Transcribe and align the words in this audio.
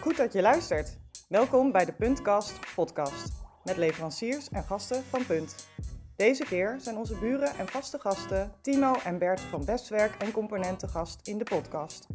Goed 0.00 0.16
dat 0.16 0.32
je 0.32 0.42
luistert. 0.42 0.98
Welkom 1.28 1.72
bij 1.72 1.84
de 1.84 1.92
Puntkast 1.92 2.74
podcast 2.74 3.32
met 3.64 3.76
leveranciers 3.76 4.48
en 4.48 4.62
gasten 4.62 5.04
van 5.04 5.26
Punt. 5.26 5.68
Deze 6.16 6.44
keer 6.44 6.76
zijn 6.78 6.96
onze 6.96 7.18
buren 7.18 7.54
en 7.58 7.68
vaste 7.68 7.98
gasten 7.98 8.52
Timo 8.60 8.94
en 9.04 9.18
Bert 9.18 9.40
van 9.40 9.64
Bestwerk 9.64 10.22
en 10.22 10.32
Componenten 10.32 10.88
gast 10.88 11.28
in 11.28 11.38
de 11.38 11.44
podcast. 11.44 12.06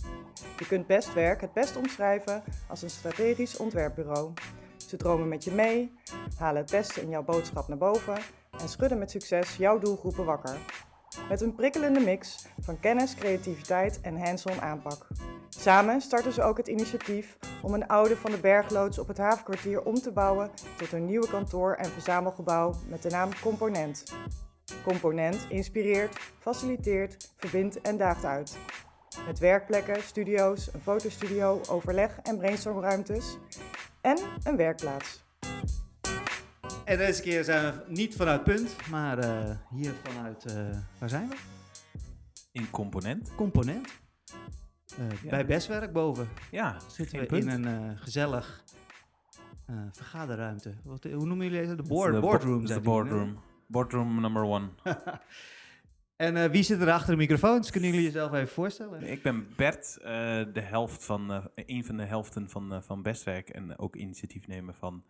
Je 0.57 0.67
kunt 0.67 0.87
Bestwerk 0.87 1.41
het 1.41 1.53
best 1.53 1.75
omschrijven 1.75 2.43
als 2.67 2.81
een 2.81 2.89
strategisch 2.89 3.57
ontwerpbureau. 3.57 4.33
Ze 4.87 4.97
dromen 4.97 5.27
met 5.27 5.43
je 5.43 5.51
mee, 5.51 5.93
halen 6.37 6.61
het 6.61 6.71
beste 6.71 7.01
in 7.01 7.09
jouw 7.09 7.23
boodschap 7.23 7.67
naar 7.67 7.77
boven 7.77 8.17
en 8.59 8.69
schudden 8.69 8.97
met 8.97 9.11
succes 9.11 9.55
jouw 9.55 9.79
doelgroepen 9.79 10.25
wakker. 10.25 10.57
Met 11.29 11.41
een 11.41 11.55
prikkelende 11.55 11.99
mix 11.99 12.47
van 12.59 12.79
kennis, 12.79 13.15
creativiteit 13.15 14.01
en 14.01 14.17
hands-on 14.17 14.61
aanpak. 14.61 15.07
Samen 15.49 16.01
starten 16.01 16.33
ze 16.33 16.41
ook 16.41 16.57
het 16.57 16.67
initiatief 16.67 17.37
om 17.61 17.73
een 17.73 17.87
oude 17.87 18.17
van 18.17 18.31
de 18.31 18.37
bergloods 18.37 18.99
op 18.99 19.07
het 19.07 19.17
havenkwartier 19.17 19.81
om 19.81 19.95
te 19.95 20.11
bouwen 20.11 20.51
tot 20.77 20.91
een 20.91 21.05
nieuwe 21.05 21.29
kantoor- 21.29 21.73
en 21.73 21.89
verzamelgebouw 21.91 22.73
met 22.87 23.01
de 23.01 23.09
naam 23.09 23.29
Component. 23.41 24.03
Component 24.83 25.45
inspireert, 25.49 26.19
faciliteert, 26.39 27.33
verbindt 27.37 27.81
en 27.81 27.97
daagt 27.97 28.25
uit. 28.25 28.57
Met 29.25 29.39
werkplekken, 29.39 30.01
studio's, 30.03 30.73
een 30.73 30.81
fotostudio, 30.81 31.61
overleg- 31.69 32.19
en 32.23 32.37
brainstormruimtes 32.37 33.37
en 34.01 34.17
een 34.43 34.55
werkplaats. 34.55 35.27
En 36.89 36.97
deze 36.97 37.21
keer 37.21 37.43
zijn 37.43 37.63
we 37.73 37.83
niet 37.87 38.15
vanuit 38.15 38.43
Punt, 38.43 38.75
maar 38.89 39.17
eh, 39.19 39.55
hier 39.69 39.93
vanuit, 40.03 40.45
eh, 40.45 40.77
waar 40.99 41.09
zijn 41.09 41.29
we? 41.29 41.35
In 42.51 42.69
component? 42.69 43.35
Component. 43.35 43.87
Eh, 44.97 45.21
Ja. 45.23 45.29
Bij 45.29 45.45
Bestwerk 45.45 45.93
boven 45.93 46.27
Ja, 46.51 46.77
zitten 46.87 47.19
we 47.19 47.25
punt. 47.25 47.43
in 47.45 47.65
een 47.65 47.97
gezellig 47.97 48.63
vergaderruimte. 49.91 50.73
Wat, 50.83 51.03
hoe 51.03 51.25
noemen 51.25 51.45
jullie 51.45 51.61
deze? 51.61 51.75
De 51.75 51.83
board, 51.83 52.13
bo- 52.13 52.19
boardroom. 52.19 52.65
De 52.65 52.79
boardroom. 52.81 53.39
Boardroom 53.67 54.21
number 54.21 54.43
one. 54.43 54.69
En 56.15 56.51
wie 56.51 56.63
zit 56.63 56.81
er 56.81 56.91
achter 56.91 57.11
de 57.11 57.17
microfoons? 57.17 57.71
Kunnen 57.71 57.89
jullie 57.89 58.05
jezelf 58.05 58.33
even 58.33 58.47
voorstellen? 58.47 59.03
Ik 59.03 59.21
ben 59.23 59.47
Bert, 59.55 59.93
de 60.53 60.61
helft 60.61 61.05
van, 61.05 61.49
een 61.55 61.85
van 61.85 61.97
de 61.97 62.03
helften 62.05 62.49
van, 62.49 62.83
van 62.83 63.01
Bestwerk 63.01 63.49
en 63.49 63.77
ook 63.77 63.95
initiatiefnemer 63.95 64.73
van 64.73 65.03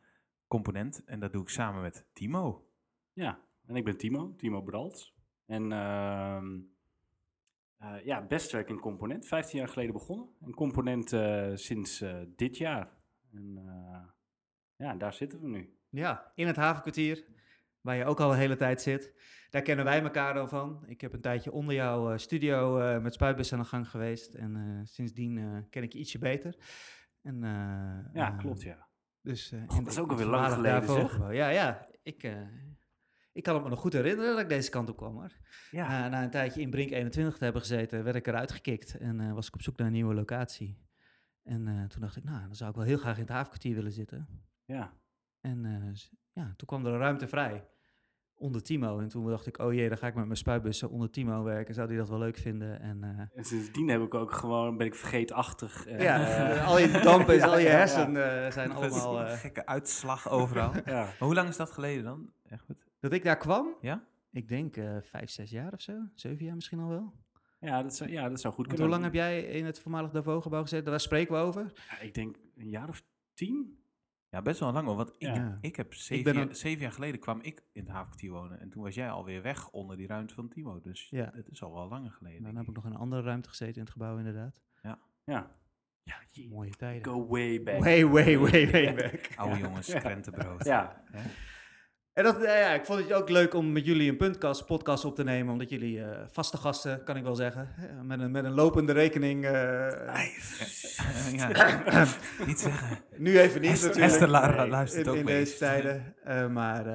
Component. 0.50 1.04
En 1.06 1.20
dat 1.20 1.32
doe 1.34 1.42
ik 1.42 1.50
samen 1.50 1.82
met 1.82 2.06
Timo. 2.14 2.70
Ja, 3.14 3.40
en 3.66 3.76
ik 3.76 3.84
ben 3.86 3.98
Timo, 3.98 4.36
Timo 4.36 4.62
Brals. 4.62 5.16
En 5.46 5.72
ehm, 5.72 6.60
eh, 7.78 8.06
ja, 8.06 8.22
bestwerk 8.26 8.70
in 8.70 8.80
Component. 8.80 9.28
15 9.28 9.60
jaar 9.60 9.68
geleden 9.68 9.94
begonnen. 9.94 10.30
En 10.42 10.54
Component 10.54 11.14
eh, 11.14 11.52
sinds 11.54 12.02
eh, 12.02 12.22
dit 12.36 12.58
jaar. 12.58 12.98
En 13.32 13.58
eh, 13.58 14.08
ja, 14.76 14.96
daar 14.96 15.14
zitten 15.14 15.42
we 15.42 15.48
nu. 15.48 15.78
Ja, 15.90 16.32
in 16.36 16.48
het 16.48 16.56
havenkwartier, 16.56 17.26
waar 17.82 17.96
je 17.96 18.06
ook 18.06 18.20
al 18.20 18.32
een 18.32 18.38
hele 18.38 18.56
tijd 18.56 18.82
zit. 18.82 19.14
Daar 19.50 19.62
kennen 19.62 19.86
wij 19.86 20.02
elkaar 20.02 20.34
dan 20.34 20.50
van. 20.50 20.84
Ik 20.88 21.02
heb 21.02 21.14
een 21.14 21.22
tijdje 21.22 21.52
onder 21.52 21.76
jouw 21.76 22.18
studio 22.18 22.80
eh, 22.80 23.02
met 23.02 23.14
spuitbus 23.14 23.54
aan 23.54 23.60
de 23.60 23.66
gang 23.66 23.90
geweest. 23.90 24.34
En 24.34 24.56
eh, 24.56 24.86
sindsdien 24.86 25.38
eh, 25.38 25.58
ken 25.70 25.84
ik 25.84 25.94
je 25.94 26.00
ietsje 26.00 26.20
beter. 26.20 26.58
En, 27.22 27.44
eh, 27.44 28.14
Ja, 28.14 28.32
klopt 28.32 28.62
ja. 28.62 28.89
Dus, 29.22 29.54
God, 29.68 29.78
en 29.78 29.84
dat 29.84 29.94
is 29.94 30.00
ook 30.00 30.10
alweer 30.10 30.26
lang 30.26 30.54
geleden, 30.54 30.88
zeg. 30.88 31.32
Ja, 31.32 31.50
ja. 31.50 31.88
Ik, 32.04 32.24
eh, 32.24 32.42
ik 33.32 33.44
kan 33.44 33.54
het 33.54 33.64
me 33.64 33.70
nog 33.70 33.80
goed 33.80 33.94
herinneren 33.94 34.32
dat 34.32 34.42
ik 34.42 34.50
deze 34.50 34.70
kant 34.70 34.90
op 34.90 34.98
kwam. 34.98 35.16
Hoor. 35.16 35.32
Ja. 35.72 35.88
Na, 35.88 36.08
na 36.08 36.24
een 36.24 36.30
tijdje 36.30 36.62
in 36.62 36.70
Brink 36.70 36.92
21 36.92 37.38
te 37.38 37.44
hebben 37.44 37.62
gezeten, 37.62 38.04
werd 38.04 38.16
ik 38.16 38.28
eruit 38.28 38.52
gekikt. 38.52 38.98
En 38.98 39.20
eh, 39.20 39.34
was 39.34 39.48
ik 39.48 39.54
op 39.54 39.62
zoek 39.62 39.78
naar 39.78 39.88
een 39.88 39.94
nieuwe 39.94 40.14
locatie. 40.14 40.88
En 41.44 41.88
toen 41.88 42.02
dacht 42.02 42.16
ik, 42.16 42.24
nou, 42.24 42.42
dan 42.42 42.56
zou 42.56 42.70
ik 42.70 42.76
wel 42.76 42.86
heel 42.86 42.98
graag 42.98 43.16
in 43.16 43.22
het 43.22 43.32
havenkwartier 43.32 43.76
willen 43.76 43.92
zitten. 43.92 44.28
Ja, 44.66 44.94
En 45.42 45.94
ja, 46.34 46.54
toen 46.56 46.68
kwam 46.68 46.86
er 46.86 46.94
een 46.94 47.00
ruimte 47.00 47.28
vrij 47.28 47.68
onder 48.40 48.64
Timo. 48.64 49.00
En 49.00 49.08
toen 49.08 49.30
dacht 49.30 49.48
ik, 49.48 49.60
oh 49.60 49.74
jee, 49.74 49.90
dan 49.90 49.98
ga 49.98 50.08
ik 50.08 50.16
met 50.16 50.26
mijn 50.26 50.38
spuitbussen 50.38 50.90
onder 50.90 51.10
Timo 51.10 51.44
werken. 51.44 51.74
Zou 51.74 51.88
die 51.88 51.98
dat 51.98 52.10
wel 52.10 52.20
leuk 52.20 52.38
vinden? 52.38 52.82
En 52.82 53.04
eh, 53.04 53.38
en 53.38 53.44
sindsdien 53.44 53.88
heb 53.88 54.02
ik 54.02 54.14
ook 54.14 54.32
gewoon, 54.32 54.78
ben 54.78 54.88
ik 54.88 54.96
vergeetachtig. 54.96 55.86
Ja, 55.90 56.20
eh, 56.28 56.68
al 56.68 56.80
je 56.80 57.00
dampen, 57.04 57.36
ja, 57.36 57.46
al 57.46 57.58
je 57.58 57.64
ja, 57.64 57.72
ja. 57.72 57.78
hersenen 57.78 58.46
eh, 58.46 58.52
zijn 58.52 58.72
allemaal... 58.72 59.20
een 59.20 59.26
eh, 59.26 59.38
gekke 59.38 59.66
uitslag 59.66 60.30
overal. 60.30 60.72
maar 60.74 60.90
ja. 60.90 61.14
hoe 61.20 61.34
lang 61.34 61.50
is 61.50 61.58
dat 61.58 61.72
geleden 61.72 62.04
dan? 62.04 62.32
Echt 62.50 62.64
goed. 62.64 62.86
dat 63.00 63.14
ik 63.14 63.24
daar 63.24 63.38
kwam, 63.38 63.76
Ja? 63.82 64.08
ik 64.32 64.48
denk 64.48 64.78
eh, 64.78 64.98
vijf, 65.02 65.30
zes 65.30 65.50
jaar 65.50 65.74
of 65.74 65.82
zo. 65.82 65.94
Zeven 66.16 66.46
jaar 66.46 66.56
misschien 66.56 66.80
al 66.80 66.90
wel. 66.90 67.14
Ja, 67.60 67.84
dat 67.84 67.96
zou, 67.96 68.10
ja, 68.10 68.30
dat 68.30 68.40
zou 68.40 68.54
goed 68.54 68.68
kunnen. 68.68 68.86
hoe 68.86 68.94
lang 68.96 69.04
heb 69.04 69.14
jij 69.14 69.44
in 69.44 69.66
het 69.66 69.80
voormalig 69.80 70.12
Davos-gebouw 70.12 70.62
gezeten? 70.62 70.92
Daar 70.92 71.00
spreken 71.00 71.34
we 71.34 71.40
over. 71.40 71.72
Ja, 71.90 72.00
ik 72.00 72.14
denk 72.14 72.38
een 72.56 72.70
jaar 72.70 72.90
of 72.90 73.04
tien? 73.34 73.84
Ja, 74.32 74.42
best 74.42 74.60
wel 74.60 74.72
lang 74.72 74.88
hoor. 74.88 74.96
Want 74.96 75.10
ik, 75.18 75.36
Ja. 75.36 75.58
ik 75.62 75.76
heb 75.76 75.94
zeven, 75.94 76.24
ben 76.34 76.44
jaar, 76.44 76.56
zeven 76.56 76.82
jaar 76.82 76.92
geleden 76.92 77.20
kwam 77.20 77.40
ik 77.42 77.64
in 77.74 77.82
het 77.82 77.92
havenkwartier 77.92 78.32
wonen. 78.32 78.60
En 78.60 78.70
toen 78.70 78.84
was 78.84 78.96
jij 78.96 79.10
alweer 79.10 79.42
weg 79.42 79.70
onder 79.70 79.98
die 79.98 80.08
ruimte 80.08 80.34
van 80.34 80.50
Timo. 80.50 80.82
Dus 80.82 81.08
Ja. 81.10 81.32
het 81.34 81.50
is 81.50 81.64
al 81.64 81.74
wel 81.74 81.88
langer 81.88 82.12
geleden. 82.12 82.44
Dan 82.44 82.56
heb 82.56 82.68
ik 82.68 82.76
nog 82.76 82.86
in 82.86 82.92
een 82.92 82.98
andere 82.98 83.22
ruimte 83.22 83.50
gezeten 83.50 83.76
in 83.76 83.82
het 83.82 83.92
gebouw 83.92 84.18
inderdaad. 84.18 84.62
Ja. 84.82 85.00
Ja, 85.26 85.52
je- 86.32 86.48
Mooie 86.50 86.70
tijden. 86.72 87.06
go 87.14 87.28
way 87.28 87.64
back. 87.64 87.80
Way, 87.84 88.06
way, 88.06 88.38
way, 88.38 88.72
way 88.72 88.94
back. 89.12 89.30
Oude 89.36 89.58
jongens, 89.60 89.94
krentenbrood. 89.94 90.64
Ja, 90.66 91.04
En 92.20 92.26
dat, 92.26 92.38
ja, 92.42 92.74
ik 92.74 92.86
vond 92.86 93.00
het 93.00 93.14
ook 93.14 93.30
leuk 93.30 93.54
om 93.54 93.72
met 93.72 93.86
jullie 93.86 94.10
een 94.10 94.18
puntkast, 94.18 94.66
podcast 94.66 95.06
op 95.06 95.16
te 95.16 95.24
nemen, 95.24 95.52
omdat 95.54 95.70
jullie 95.70 96.02
eh, 96.04 96.08
vaste 96.32 96.58
gasten, 96.58 97.04
kan 97.04 97.18
ik 97.18 97.24
wel 97.24 97.36
zeggen, 97.36 97.68
met 98.04 98.20
een, 98.20 98.32
met 98.32 98.44
een 98.46 98.52
lopende 98.54 98.92
rekening. 98.94 99.46
eh, 99.46 99.52
ja. 101.36 101.48
Niet 102.46 102.60
zeggen. 102.60 102.98
nu 103.18 103.40
even 103.40 103.62
niet 103.62 103.72
Esther- 103.72 103.88
natuurlijk. 103.88 104.12
Esther 104.14 104.28
la- 104.30 104.68
luistert 104.68 105.06
in, 105.06 105.12
ook 105.12 105.18
in 105.18 105.26
mee. 105.26 105.40
deze 105.40 105.58
tijden. 105.58 106.14
eh, 106.24 106.48
maar, 106.48 106.86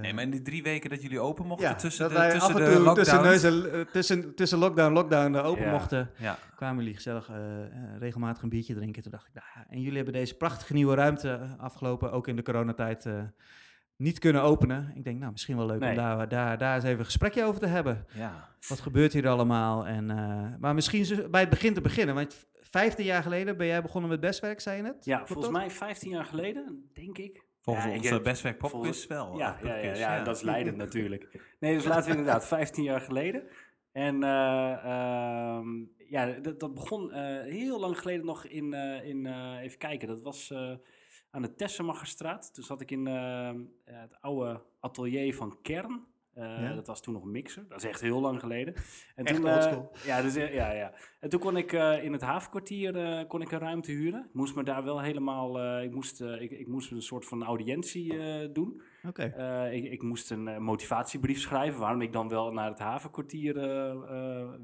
Nee, 0.00 0.12
maar 0.14 0.22
in 0.22 0.30
die 0.30 0.42
drie 0.42 0.62
weken 0.62 0.90
dat 0.90 1.02
jullie 1.02 1.20
open 1.20 1.46
mochten 1.46 1.68
ja, 1.68 1.74
tussen 1.74 2.08
dat 2.10 2.22
de, 2.22 2.30
tussen 2.30 2.54
af 2.54 2.60
en 2.60 2.70
de 2.70 2.76
toe 2.84 2.94
tussen, 2.94 3.22
neuzen, 3.22 3.72
eh, 3.72 3.80
tussen, 3.80 4.34
tussen 4.34 4.58
lockdown 4.58 4.92
lockdown 4.92 5.34
open 5.36 5.64
Ja. 5.64 5.70
mochten, 5.70 6.10
Ja, 6.16 6.38
kwamen 6.56 6.78
jullie 6.78 6.94
gezellig 6.94 7.30
regelmatig 7.98 8.42
een 8.42 8.48
biertje 8.48 8.74
drinken. 8.74 9.02
Toen 9.02 9.10
dacht 9.12 9.26
ik, 9.26 9.34
nou 9.34 9.66
en 9.70 9.80
jullie 9.80 9.96
hebben 9.96 10.14
deze 10.14 10.34
prachtige 10.36 10.72
nieuwe 10.72 10.94
ruimte 10.94 11.40
afgelopen, 11.58 12.12
ook 12.12 12.28
in 12.28 12.36
de 12.36 12.42
coronatijd, 12.42 13.06
eh, 13.06 13.12
niet 13.96 14.18
kunnen 14.18 14.42
openen. 14.42 14.92
Ik 14.94 15.04
denk, 15.04 15.18
nou, 15.18 15.32
misschien 15.32 15.56
wel 15.56 15.66
leuk 15.66 15.82
om 15.82 15.94
daar, 15.94 16.28
daar, 16.28 16.58
daar 16.58 16.74
eens 16.74 16.84
even 16.84 16.98
een 16.98 17.04
gesprekje 17.04 17.44
over 17.44 17.60
te 17.60 17.66
hebben. 17.66 18.06
ja. 18.14 18.52
Wat 18.68 18.80
gebeurt 18.80 19.12
hier 19.12 19.28
allemaal? 19.28 19.86
En, 19.86 20.10
eh, 20.10 20.54
maar 20.58 20.74
misschien 20.74 21.30
bij 21.30 21.40
het 21.40 21.50
begin 21.50 21.74
te 21.74 21.80
beginnen. 21.80 22.14
Want 22.14 22.46
15 22.60 23.04
jaar 23.04 23.22
geleden 23.22 23.56
ben 23.56 23.66
jij 23.66 23.82
begonnen 23.82 24.10
met 24.10 24.20
bestwerk, 24.20 24.60
zei 24.60 24.76
je 24.76 24.82
net? 24.82 25.04
ja 25.04 25.14
Klopt 25.16 25.32
volgens 25.32 25.52
dat? 25.54 25.62
mij 25.64 25.70
15 25.70 26.10
jaar 26.10 26.24
geleden, 26.24 26.90
denk 26.94 27.18
ik. 27.18 27.44
Volgens 27.60 27.86
Ja, 27.86 27.92
onze 27.92 28.14
heb- 28.14 28.22
bestwerk 28.22 28.58
popquiz 28.58 28.80
volgens- 28.80 29.06
wel. 29.06 29.38
Ja, 29.38 29.60
eh, 29.62 29.84
ja, 29.84 29.94
ja, 29.94 30.24
dat 30.24 30.36
is 30.36 30.42
Leiden 30.42 30.76
natuurlijk. 30.84 31.40
Nee, 31.60 31.74
dus 31.74 31.84
laten 31.84 32.04
we 32.10 32.16
inderdaad 32.16 32.46
15 32.46 32.84
jaar 32.84 33.00
geleden. 33.00 33.42
En 33.92 34.22
eh, 34.22 34.72
ehm, 34.84 35.66
ja, 36.08 36.26
dat, 36.42 36.60
dat 36.60 36.74
begon 36.74 37.12
eh, 37.12 37.40
heel 37.52 37.80
lang 37.80 37.98
geleden 37.98 38.24
nog 38.26 38.46
in, 38.46 38.74
eh, 38.74 39.08
in 39.08 39.26
eh, 39.26 39.58
even 39.62 39.78
kijken, 39.78 40.08
dat 40.08 40.22
was 40.22 40.50
eh, 40.50 40.70
aan 41.34 41.42
de 41.42 41.54
Tessenmacherstraat. 41.54 42.54
Toen 42.54 42.64
zat 42.64 42.80
ik 42.80 42.90
in 42.90 43.06
eh, 43.06 43.50
het 43.84 44.20
oude 44.20 44.60
atelier 44.80 45.34
van 45.34 45.58
Kern. 45.62 46.04
Eh, 46.34 46.60
Ja. 46.62 46.74
Dat 46.74 46.86
was 46.86 47.02
toen 47.02 47.14
nog 47.14 47.22
een 47.22 47.30
mixer. 47.30 47.64
Dat 47.68 47.78
is 47.78 47.88
echt 47.88 48.00
heel 48.00 48.20
lang 48.20 48.40
geleden. 48.40 48.74
En 49.14 49.24
Echt 49.24 49.36
toen, 49.36 49.46
eh, 49.48 49.82
ja, 50.04 50.22
dus, 50.22 50.34
eh, 50.36 50.54
ja, 50.54 50.72
ja. 50.72 50.92
En 51.20 51.28
toen 51.28 51.40
kon 51.40 51.56
ik 51.56 51.72
eh, 51.72 52.04
in 52.04 52.12
het 52.12 52.20
havenkwartier 52.22 52.96
eh, 52.96 53.28
kon 53.28 53.40
ik 53.42 53.52
een 53.52 53.58
ruimte 53.58 53.92
huren. 53.92 54.24
Ik 54.24 54.34
moest 54.34 54.54
me 54.54 54.62
daar 54.62 54.84
wel 54.84 55.00
helemaal... 55.00 55.60
eh, 55.60 55.82
ik, 55.84 55.90
moest, 55.92 56.20
eh, 56.20 56.40
ik, 56.42 56.50
ik 56.50 56.66
moest 56.68 56.90
een 56.90 57.02
soort 57.02 57.24
van 57.24 57.44
audiëntie 57.44 58.18
eh, 58.18 58.48
doen. 58.52 58.82
Oké. 59.08 59.22
Eh, 59.22 59.72
ik, 59.72 59.84
ik 59.84 60.02
moest 60.02 60.30
een 60.30 60.48
eh, 60.48 60.58
motivatiebrief 60.58 61.40
schrijven 61.40 61.80
waarom 61.80 62.00
ik 62.00 62.12
dan 62.12 62.28
wel 62.28 62.52
naar 62.52 62.70
het 62.70 62.78
havenkwartier 62.78 63.56
eh, 63.56 63.94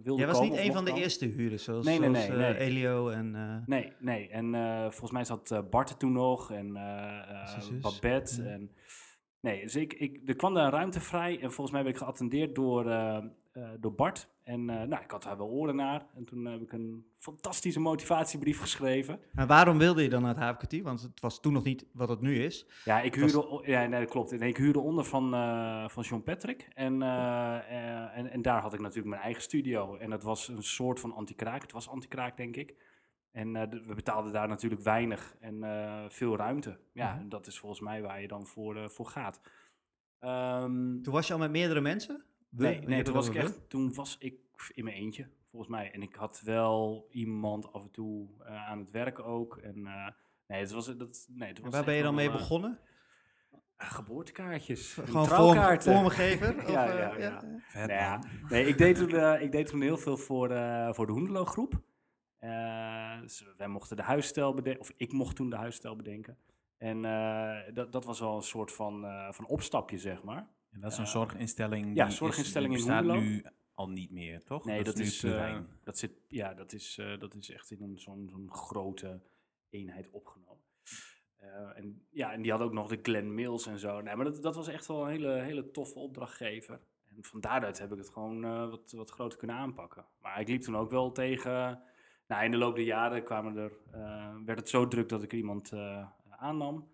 wilde 0.02 0.18
Jij 0.18 0.26
was 0.26 0.38
komen. 0.38 0.52
niet 0.52 0.66
een 0.66 0.72
van 0.72 0.84
de 0.84 0.90
komen. 0.90 1.04
eerste 1.04 1.26
huurders, 1.26 1.64
zoals, 1.64 1.84
Nee, 1.86 1.98
nee, 1.98 2.10
zoals, 2.10 2.28
nee, 2.28 2.38
nee. 2.38 2.56
Elio 2.56 3.08
en... 3.08 3.62
Nee, 3.66 3.92
nee. 3.98 4.28
En 4.28 4.52
volgens 4.82 5.10
mij 5.10 5.24
zat 5.24 5.70
Bart 5.70 5.90
er 5.90 5.96
toen 5.96 6.12
nog 6.12 6.52
en. 6.52 6.72
Babette. 7.80 8.42
En, 8.42 8.70
nee, 9.40 9.62
dus 9.62 9.76
ik, 9.76 9.92
ik, 9.92 10.20
er 10.28 10.36
kwam 10.36 10.54
daar 10.54 10.64
een 10.64 10.70
ruimte 10.70 11.00
vrij 11.00 11.40
en 11.40 11.52
volgens 11.52 11.70
mij 11.70 11.82
werd 11.82 11.94
ik 11.94 12.02
geattendeerd 12.02 12.54
door, 12.54 12.84
door 13.80 13.94
Bart. 13.94 14.28
En 14.50 14.70
eh, 14.70 14.86
nou, 14.86 15.02
ik 15.02 15.10
had 15.10 15.22
daar 15.22 15.36
wel 15.36 15.48
oren 15.48 15.76
naar. 15.76 16.06
En 16.14 16.24
toen 16.24 16.44
heb 16.44 16.60
ik 16.60 16.72
een 16.72 17.06
fantastische 17.18 17.80
motivatiebrief 17.80 18.60
geschreven. 18.60 19.20
Maar 19.32 19.46
waarom 19.46 19.78
wilde 19.78 20.02
je 20.02 20.08
dan 20.08 20.20
naar 20.20 20.30
het 20.30 20.38
havenkwartier? 20.38 20.82
Want 20.82 21.02
het 21.02 21.20
was 21.20 21.40
toen 21.40 21.52
nog 21.52 21.64
niet 21.64 21.86
wat 21.92 22.08
het 22.08 22.20
nu 22.20 22.44
is. 22.44 22.66
Ja, 22.84 23.00
ik 23.00 23.14
huurde, 23.14 23.62
ja, 23.64 23.86
nee, 23.86 24.00
dat 24.00 24.10
klopt. 24.10 24.38
Nee, 24.38 24.48
ik 24.48 24.56
huurde 24.56 24.80
onder 24.80 25.04
van, 25.04 25.34
eh, 25.34 25.88
van 25.88 26.02
John 26.02 26.22
Patrick. 26.22 26.68
En, 26.74 27.02
eh, 27.02 28.16
en, 28.18 28.30
en 28.30 28.42
daar 28.42 28.60
had 28.62 28.72
ik 28.72 28.80
natuurlijk 28.80 29.08
mijn 29.08 29.22
eigen 29.22 29.42
studio. 29.42 29.96
En 29.96 30.10
dat 30.10 30.22
was 30.22 30.48
een 30.48 30.62
soort 30.62 31.00
van 31.00 31.12
anti-kraak. 31.14 31.62
Het 31.62 31.72
was 31.72 31.88
anti-kraak, 31.88 32.36
denk 32.36 32.56
ik. 32.56 32.74
En 33.32 33.52
we 33.86 33.94
betaalden 33.94 34.32
daar 34.32 34.48
natuurlijk 34.48 34.82
weinig 34.82 35.36
en 35.40 35.64
veel 36.08 36.36
ruimte. 36.36 36.78
Ja, 36.92 37.10
Mhm. 37.12 37.20
en 37.20 37.28
dat 37.28 37.46
is 37.46 37.58
volgens 37.58 37.80
mij 37.80 38.02
waar 38.02 38.20
je 38.20 38.28
dan 38.28 38.46
voor, 38.46 38.90
voor 38.90 39.06
gaat. 39.06 39.40
Ehm, 40.18 41.02
Toen 41.02 41.12
was 41.12 41.26
je 41.26 41.32
al 41.32 41.38
met 41.38 41.50
meerdere 41.50 41.80
mensen? 41.80 42.24
Nee, 42.50 42.80
nee 42.80 42.82
toen, 42.82 42.96
het 42.96 43.08
was 43.08 43.28
ik 43.28 43.34
echt, 43.34 43.68
toen 43.68 43.94
was 43.94 44.16
ik 44.18 44.34
in 44.74 44.84
mijn 44.84 44.96
eentje, 44.96 45.28
volgens 45.50 45.70
mij. 45.70 45.90
En 45.92 46.02
ik 46.02 46.14
had 46.14 46.40
wel 46.44 47.08
iemand 47.10 47.72
af 47.72 47.82
en 47.82 47.90
toe 47.90 48.28
eh, 48.44 48.68
aan 48.68 48.78
het 48.78 48.90
werk 48.90 49.18
ook. 49.18 49.56
En 49.56 49.86
eh, 49.86 50.08
nee, 50.46 50.60
het 50.60 50.70
was, 50.70 50.96
dat, 50.96 51.26
nee, 51.28 51.48
het 51.48 51.58
was 51.58 51.66
En 51.66 51.72
waar 51.72 51.84
ben 51.84 51.94
je 51.94 52.02
dan 52.02 52.14
mee 52.14 52.26
eh, 52.26 52.32
begonnen? 52.32 52.78
geboortekaartjes. 53.76 54.92
Gewoon 54.92 55.10
vorm, 55.12 55.26
trouwkaarten. 55.26 55.94
vormgever? 55.94 56.56
of, 56.64 56.70
Ja, 56.70 56.84
ja, 56.84 57.16
ja. 57.18 57.42
Vet, 57.68 57.86
Nou 57.86 58.22
nee, 58.48 58.66
ik 58.66 58.78
deed 58.78 58.96
toen, 58.96 59.40
ik 59.40 59.52
deed 59.52 59.66
toen 59.66 59.80
heel 59.80 59.96
veel 59.96 60.16
voor, 60.16 60.50
eh, 60.50 60.92
voor 60.92 61.06
de 61.06 61.12
Hoendelo 61.12 61.44
groep. 61.44 61.82
Eh, 62.40 63.20
dus 63.20 63.44
wij 63.56 63.68
mochten 63.68 63.96
de 63.96 64.02
huisstijl 64.02 64.54
bedenken, 64.54 64.80
of 64.80 64.92
ik 64.96 65.12
mocht 65.12 65.36
toen 65.36 65.50
de 65.50 65.56
huisstijl 65.56 65.96
bedenken. 65.96 66.38
En 66.78 67.04
eh, 67.04 67.74
dat, 67.74 67.92
dat 67.92 68.04
was 68.04 68.20
wel 68.20 68.36
een 68.36 68.42
soort 68.42 68.72
van, 68.72 69.04
eh, 69.04 69.32
van 69.32 69.46
opstapje, 69.46 69.98
zeg 69.98 70.22
maar. 70.22 70.48
En 70.70 70.80
dat 70.80 70.92
is 70.92 70.98
een 70.98 71.04
Eh, 71.04 71.10
zorginstelling. 71.10 71.86
ja, 71.86 71.92
die 72.04 72.12
is- 72.12 72.16
zorginstelling 72.18 72.70
in 72.72 72.76
bestaat 72.78 73.04
nu 73.04 73.44
al 73.74 73.88
niet 73.88 74.10
meer, 74.10 74.42
toch? 74.44 74.64
Nee, 74.64 74.82
dat, 74.84 74.98
is, 74.98 75.22
eh, 75.24 75.58
dat, 75.84 75.98
zit, 75.98 76.12
ja, 76.28 76.54
dat, 76.54 76.72
is, 76.72 76.98
eh, 76.98 77.18
dat 77.18 77.34
is 77.34 77.50
echt 77.50 77.70
in 77.70 77.82
een, 77.82 77.98
zo'n, 77.98 78.28
zo'n 78.30 78.48
grote 78.52 79.20
eenheid 79.70 80.10
opgenomen. 80.10 80.64
Eh, 81.36 81.76
en, 81.76 82.06
ja, 82.10 82.32
en 82.32 82.42
die 82.42 82.50
had 82.50 82.60
ook 82.60 82.72
nog 82.72 82.88
de 82.88 82.98
Glen 83.02 83.34
Mills 83.34 83.66
en 83.66 83.78
zo. 83.78 84.00
Nee, 84.00 84.16
maar 84.16 84.24
dat, 84.24 84.42
dat 84.42 84.54
was 84.54 84.68
echt 84.68 84.86
wel 84.86 85.02
een 85.02 85.10
hele, 85.10 85.40
hele 85.40 85.70
toffe 85.70 85.98
opdrachtgever. 85.98 86.80
En 87.08 87.16
van 87.24 87.40
daaruit 87.40 87.78
heb 87.78 87.92
ik 87.92 87.98
het 87.98 88.08
gewoon 88.10 88.40
wat, 88.70 88.92
wat 88.92 89.10
groter 89.10 89.38
kunnen 89.38 89.56
aanpakken. 89.56 90.04
Maar 90.20 90.40
ik 90.40 90.48
liep 90.48 90.60
toen 90.62 90.76
ook 90.76 90.90
wel 90.90 91.12
tegen... 91.12 91.82
Nou, 92.26 92.44
in 92.44 92.50
de 92.50 92.56
loop 92.56 92.74
der 92.74 92.84
jaren 92.84 93.24
kwamen 93.24 93.56
er, 93.56 93.72
werd 94.44 94.58
het 94.58 94.68
zo 94.68 94.88
druk 94.88 95.08
dat 95.08 95.22
ik 95.22 95.32
er 95.32 95.38
iemand 95.38 95.72
aannam. 96.30 96.88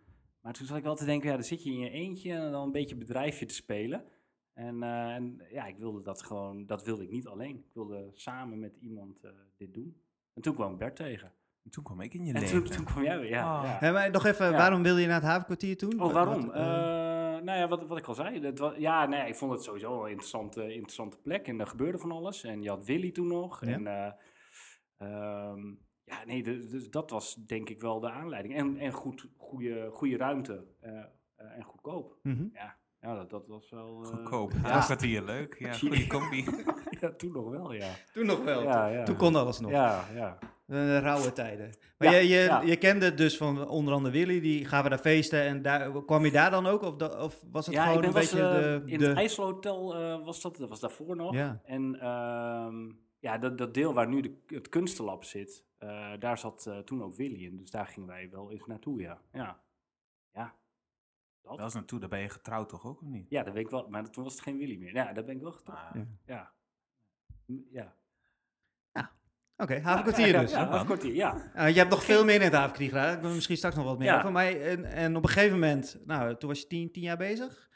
Maar 0.46 0.54
toen 0.54 0.66
zat 0.66 0.76
ik 0.76 0.82
wel 0.82 0.94
te 0.94 1.04
denken, 1.04 1.28
ja, 1.28 1.34
dan 1.34 1.44
zit 1.44 1.62
je 1.62 1.70
in 1.70 1.78
je 1.78 1.90
eentje 1.90 2.32
en 2.32 2.52
dan 2.52 2.62
een 2.62 2.72
beetje 2.72 2.96
bedrijfje 2.96 3.46
te 3.46 3.54
spelen. 3.54 4.04
En, 4.54 4.82
eh, 4.82 5.14
en 5.14 5.42
ja, 5.50 5.66
ik 5.66 5.76
wilde 5.78 6.02
dat 6.02 6.22
gewoon, 6.22 6.66
dat 6.66 6.84
wilde 6.84 7.02
ik 7.02 7.10
niet 7.10 7.26
alleen. 7.26 7.56
Ik 7.56 7.70
wilde 7.74 8.10
samen 8.14 8.58
met 8.58 8.76
iemand 8.80 9.24
eh, 9.24 9.30
dit 9.56 9.74
doen. 9.74 9.96
En 10.34 10.42
toen 10.42 10.54
kwam 10.54 10.72
ik 10.72 10.78
Bert 10.78 10.96
tegen. 10.96 11.32
En 11.64 11.70
toen 11.70 11.84
kwam 11.84 12.00
ik 12.00 12.14
in 12.14 12.24
je 12.24 12.32
En 12.32 12.40
leven. 12.40 12.64
toen, 12.64 12.72
toen 12.76 12.84
kwam 12.84 13.02
jij 13.02 13.18
weer, 13.20 13.28
ja. 13.28 13.58
Ah. 13.62 13.80
ja. 13.80 13.92
Maar 13.92 14.10
nog 14.10 14.24
even, 14.24 14.46
Ja. 14.50 14.56
waarom 14.56 14.82
wilde 14.82 15.00
je 15.00 15.06
naar 15.06 15.20
het 15.20 15.24
havenkwartier 15.24 15.76
toen? 15.76 16.00
Oh, 16.00 16.12
waarom? 16.12 16.46
wat, 16.46 16.54
Eh, 16.54 16.62
nou 17.44 17.58
ja, 17.58 17.68
wat, 17.68 17.86
wat 17.88 17.98
ik 17.98 18.06
al 18.06 18.14
zei. 18.14 18.40
Dat 18.40 18.58
wa- 18.58 18.74
ja, 18.78 19.06
nee, 19.06 19.28
ik 19.28 19.34
vond 19.36 19.52
het 19.52 19.62
sowieso 19.62 19.90
wel 19.90 20.04
een 20.04 20.10
interessante, 20.10 20.72
interessante 20.72 21.16
plek. 21.18 21.46
En 21.48 21.60
er 21.60 21.66
gebeurde 21.66 21.98
van 21.98 22.12
alles. 22.12 22.44
En 22.44 22.62
je 22.62 22.68
had 22.68 22.84
Willy 22.84 23.10
toen 23.12 23.26
nog. 23.28 23.64
Ja. 23.64 23.72
En 23.72 23.86
eh, 23.86 24.12
ehm, 24.96 25.74
ja, 26.06 26.24
nee, 26.26 26.42
de- 26.42 26.66
dus 26.66 26.90
dat 26.90 27.10
was 27.10 27.34
denk 27.34 27.68
ik 27.68 27.80
wel 27.80 28.00
de 28.00 28.10
aanleiding. 28.10 28.54
En, 28.56 28.76
en 28.76 28.92
goed, 28.92 29.26
goede, 29.36 29.88
goede 29.92 30.16
ruimte. 30.16 30.64
eh, 30.80 30.90
eh, 31.36 31.56
en 31.56 31.62
goedkoop. 31.62 32.16
mhm. 32.22 32.44
Ja, 32.52 32.76
ja 33.00 33.14
dat, 33.14 33.30
dat 33.30 33.46
was 33.46 33.70
wel... 33.70 34.00
eh, 34.02 34.08
Goedkoop. 34.08 34.52
Ja. 34.62 34.68
Ja, 34.68 34.80
kwartier 34.80 35.22
leuk. 35.22 35.56
Ja, 35.58 35.72
goede 35.72 36.06
combi. 36.06 36.44
ja, 37.00 37.10
toen 37.16 37.32
nog 37.32 37.50
wel, 37.50 37.72
ja. 37.72 37.90
Toen 38.12 38.26
nog 38.26 38.44
wel. 38.44 38.62
Ja, 38.62 38.86
ja. 38.86 39.02
Toen 39.04 39.16
kon 39.16 39.34
alles 39.34 39.60
nog. 39.60 39.70
Ja, 39.70 40.04
ja. 40.14 40.38
Eh, 40.66 40.98
rauwe 40.98 41.32
tijden. 41.32 41.70
Maar 41.98 42.10
Ja, 42.12 42.16
je, 42.18 42.28
je, 42.28 42.38
ja. 42.44 42.60
je 42.62 42.76
kende 42.76 43.04
het 43.04 43.16
dus 43.16 43.36
van 43.36 43.68
onder 43.68 43.94
andere 43.94 44.14
Willy, 44.14 44.40
die 44.40 44.64
gaan 44.64 44.82
we 44.82 44.88
daar 44.88 44.98
feesten. 44.98 45.42
En 45.42 45.62
daar, 45.62 46.04
kwam 46.04 46.24
je 46.24 46.30
daar 46.30 46.50
dan 46.50 46.66
ook? 46.66 46.82
Of, 46.82 46.96
da- 46.96 47.22
of 47.22 47.42
was 47.52 47.66
het 47.66 47.74
ja, 47.74 47.80
ik 47.82 47.86
gewoon 47.86 48.00
ben 48.00 48.10
een 48.10 48.14
was, 48.16 48.30
beetje 48.30 48.48
de... 48.84 48.92
in 48.92 48.98
de 48.98 49.06
het 49.06 49.16
IJsselhotel 49.16 49.94
eh, 49.96 50.24
was 50.24 50.40
dat, 50.40 50.56
dat 50.56 50.68
was 50.68 50.80
daarvoor 50.80 51.16
nog. 51.16 51.34
ja. 51.34 51.60
En 51.64 52.00
ehm, 52.00 52.90
ja, 53.18 53.38
dat, 53.38 53.58
dat 53.58 53.74
deel 53.74 53.94
waar 53.94 54.08
nu 54.08 54.20
de, 54.20 54.36
het 54.46 54.68
kunstenlab 54.68 55.24
zit, 55.24 55.64
eh, 55.78 56.12
daar 56.18 56.38
zat 56.38 56.66
eh, 56.66 56.78
toen 56.78 57.02
ook 57.02 57.14
Willy 57.14 57.44
in. 57.44 57.56
Dus 57.56 57.70
daar 57.70 57.86
gingen 57.86 58.08
wij 58.08 58.30
wel 58.30 58.50
eens 58.50 58.66
naartoe, 58.66 59.00
ja. 59.00 59.20
Ja, 59.32 59.60
ja. 60.32 60.54
Dat. 61.42 61.56
Wel 61.56 61.64
eens 61.64 61.74
naartoe, 61.74 62.00
daar 62.00 62.08
ben 62.08 62.20
je 62.20 62.28
getrouwd 62.28 62.68
toch 62.68 62.84
ook, 62.86 63.00
of 63.02 63.08
niet? 63.08 63.26
Ja, 63.30 63.42
dat 63.42 63.52
ben 63.54 63.62
ik 63.62 63.70
wel. 63.70 63.88
Maar 63.88 64.10
toen 64.10 64.24
was 64.24 64.32
het 64.32 64.42
geen 64.42 64.58
Willy 64.58 64.76
meer. 64.78 64.94
Ja, 64.94 65.12
daar 65.12 65.24
ben 65.24 65.34
ik 65.36 65.42
wel 65.42 65.52
getrouwd. 65.52 65.78
Ah, 65.78 65.94
Ja. 66.26 66.52
Ja. 67.70 67.94
Ja. 68.92 69.10
Oké, 69.56 69.78
havenkwartier 69.80 70.26
ja, 70.26 70.40
dus. 70.40 70.50
Ja, 70.50 70.60
man. 70.60 70.68
havenkwartier, 70.70 71.14
ja. 71.14 71.52
Eh, 71.54 71.68
je 71.68 71.78
hebt 71.78 71.90
nog 71.90 72.04
veel 72.04 72.24
meer 72.24 72.34
in 72.34 72.40
het 72.40 72.52
havenkwartier 72.52 72.88
gedaan. 72.88 73.14
Ik 73.16 73.20
wil 73.20 73.34
misschien 73.34 73.56
straks 73.56 73.74
nog 73.76 73.84
wat 73.84 73.98
meer 73.98 74.06
Ja. 74.06 74.18
over. 74.18 74.32
Maar, 74.32 74.46
en, 74.46 74.84
en 74.84 75.16
op 75.16 75.22
een 75.22 75.28
gegeven 75.28 75.52
moment, 75.58 75.98
nou, 76.04 76.36
toen 76.36 76.48
was 76.48 76.60
je 76.60 76.66
tien, 76.66 76.92
tien 76.92 77.02
jaar 77.02 77.16
bezig. 77.16 77.68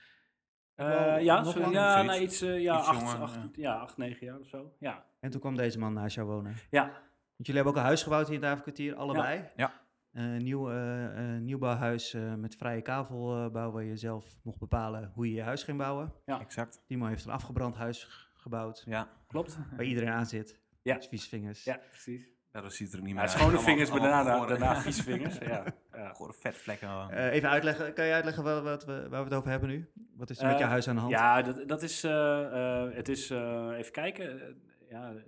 Eh, 0.80 1.22
ja, 1.24 1.44
zo- 1.44 1.70
ja, 1.70 2.02
nou, 2.02 2.20
iets, 2.20 2.40
eh, 2.40 2.60
ja, 2.60 2.78
Iets 2.78 2.86
acht, 2.88 3.00
jonger, 3.00 3.16
acht, 3.22 3.34
ja. 3.34 3.48
ja, 3.52 3.74
acht, 3.74 3.96
negen 3.96 4.26
jaar 4.26 4.38
of 4.38 4.46
zo. 4.48 4.72
Ja. 4.78 5.04
En 5.20 5.30
toen 5.30 5.40
kwam 5.40 5.56
deze 5.56 5.78
man 5.78 5.92
naast 5.92 6.14
jou 6.14 6.28
wonen. 6.28 6.54
Ja, 6.70 6.82
Want 6.84 7.46
jullie 7.52 7.54
hebben 7.54 7.72
ook 7.72 7.78
een 7.78 7.84
huis 7.84 8.02
gebouwd 8.02 8.24
hier 8.26 8.34
in 8.34 8.40
het 8.40 8.48
havenkwartier, 8.48 8.94
allebei. 8.94 9.44
Ja. 9.56 9.72
Een 10.12 10.36
nieuw, 10.42 10.70
eh, 10.70 11.34
eh, 11.34 11.40
nieuwbouwhuis 11.42 12.14
eh, 12.14 12.34
met 12.34 12.56
vrije 12.56 12.82
kavelbouw, 12.82 13.70
waar 13.70 13.84
je 13.84 13.96
zelf 13.96 14.38
mocht 14.42 14.58
bepalen 14.58 15.10
hoe 15.14 15.28
je 15.28 15.34
je 15.34 15.42
huis 15.42 15.62
ging 15.62 15.78
bouwen. 15.78 16.12
Exact. 16.24 16.82
Timo 16.86 17.06
heeft 17.06 17.24
een 17.24 17.30
afgebrand 17.32 17.76
huis 17.76 18.28
gebouwd, 18.34 18.82
Ja, 18.86 19.08
klopt. 19.26 19.58
waar 19.76 19.84
iedereen 19.84 20.10
aan 20.10 20.26
zit. 20.26 20.58
Ja. 20.82 20.94
Met 20.94 21.08
vieze 21.08 21.28
vingers. 21.28 21.64
Ja, 21.64 21.80
precies. 21.90 22.28
Daardoor 22.50 22.70
ziet 22.70 22.86
het 22.86 22.96
er 22.96 23.00
niet 23.02 23.08
Ja, 23.08 23.14
meer 23.14 23.22
uit. 23.22 23.30
schone 23.30 23.58
vingers, 23.60 23.90
maar 23.90 24.00
daarna, 24.00 24.80
vieze 24.80 25.02
vingers. 25.02 25.38
Ja, 25.38 25.64
ja. 25.92 26.12
Gore 26.12 26.32
vetvlekken. 26.32 27.10
Eh, 27.10 27.32
even 27.32 27.48
uitleggen, 27.48 27.94
kan 27.94 28.06
je 28.06 28.12
uitleggen 28.12 28.42
wat, 28.44 28.62
wat 28.62 28.84
we, 28.84 28.92
waar 29.08 29.18
we 29.24 29.28
het 29.28 29.34
over 29.34 29.50
hebben 29.50 29.68
nu? 29.68 29.90
Wat 30.16 30.30
is 30.30 30.38
er 30.38 30.44
met 30.46 30.54
Eh, 30.54 30.60
je 30.60 30.64
huis 30.66 30.88
aan 30.88 30.94
de 30.94 31.00
hand? 31.00 31.12
Ja, 31.12 31.42
dat, 31.42 31.68
dat 31.68 31.82
is, 31.82 32.04
eh, 32.04 32.82
eh, 32.84 32.94
het 32.94 33.08
is, 33.08 33.30
eh, 33.30 33.70
even 33.76 33.92
kijken, 33.92 34.40
eh, 34.42 34.54
ja, 34.88 35.12
het 35.14 35.26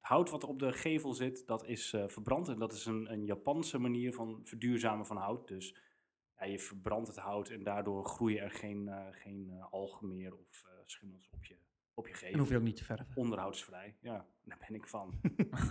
hout 0.00 0.30
wat 0.30 0.44
op 0.44 0.58
de 0.58 0.72
gevel 0.72 1.12
zit, 1.14 1.46
dat 1.46 1.64
is 1.66 1.92
eh, 1.92 2.04
verbrand. 2.08 2.48
En 2.48 2.58
dat 2.58 2.72
is 2.72 2.86
een, 2.86 3.12
een 3.12 3.24
Japanse 3.24 3.78
manier 3.78 4.12
van 4.14 4.40
verduurzamen 4.44 5.06
van 5.06 5.16
hout. 5.16 5.48
Dus 5.48 5.76
ja, 6.38 6.44
je 6.46 6.58
verbrandt 6.58 7.08
het 7.08 7.16
hout 7.16 7.48
en 7.48 7.62
daardoor 7.62 8.04
groeien 8.04 8.42
er 8.42 8.50
geen, 8.50 8.88
eh, 8.88 9.06
geen 9.10 9.50
eh, 9.50 9.72
algen 9.72 10.08
meer 10.08 10.32
of 10.34 10.62
eh, 10.64 10.70
schimmels 10.84 11.28
op 11.32 11.44
je, 11.44 11.56
op 11.98 12.06
je 12.06 12.12
en 12.12 12.18
gevel. 12.18 12.38
hoef 12.38 12.48
je 12.48 12.56
ook 12.56 12.62
niet 12.62 12.76
te 12.76 12.84
verven. 12.84 13.06
Onderhoudsvrij, 13.14 13.94
ja, 14.00 14.24
daar 14.44 14.58
ben 14.68 14.74
ik 14.76 14.88
van. 14.88 15.20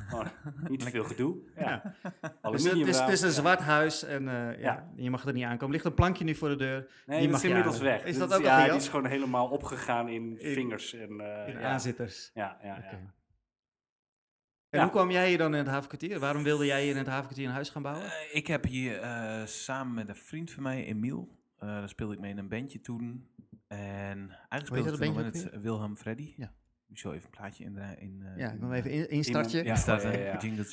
Niet 0.70 0.80
te 0.80 0.90
veel 0.90 1.04
gedoe. 1.04 1.38
Ja. 1.56 1.96
Dus 2.42 2.64
het, 2.64 2.88
is, 2.88 3.00
het 3.00 3.10
is 3.10 3.22
een 3.22 3.32
zwart 3.32 3.60
huis 3.60 4.04
en 4.04 4.28
eh, 4.28 4.34
ja, 4.36 4.52
Ja. 4.60 4.90
je 4.96 5.10
mag 5.10 5.26
er 5.26 5.34
niet 5.34 5.44
aankomen. 5.44 5.66
Er 5.68 5.72
ligt 5.72 5.86
een 5.86 5.94
plankje 5.94 6.24
nu 6.24 6.36
voor 6.36 6.50
de 6.50 6.56
deur 6.56 6.80
Nee, 7.06 7.20
Die 7.20 7.20
dat 7.20 7.28
mag 7.28 7.36
is 7.36 7.42
je 7.42 7.48
inmiddels 7.48 7.80
weg. 7.80 8.04
Is 8.06 8.18
Dat 8.18 8.30
dat 8.30 8.40
ook 8.40 8.46
al 8.46 8.52
ja, 8.60 8.64
die 8.66 8.74
is 8.76 8.88
gewoon 8.88 9.06
helemaal 9.06 9.48
opgegaan 9.50 10.10
in, 10.10 10.40
In- 10.40 10.54
vingers. 10.54 10.94
En, 10.94 11.10
eh, 11.10 11.54
in 11.54 11.60
ja. 11.60 11.68
aanzitters. 11.72 12.32
Ja, 12.34 12.58
ja, 12.64 12.78
Oké. 12.78 12.86
ja. 12.86 13.16
En 14.70 14.80
Ja. 14.80 14.82
hoe 14.82 14.92
kwam 14.92 15.12
jij 15.12 15.28
hier 15.30 15.38
dan 15.38 15.52
in 15.52 15.58
het 15.60 15.68
havenkwartier? 15.68 16.20
Waarom 16.20 16.44
wilde 16.44 16.66
jij 16.66 16.82
hier 16.82 16.92
in 16.92 16.98
het 16.98 17.08
havenkwartier 17.08 17.46
een 17.48 17.54
huis 17.54 17.70
gaan 17.70 17.82
bouwen? 17.82 18.06
Eh, 18.06 18.36
ik 18.36 18.48
heb 18.48 18.64
hier 18.64 19.00
eh, 19.00 19.46
samen 19.46 19.94
met 19.94 20.10
een 20.10 20.16
vriend 20.16 20.52
van 20.52 20.64
mij, 20.64 20.86
Emiel, 20.86 21.38
eh 21.60 21.68
daar 21.68 21.90
speelde 21.90 22.14
ik 22.14 22.20
mee 22.20 22.32
in 22.32 22.38
een 22.38 22.50
bandje 22.50 22.82
toen. 22.82 23.28
En 23.68 23.78
eigenlijk 24.50 24.66
speelde 24.66 24.84
dat 24.90 25.00
ik 25.00 25.06
toen 25.06 25.16
nog 25.16 25.26
ook 25.26 25.34
het 25.52 25.62
Wilhelm 25.62 25.96
Freddy. 25.96 26.34
Ja. 26.38 26.52
Ik 26.90 26.98
zal 26.98 27.14
even 27.14 27.26
een 27.26 27.38
plaatje 27.38 27.64
in. 27.64 27.78
in 28.00 28.24
eh, 28.26 28.38
ja, 28.38 28.52
ik 28.52 28.60
wil 28.60 28.72
even 28.74 28.92
eh, 28.92 28.98
in- 29.00 29.10
instartje. 29.10 29.64
Ja. 29.64 29.74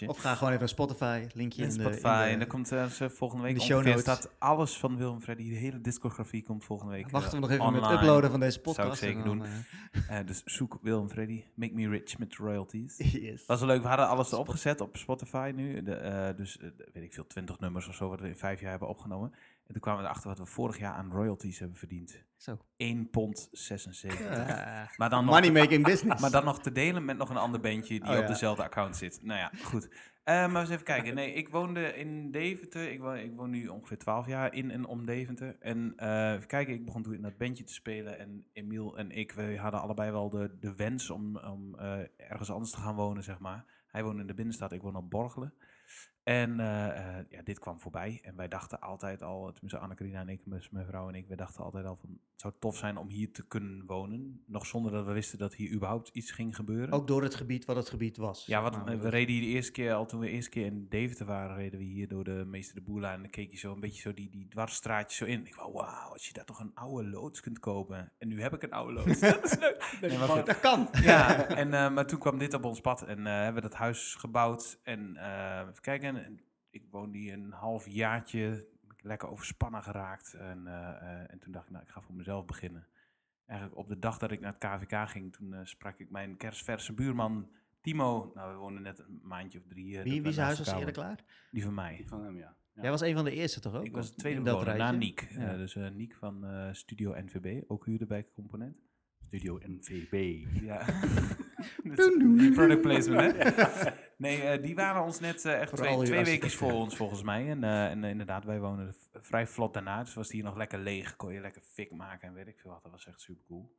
Of 0.06 0.19
ga 0.19 0.35
gewoon 0.35 0.49
even 0.49 0.58
naar 0.58 0.69
Spotify, 0.69 1.26
linkje 1.33 1.62
in 1.62 1.69
in, 1.69 1.75
de, 1.75 1.80
Spotify. 1.83 2.07
in 2.07 2.25
de- 2.26 2.33
en 2.33 2.38
dan 2.38 2.49
komt 2.49 2.73
eh, 2.73 2.87
ze 2.87 3.11
volgende 3.11 3.42
week 3.42 3.52
in 3.52 3.59
de 3.59 3.64
show 3.64 3.85
notes. 3.85 4.00
staat 4.00 4.30
alles 4.38 4.78
van 4.78 4.97
Willem 4.97 5.21
Freddy. 5.21 5.49
De 5.49 5.54
hele 5.57 5.80
discografie 5.80 6.42
komt 6.42 6.64
volgende 6.64 6.92
week. 6.92 7.11
Wachten 7.11 7.30
we 7.30 7.37
eh, 7.37 7.42
nog 7.42 7.50
even 7.50 7.64
met 7.64 7.75
online. 7.75 7.92
het 7.92 8.00
uploaden 8.02 8.30
van 8.30 8.40
deze 8.40 8.59
Zou 8.62 8.71
ik 8.71 8.76
podcast. 8.76 9.00
zeker 9.00 9.25
doen. 9.25 9.42
Eh, 10.09 10.19
dus 10.26 10.42
zoek 10.45 10.78
Willem 10.83 11.09
Freddy. 11.09 11.45
Make 11.54 11.75
me 11.75 11.88
rich 11.88 12.19
met 12.19 12.35
royalties. 12.37 12.97
eh, 12.99 13.12
yes. 13.12 13.37
Dat 13.38 13.47
was 13.47 13.61
wel 13.61 13.69
leuk. 13.69 13.83
We 13.83 13.88
hadden 13.88 14.09
alles 14.09 14.33
erop 14.33 14.49
gezet 14.49 14.80
op 14.80 14.97
Spotify 14.97 15.52
nu. 15.54 15.83
De, 15.83 15.95
eh, 15.95 16.37
dus 16.37 16.59
eh, 16.59 16.69
weet 16.92 17.04
ik 17.04 17.14
veel, 17.14 17.26
20 17.26 17.61
nummers 17.61 17.88
of 17.88 17.95
zo 17.95 18.09
wat 18.09 18.21
we 18.21 18.28
in 18.28 18.37
vijf 18.37 18.61
jaar 18.61 18.71
hebben 18.71 18.88
opgenomen. 18.88 19.33
En 19.66 19.73
toen 19.73 19.80
kwamen 19.80 20.00
we 20.02 20.09
erachter 20.09 20.28
wat 20.28 20.38
we 20.38 20.47
vorig 20.47 20.78
jaar 20.78 20.92
aan 20.92 21.11
royalties 21.12 21.59
hebben 21.59 21.78
verdiend. 21.78 22.25
Zo. 22.37 22.59
1 22.76 23.11
pond 23.11 23.49
76. 23.52 24.21
Ja. 24.21 24.90
Maar, 24.97 25.11
dan 25.11 25.25
nog 25.25 25.35
Money 25.35 25.52
making 25.52 25.85
business. 25.85 26.21
maar 26.21 26.30
dan 26.30 26.44
nog 26.44 26.61
te 26.61 26.73
delen 26.73 27.04
met 27.04 27.16
nog 27.16 27.30
een 27.30 27.37
ander 27.37 27.61
bandje 27.61 28.00
die 28.00 28.11
Oh, 28.11 28.16
op 28.16 28.23
ja. 28.23 28.26
dezelfde 28.26 28.62
account 28.62 28.97
zit. 28.97 29.18
Nou 29.23 29.38
ja, 29.38 29.50
goed. 29.62 29.88
Eh, 30.25 30.52
maar 30.52 30.61
eens 30.61 30.71
even 30.71 30.85
kijken. 30.85 31.14
Nee, 31.14 31.33
ik 31.33 31.49
woonde 31.49 31.97
in 31.97 32.30
Deventer. 32.30 32.90
Ik 32.90 33.00
woon, 33.00 33.16
ik 33.16 33.37
woon 33.37 33.50
nu 33.50 33.68
ongeveer 33.68 33.99
12 33.99 34.26
jaar 34.26 34.54
in 34.54 34.71
en 34.71 34.85
om 34.85 35.06
Deventer. 35.06 35.56
En 35.61 35.92
eh, 35.97 36.33
even 36.33 36.47
kijken, 36.47 36.75
ik 36.75 36.85
begon 36.85 37.02
toen 37.02 37.14
in 37.14 37.23
dat 37.23 37.37
bandje 37.37 37.64
te 37.64 37.73
spelen. 37.73 38.18
En 38.18 38.47
Emiel 38.52 38.99
en 38.99 39.11
ik, 39.11 39.33
we 39.33 39.56
hadden 39.59 39.80
allebei 39.80 40.11
wel 40.11 40.30
de, 40.30 40.56
de 40.61 40.75
wens 40.75 41.11
om, 41.11 41.37
om 41.37 41.78
eh, 41.78 41.99
ergens 42.16 42.50
anders 42.50 42.71
te 42.71 42.80
gaan 42.80 42.94
wonen, 42.94 43.23
zeg 43.23 43.38
maar. 43.38 43.64
Hij 43.87 44.02
woonde 44.02 44.21
in 44.21 44.26
de 44.26 44.35
binnenstad, 44.35 44.73
ik 44.73 44.83
woon 44.83 44.97
op 44.97 45.11
Borgelen. 45.11 45.54
En 46.25 46.61
eh, 46.61 47.19
eh, 47.19 47.25
ja, 47.28 47.43
dit 47.43 47.59
kwam 47.59 47.81
voorbij. 47.81 48.21
En 48.23 48.37
wij 48.37 48.49
dachten 48.49 48.81
altijd 48.81 49.23
al, 49.23 49.52
tenminste 49.52 49.78
Anne-Carina 49.78 50.21
en 50.21 50.28
ik, 50.28 50.47
mijn 50.47 50.62
mijn 50.71 50.87
vrouw 50.87 51.09
en 51.09 51.14
ik, 51.14 51.28
we 51.28 51.37
dachten 51.37 51.64
altijd 51.64 51.87
al 51.87 51.97
van, 51.97 52.11
het 52.11 52.40
zou 52.40 52.54
tof 52.59 52.76
zijn 52.76 52.97
om 52.97 53.09
hier 53.09 53.33
te 53.33 53.47
kunnen 53.47 53.87
wonen. 53.87 54.43
Nog 54.47 54.66
zonder 54.66 54.93
dat 54.93 55.07
we 55.07 55.12
wisten 55.12 55.38
dat 55.38 55.54
hier 55.54 55.73
überhaupt 55.73 56.09
iets 56.09 56.31
ging 56.31 56.57
gebeuren. 56.57 56.93
Ook 56.93 57.07
door 57.07 57.23
het 57.23 57.35
gebied 57.35 57.64
wat 57.64 57.76
het 57.76 57.88
gebied 57.88 58.16
was. 58.16 58.47
Ja, 58.47 58.62
wat, 58.62 58.85
maar. 58.85 59.00
we 59.00 59.09
reden 59.09 59.35
hier 59.35 59.43
de 59.43 59.49
eerste 59.49 59.73
keer, 59.73 59.93
al 59.93 60.07
toen 60.07 60.21
we 60.21 60.26
de 60.26 60.33
eerste 60.33 60.50
keer 60.50 60.66
in 60.66 60.87
Deventer 60.88 61.26
waren, 61.26 61.57
reden 61.57 61.78
we 61.78 61.85
hier 61.85 62.09
door 62.09 62.25
de 62.25 62.45
Meester 62.47 62.75
de 62.75 62.83
Boerlijn. 62.83 63.14
En 63.14 63.21
dan 63.21 63.31
keek 63.31 63.50
je 63.50 63.57
zo 63.57 63.73
een 63.73 63.81
beetje 63.81 64.00
zo 64.00 64.14
die, 64.14 64.31
die 64.31 64.49
dwarsstraatjes 64.49 65.19
zo 65.19 65.25
in. 65.25 65.47
Ik 65.47 65.54
wou, 65.54 65.73
wauw, 65.73 66.12
als 66.12 66.26
je 66.26 66.33
daar 66.33 66.45
toch 66.45 66.61
een 66.61 66.75
oude 66.75 67.09
loods 67.09 67.40
kunt 67.40 67.59
kopen. 67.59 68.12
En 68.19 68.28
nu 68.28 68.43
heb 68.43 68.54
ik 68.54 68.62
een 68.62 68.73
oude 68.73 68.93
loods. 68.93 69.21
dat 69.40 69.45
is 69.45 69.59
leuk. 69.59 69.99
Nee, 70.00 70.19
maar 70.19 70.28
goed. 70.28 70.47
Dat 70.47 70.61
kan. 70.61 70.88
Ja, 71.02 71.49
en, 71.49 71.75
eh, 71.75 71.90
maar 71.90 72.07
toen 72.07 72.19
kwam 72.19 72.38
dit 72.38 72.54
op 72.54 72.64
ons 72.64 72.81
pad 72.81 73.02
en 73.02 73.26
eh, 73.26 73.33
hebben 73.33 73.62
we 73.62 73.69
dat 73.69 73.78
huis 73.78 74.14
gebouwd. 74.14 74.78
En 74.83 75.16
eh, 75.16 75.59
even 75.61 75.81
kijken, 75.81 76.13
en 76.16 76.40
ik 76.71 76.87
woonde 76.90 77.18
hier 77.18 77.33
een 77.33 77.52
half 77.52 77.88
jaartje, 77.88 78.68
lekker 79.00 79.28
overspannen 79.28 79.83
geraakt. 79.83 80.35
En, 80.35 80.66
eh, 80.66 80.88
eh, 80.88 81.33
en 81.33 81.38
toen 81.38 81.52
dacht 81.52 81.66
ik, 81.66 81.73
nou, 81.73 81.85
ik 81.85 81.90
ga 81.90 82.00
voor 82.00 82.14
mezelf 82.14 82.44
beginnen. 82.44 82.87
Eigenlijk 83.47 83.78
op 83.78 83.88
de 83.88 83.99
dag 83.99 84.18
dat 84.18 84.30
ik 84.30 84.40
naar 84.40 84.54
het 84.59 84.83
KVK 84.83 85.09
ging, 85.09 85.33
toen 85.33 85.54
eh, 85.54 85.61
sprak 85.64 85.99
ik 85.99 86.11
mijn 86.11 86.37
kerstverse 86.37 86.92
buurman 86.92 87.49
Timo, 87.85 88.33
nou, 88.35 88.52
we 88.52 88.59
wonen 88.59 88.83
net 88.83 88.99
een 88.99 89.21
maandje 89.23 89.59
of 89.59 89.66
drie. 89.66 90.00
Wie, 90.00 90.23
wie 90.23 90.33
zijn 90.33 90.47
huis 90.47 90.59
was 90.59 90.73
eerder 90.73 90.92
klaar? 90.92 91.25
Die 91.50 91.62
van 91.62 91.75
mij. 91.75 92.02
Van 92.06 92.25
hem, 92.25 92.37
ja. 92.37 92.56
ja. 92.75 92.83
Jij 92.83 92.90
was 92.90 93.00
een 93.00 93.14
van 93.14 93.25
de 93.25 93.30
eerste 93.30 93.61
toch 93.61 93.75
ook? 93.75 93.85
Ik 93.85 93.92
was 93.92 94.09
de 94.11 94.14
tweede 94.14 94.40
bewoner, 94.40 94.76
na? 94.76 94.90
Niek. 94.90 95.28
Ja. 95.30 95.56
Dus 95.56 95.76
eh 95.76 95.90
Niek 95.90 96.14
van 96.14 96.44
eh, 96.44 96.68
Studio 96.73 97.14
NVB, 97.16 97.62
ook 97.66 97.85
huurde 97.85 98.06
bij 98.06 98.26
Component. 98.35 98.76
Studio 99.18 99.59
NVB. 99.62 100.47
Ja. 100.62 100.85
Product 102.54 102.80
placement, 102.80 103.37
hè? 103.37 103.90
Nee, 104.16 104.42
eh, 104.42 104.62
die 104.62 104.75
waren 104.75 105.02
ons 105.02 105.21
net 105.21 105.44
eh, 105.44 105.61
echt 105.61 105.76
twee, 105.76 105.88
twee 105.88 105.99
weken 105.99 106.18
architecten. 106.18 106.59
voor 106.59 106.73
ons, 106.73 106.97
volgens 106.97 107.23
mij. 107.23 107.50
En, 107.50 107.64
eh, 107.64 107.90
en 107.90 108.04
inderdaad, 108.04 108.44
wij 108.44 108.61
wonen 108.61 108.94
vrij 109.12 109.47
vlot 109.47 109.75
daarna. 109.75 110.02
Dus 110.02 110.14
was 110.14 110.30
hier 110.30 110.44
nog 110.44 110.56
lekker 110.56 110.78
leeg. 110.78 111.16
Kon 111.16 111.33
je 111.33 111.40
lekker 111.40 111.62
fik 111.62 111.90
maken 111.90 112.28
en 112.28 112.35
weet 112.35 112.47
ik 112.47 112.59
veel 112.59 112.71
wat. 112.71 112.83
Dat 112.83 112.92
was 112.92 113.06
echt 113.06 113.21
super 113.21 113.44
cool. 113.47 113.76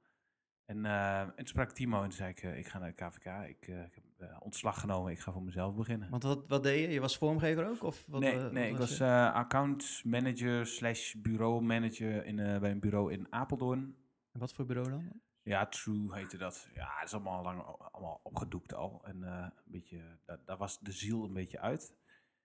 En, 0.66 0.86
en 0.86 1.34
toen 1.36 1.48
sprak 1.48 1.72
Timo 1.72 1.98
en 1.98 2.04
toen 2.04 2.12
zei 2.12 2.30
ik, 2.30 2.42
ik 2.42 2.68
ga 2.68 2.80
naar 2.80 2.94
de 2.96 3.06
KVK. 3.06 3.26
Ik, 3.48 3.68
ik 3.68 3.94
heb 4.18 4.40
ontslag 4.40 4.80
genomen. 4.80 5.12
Ik 5.12 5.20
ga 5.20 5.32
voor 5.32 5.44
mezelf 5.44 5.76
beginnen. 5.76 6.10
Want 6.10 6.24
wat, 6.24 6.48
wat 6.48 6.64
deed 6.64 6.80
je? 6.80 6.94
Je 6.94 7.00
was 7.00 7.18
vormgever 7.18 7.68
ook? 7.70 7.84
Of 7.84 8.06
wat, 8.08 8.22
nee, 8.22 8.40
nee 8.40 8.72
wat 8.72 8.90
ik 8.90 8.98
was 8.98 9.02
account 9.34 10.02
manager 10.04 10.66
slash 10.66 11.14
bureau 11.14 11.62
manager 11.62 12.26
in, 12.26 12.36
bij 12.36 12.72
een 12.72 12.80
bureau 12.80 13.12
in 13.12 13.28
Apeldoorn. 13.30 13.96
En 14.32 14.40
wat 14.40 14.54
voor 14.54 14.66
bureau 14.66 14.90
dan? 14.90 15.22
Ja, 15.46 15.66
True 15.66 16.16
heette 16.16 16.38
dat. 16.38 16.70
Ja, 16.74 16.94
het 16.96 17.08
is 17.08 17.14
allemaal 17.14 17.44
lang 17.44 17.62
allemaal 17.92 18.20
opgedoekt 18.24 18.74
al. 18.74 19.02
En 19.04 19.24
eh, 19.24 19.32
een 19.32 19.72
beetje, 19.72 20.02
daar, 20.26 20.40
daar 20.46 20.58
was 20.58 20.80
de 20.80 20.92
ziel 20.92 21.24
een 21.24 21.34
beetje 21.34 21.60
uit. 21.60 21.94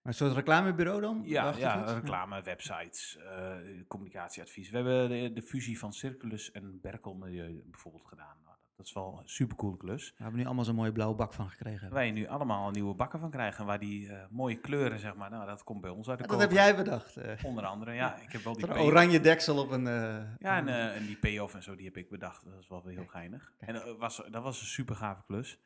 Maar 0.03 0.13
een 0.13 0.15
soort 0.15 0.35
reclamebureau 0.35 1.01
dan? 1.01 1.23
Ja, 1.25 1.57
ja 1.57 1.93
reclame, 1.93 2.43
websites, 2.43 3.17
eh, 3.17 3.57
communicatieadvies. 3.89 4.71
We 4.71 4.77
hebben 4.77 5.09
de, 5.09 5.33
de 5.33 5.43
fusie 5.43 5.79
van 5.79 5.93
Circulus 5.93 6.51
en 6.51 6.81
Berkel 6.81 7.15
Milieu 7.15 7.63
bijvoorbeeld 7.67 8.07
gedaan. 8.07 8.37
Dat 8.81 8.89
is 8.89 8.95
wel 8.95 9.19
een 9.23 9.29
supercoole 9.29 9.77
klus. 9.77 10.11
We 10.17 10.23
hebben 10.23 10.41
nu 10.41 10.47
allemaal 10.47 10.65
zo'n 10.65 10.75
mooie 10.75 10.93
blauwe 10.93 11.15
bak 11.15 11.33
van 11.33 11.51
gekregen. 11.51 11.91
Waar 11.91 12.05
je 12.05 12.13
nu 12.13 12.27
allemaal 12.27 12.71
nieuwe 12.71 12.95
bakken 12.95 13.21
van 13.21 13.31
krijgen. 13.31 13.67
Waar 13.67 13.79
die 13.79 14.09
eh, 14.13 14.27
mooie 14.31 14.61
kleuren, 14.61 14.99
zeg 14.99 15.15
maar, 15.15 15.31
nou, 15.31 15.47
dat 15.47 15.65
komt 15.65 15.81
bij 15.81 15.91
ons 15.91 16.09
uit 16.09 16.19
de 16.19 16.25
Ah, 16.25 16.31
dat 16.31 16.41
heb 16.41 16.51
jij 16.51 16.77
bedacht. 16.77 17.17
eh. 17.17 17.45
Onder 17.45 17.65
andere, 17.65 17.93
ja. 17.93 18.17
Ik 18.17 18.33
heb 18.33 18.43
wel 18.43 18.57
die 18.57 18.69
Een 18.69 18.77
oranje 18.79 19.21
deksel 19.21 19.59
op 19.59 19.71
een... 19.71 19.87
eh, 19.87 20.23
Ja, 20.39 20.57
en, 20.57 20.69
en 20.95 21.07
die 21.07 21.17
payoff 21.19 21.55
en 21.55 21.63
zo, 21.63 21.75
die 21.75 21.87
heb 21.87 21.97
ik 21.97 22.11
bedacht. 22.11 22.45
Dat 22.45 22.59
is 22.61 22.69
wel 22.69 22.83
weer 22.85 22.97
heel 22.97 23.07
geinig. 23.07 23.53
En 23.59 23.75
eh, 23.75 23.95
was, 23.99 24.23
dat 24.31 24.43
was 24.43 24.61
een 24.61 24.67
super 24.67 24.97
gave 24.97 25.23
klus. 25.27 25.59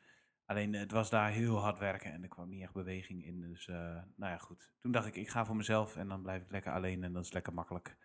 Alleen 0.45 0.73
het 0.73 0.91
was 0.91 1.09
daar 1.09 1.29
heel 1.29 1.57
hard 1.59 1.79
werken 1.79 2.11
en 2.13 2.21
er 2.23 2.29
kwam 2.29 2.49
niet 2.49 2.61
echt 2.61 2.73
beweging 2.73 3.25
in. 3.25 3.41
Dus 3.41 3.65
nou 3.67 4.31
ja, 4.31 4.37
goed. 4.37 4.71
Toen 4.79 4.91
dacht 4.91 5.07
ik, 5.07 5.15
ik 5.15 5.29
ga 5.29 5.45
voor 5.45 5.55
mezelf 5.55 5.95
en 5.95 6.07
dan 6.07 6.21
blijf 6.21 6.41
ik 6.41 6.51
lekker 6.51 6.71
alleen 6.73 7.03
en 7.03 7.13
dat 7.13 7.23
is 7.23 7.31
lekker 7.33 7.53
makkelijk. 7.53 7.97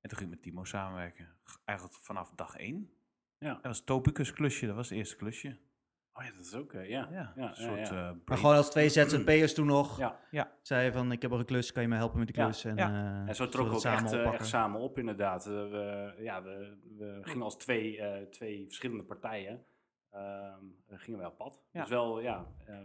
En 0.00 0.08
toen 0.08 0.18
ging 0.18 0.30
ik 0.30 0.34
met 0.36 0.42
Timo 0.44 0.64
samenwerken. 0.64 1.28
Eigenlijk 1.64 1.98
vanaf 2.02 2.32
dag 2.34 2.56
één. 2.56 2.90
Ja. 3.38 3.52
Dat 3.54 3.62
was 3.62 3.84
Topicus 3.84 4.32
klusje, 4.32 4.66
dat 4.66 4.76
was 4.76 4.88
het 4.88 4.98
eerste 4.98 5.16
klusje. 5.16 5.56
Oh 6.12 6.24
ja, 6.24 6.30
dat 6.30 6.44
is 6.44 6.54
ook, 6.54 6.72
ja. 6.72 6.82
Ja, 6.84 7.32
ja, 7.36 7.48
een 7.48 7.54
soort 7.56 7.88
ja. 7.88 8.08
eh, 8.08 8.16
maar 8.24 8.36
gewoon 8.38 8.56
als 8.56 8.70
twee 8.70 8.88
ZZP'ers 8.88 9.54
toen 9.54 9.66
nog. 9.66 9.98
Ja. 9.98 10.20
Ja. 10.30 10.52
Zei 10.62 10.92
van, 10.92 11.12
ik 11.12 11.22
heb 11.22 11.30
er 11.32 11.38
een 11.38 11.44
klus, 11.44 11.72
kan 11.72 11.82
je 11.82 11.88
me 11.88 11.96
helpen 11.96 12.18
met 12.18 12.26
die 12.26 12.36
Ja, 12.36 12.44
klus? 12.44 12.64
En, 12.64 12.76
ja. 12.76 12.88
eh, 13.22 13.28
En 13.28 13.34
zo 13.34 13.48
trokken 13.48 13.72
we 13.80 13.88
ook 13.88 13.94
echt, 13.94 14.12
eh, 14.12 14.32
echt 14.32 14.46
samen 14.46 14.80
op, 14.80 14.98
inderdaad. 14.98 15.46
Eh, 15.46 15.52
we, 15.52 16.14
ja, 16.18 16.42
we, 16.42 16.76
we 16.98 17.18
gingen 17.22 17.42
als 17.42 17.56
twee, 17.56 18.00
eh, 18.00 18.22
twee 18.26 18.64
verschillende 18.64 19.02
partijen 19.04 19.64
ehm, 20.10 20.64
eh, 20.86 20.98
gingen 20.98 21.18
wij 21.18 21.28
op 21.28 21.36
pad. 21.36 21.60
Ja. 21.72 21.80
Dus 21.80 21.90
wel, 21.90 22.20
ja, 22.20 22.46
eh, 22.66 22.76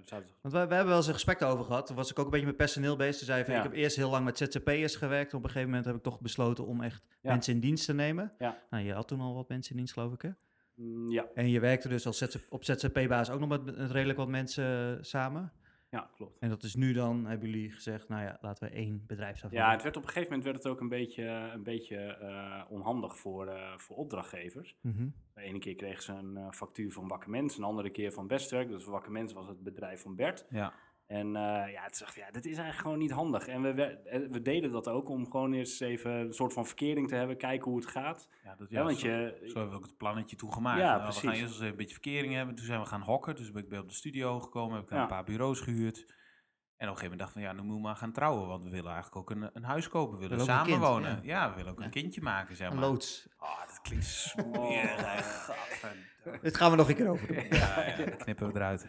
Want 0.41 0.41
we, 0.41 0.49
we 0.51 0.57
hebben 0.57 0.85
wel 0.85 0.95
eens 0.97 1.07
een 1.07 1.13
gesprek 1.13 1.41
over 1.41 1.65
gehad. 1.65 1.85
Toen 1.87 1.95
was 1.95 2.11
ik 2.11 2.19
ook 2.19 2.25
een 2.25 2.31
beetje 2.31 2.45
met 2.45 2.57
personeel 2.57 2.95
bezig. 2.95 3.17
Toen 3.17 3.25
zei 3.25 3.39
je 3.39 3.45
van, 3.45 3.53
Ja. 3.53 3.59
ik 3.59 3.65
heb 3.65 3.75
eerst 3.77 3.95
heel 3.95 4.09
lang 4.09 4.25
met 4.25 4.37
ZZP'ers 4.37 4.95
gewerkt. 4.95 5.33
Op 5.33 5.43
een 5.43 5.49
gegeven 5.49 5.67
moment 5.69 5.85
heb 5.85 5.95
ik 5.95 6.01
toch 6.03 6.21
besloten 6.21 6.65
om 6.65 6.81
echt 6.81 7.03
Ja. 7.21 7.31
mensen 7.31 7.53
in 7.53 7.59
dienst 7.59 7.85
te 7.85 7.93
nemen. 7.93 8.33
Ja. 8.37 8.61
Nou, 8.69 8.83
je 8.83 8.93
had 8.93 9.07
toen 9.07 9.21
al 9.21 9.35
wat 9.35 9.49
mensen 9.49 9.71
in 9.71 9.77
dienst, 9.77 9.93
geloof 9.93 10.13
ik, 10.13 10.21
hè? 10.21 10.29
Mm, 10.75 11.09
ja, 11.11 11.25
En 11.33 11.49
je 11.49 11.59
werkte 11.59 11.87
dus 11.87 12.05
als 12.05 12.17
ZZ 12.17 12.35
op 12.49 12.63
ZZP-basis 12.63 13.33
ook 13.33 13.39
nog 13.39 13.49
met, 13.49 13.65
met 13.65 13.91
redelijk 13.91 14.17
wat 14.17 14.27
mensen 14.27 14.97
eh, 14.97 15.03
samen. 15.03 15.53
Ja, 15.91 16.09
klopt. 16.15 16.39
En 16.39 16.49
dat 16.49 16.63
is 16.63 16.75
nu 16.75 16.93
dan, 16.93 17.25
hebben 17.25 17.49
jullie 17.49 17.71
gezegd, 17.71 18.07
nou 18.07 18.23
ja, 18.23 18.37
laten 18.41 18.67
we 18.67 18.75
één 18.75 19.03
bedrijf 19.07 19.39
daarvan 19.39 19.59
Ja, 19.59 19.71
het 19.71 19.83
werd 19.83 19.97
op 19.97 20.03
een 20.03 20.07
gegeven 20.07 20.29
moment 20.29 20.43
werd 20.43 20.63
het 20.63 20.73
ook 20.73 20.79
een 20.79 20.89
beetje, 20.89 21.23
een 21.23 21.63
beetje 21.63 21.97
eh, 21.97 22.61
onhandig 22.69 23.17
voor, 23.17 23.47
eh, 23.47 23.77
voor 23.77 23.95
opdrachtgevers. 23.95 24.75
Mhm. 24.81 25.07
De 25.33 25.41
ene 25.41 25.59
keer 25.59 25.75
kregen 25.75 26.03
ze 26.03 26.11
een 26.11 26.37
eh, 26.37 26.51
factuur 26.51 26.91
van 26.91 27.07
Wakker 27.07 27.29
Mens, 27.29 27.57
een 27.57 27.63
andere 27.63 27.89
keer 27.89 28.11
van 28.11 28.27
Bestwerk. 28.27 28.69
Dus 28.69 28.85
Wakker 28.85 29.11
Mens 29.11 29.33
was 29.33 29.47
het 29.47 29.63
bedrijf 29.63 30.01
van 30.01 30.15
Bert. 30.15 30.45
Ja. 30.49 30.73
En 31.11 31.35
eh, 31.35 31.71
ja, 31.71 31.83
het 31.83 31.97
zegt, 31.97 32.15
ja, 32.15 32.31
dit 32.31 32.45
is 32.45 32.51
eigenlijk 32.57 32.79
gewoon 32.81 32.97
niet 32.97 33.11
handig. 33.11 33.47
En 33.47 33.61
we, 33.61 33.73
we, 33.73 33.83
eh, 33.83 34.19
we 34.29 34.41
deden 34.41 34.71
dat 34.71 34.87
ook 34.87 35.09
om 35.09 35.31
gewoon 35.31 35.53
eens 35.53 35.79
even 35.79 36.11
een 36.11 36.33
soort 36.33 36.53
van 36.53 36.65
verkering 36.65 37.07
te 37.07 37.15
hebben, 37.15 37.37
kijken 37.37 37.69
hoe 37.71 37.79
het 37.79 37.89
gaat. 37.89 38.29
Ja, 38.43 38.55
dat, 38.55 38.69
Ja, 38.69 38.79
ja, 38.79 38.85
want 38.85 38.99
zo, 38.99 39.07
je, 39.07 39.37
zo 39.45 39.53
hebben 39.53 39.69
we 39.69 39.75
ook 39.75 39.85
het 39.85 39.97
plannetje 39.97 40.35
toegemaakt. 40.35 40.79
Ja, 40.79 40.97
Nou, 40.97 41.07
we 41.07 41.13
gaan 41.19 41.31
eerst 41.31 41.43
eens 41.43 41.59
een 41.59 41.75
beetje 41.75 41.93
verkering 41.93 42.33
hebben. 42.33 42.55
Toen 42.55 42.65
zijn 42.65 42.79
we 42.79 42.85
gaan 42.85 43.01
hokken. 43.01 43.35
Dus 43.35 43.51
ben 43.51 43.63
ik 43.63 43.69
bij 43.69 43.79
op 43.79 43.87
de 43.89 43.93
studio 43.95 44.39
gekomen. 44.39 44.75
Heb 44.75 44.83
ik 44.83 44.89
Ja. 44.91 45.01
een 45.01 45.07
paar 45.07 45.23
bureaus 45.23 45.59
gehuurd. 45.59 45.97
En 45.97 46.87
op 46.87 46.93
een 46.93 46.99
gegeven 46.99 47.01
moment 47.03 47.19
dachten 47.19 47.37
we, 47.41 47.47
ja, 47.47 47.51
nu 47.53 47.57
moeten 47.61 47.75
we 47.75 47.87
maar 47.87 47.95
gaan 47.95 48.11
trouwen. 48.11 48.47
Want 48.47 48.63
we 48.63 48.69
willen 48.69 48.91
eigenlijk 48.91 49.15
ook 49.15 49.29
een, 49.29 49.49
een 49.53 49.63
huis 49.63 49.87
kopen. 49.89 50.13
We 50.19 50.27
willen 50.27 50.45
kind, 50.45 50.49
samenwonen. 50.49 51.11
ja. 51.11 51.19
ja. 51.43 51.49
we 51.49 51.55
willen 51.55 51.71
ook 51.71 51.79
Ja. 51.79 51.85
een 51.85 51.91
kindje 51.91 52.21
maken, 52.21 52.55
zeg 52.55 52.69
Een 52.69 52.75
maar. 52.79 52.85
loods. 52.89 53.29
Ah, 53.37 53.67
dat 53.67 53.81
klinkt 53.81 54.05
smerig. 54.05 54.95
hè. 55.05 55.21
Gadverdamme. 55.21 56.39
Dit 56.41 56.57
gaan 56.57 56.71
we 56.71 56.77
nog 56.77 56.89
een 56.89 56.95
keer 56.95 57.09
over 57.09 57.27
doen. 57.27 57.35
Ja, 57.49 57.85
ja, 57.87 58.05
dat 58.05 58.15
knippen 58.15 58.47
we 58.47 58.53
eruit. 58.55 58.87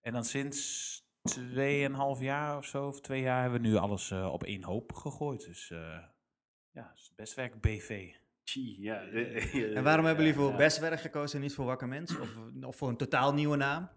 En 0.00 0.12
dan 0.12 0.24
sinds 0.24 0.99
tweeënhalf 1.22 2.20
jaar 2.20 2.56
of 2.56 2.64
zo, 2.66 2.86
of 2.86 3.00
twee 3.00 3.20
jaar, 3.20 3.42
hebben 3.42 3.60
we 3.62 3.68
nu 3.68 3.76
alles 3.76 4.10
eh, 4.10 4.32
op 4.32 4.42
één 4.44 4.62
hoop 4.62 4.92
gegooid. 4.92 5.44
Dus 5.44 5.70
eh, 5.70 5.78
ja, 6.70 6.88
het 6.88 6.98
is 6.98 7.12
best 7.16 7.34
werk 7.34 7.60
BV. 7.60 8.14
Tjie, 8.44 8.80
ja. 8.88 9.00
En 9.74 9.82
waarom 9.82 10.04
hebben 10.04 10.24
jullie 10.24 10.40
voor 10.40 10.50
ja. 10.50 10.56
Bestwerk 10.56 11.00
gekozen 11.00 11.36
en 11.36 11.42
niet 11.42 11.54
voor 11.54 11.64
Wakker 11.64 11.88
Mens? 11.88 12.18
Of, 12.18 12.36
of 12.62 12.76
voor 12.76 12.88
een 12.88 12.96
totaal 12.96 13.34
nieuwe 13.34 13.56
naam? 13.56 13.88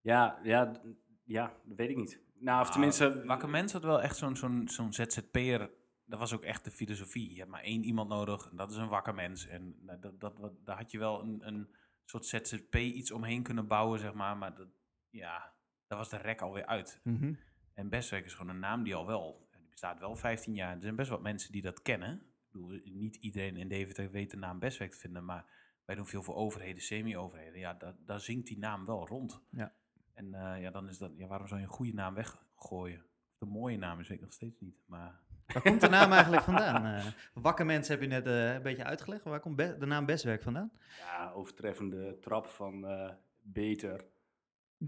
Ja, 0.00 0.40
ja, 0.42 0.80
ja, 1.24 1.54
dat 1.64 1.76
weet 1.76 1.90
ik 1.90 1.96
niet. 1.96 2.20
Nou, 2.34 2.60
of 2.60 2.66
Ah, 2.66 2.72
tenminste... 2.72 3.24
Wakker 3.24 3.48
Mens 3.48 3.72
had 3.72 3.82
wel 3.84 4.02
echt 4.02 4.16
zo'n 4.16 4.36
zo'n 4.36 4.68
zo'n 4.68 4.92
ZZP'er. 4.92 5.70
Dat 6.04 6.18
was 6.18 6.32
ook 6.34 6.42
echt 6.42 6.64
de 6.64 6.70
filosofie. 6.70 7.30
Je 7.32 7.38
hebt 7.38 7.50
maar 7.50 7.62
één 7.62 7.84
iemand 7.84 8.08
nodig 8.08 8.50
en 8.50 8.56
dat 8.56 8.70
is 8.70 8.76
een 8.76 8.88
wakker 8.88 9.14
mens. 9.14 9.46
En 9.46 9.76
nou, 9.80 10.00
dat, 10.00 10.20
dat, 10.20 10.38
wat- 10.38 10.64
daar 10.64 10.76
had 10.76 10.90
je 10.90 10.98
wel 10.98 11.20
een, 11.22 11.46
een 11.46 11.68
soort 12.04 12.26
ZZP 12.26 12.74
iets 12.74 13.10
omheen 13.10 13.42
kunnen 13.42 13.66
bouwen, 13.66 13.98
zeg 14.00 14.12
maar. 14.14 14.36
Maar 14.36 14.54
dat, 14.54 14.68
ja, 15.10 15.52
daar 15.90 15.98
was 15.98 16.08
de 16.08 16.16
rek 16.16 16.40
alweer 16.40 16.66
uit. 16.66 17.00
Mhm. 17.02 17.32
En 17.74 17.88
Bestwerk 17.88 18.24
is 18.24 18.34
gewoon 18.34 18.54
een 18.54 18.60
naam 18.60 18.82
die 18.82 18.94
al 18.94 19.06
wel, 19.06 19.48
die 19.50 19.68
bestaat 19.70 19.98
wel 19.98 20.16
15 20.16 20.54
jaar. 20.54 20.74
Er 20.74 20.82
zijn 20.82 20.96
best 20.96 21.10
wat 21.10 21.22
mensen 21.22 21.52
die 21.52 21.62
dat 21.62 21.82
kennen. 21.82 22.14
Ik 22.14 22.52
bedoel, 22.52 22.80
niet 22.84 23.16
iedereen 23.16 23.56
in 23.56 23.68
Deventer 23.68 24.10
weet 24.10 24.30
de 24.30 24.36
naam 24.36 24.58
Bestwerk 24.58 24.90
te 24.90 24.98
vinden, 24.98 25.24
maar 25.24 25.44
wij 25.84 25.94
doen 25.94 26.06
veel 26.06 26.22
voor 26.22 26.34
overheden, 26.34 26.82
semi-overheden. 26.82 27.58
Ja, 27.58 27.74
daar, 27.74 27.94
daar 28.04 28.20
zingt 28.20 28.46
die 28.46 28.58
naam 28.58 28.84
wel 28.84 29.06
rond. 29.06 29.42
Ja. 29.50 29.74
En 30.14 30.34
eh, 30.34 30.60
ja, 30.62 30.70
dan 30.70 30.88
is 30.88 30.98
dat, 30.98 31.12
ja, 31.16 31.26
waarom 31.26 31.46
zou 31.46 31.60
je 31.60 31.66
een 31.66 31.72
goede 31.72 31.94
naam 31.94 32.14
weggooien? 32.14 33.04
De 33.38 33.46
mooie 33.46 33.78
naam 33.78 34.00
is 34.00 34.08
weet 34.08 34.16
ik 34.18 34.24
nog 34.24 34.32
steeds 34.32 34.60
niet, 34.60 34.82
maar... 34.86 35.20
Waar 35.46 35.62
komt 35.62 35.80
de 35.80 35.88
naam 35.88 36.12
eigenlijk 36.18 36.42
vandaan? 36.42 36.84
Eh, 36.84 37.06
wakker 37.34 37.66
Mens 37.66 37.88
heb 37.88 38.00
je 38.00 38.06
net 38.06 38.26
eh, 38.26 38.54
een 38.54 38.62
beetje 38.62 38.84
uitgelegd. 38.84 39.24
Waar 39.24 39.40
komt 39.40 39.58
de 39.58 39.86
naam 39.86 40.06
Bestwerk 40.06 40.42
vandaan? 40.42 40.72
Ja, 40.98 41.30
overtreffende 41.30 42.18
trap 42.20 42.46
van 42.46 42.86
eh, 42.86 43.10
beter. 43.40 44.04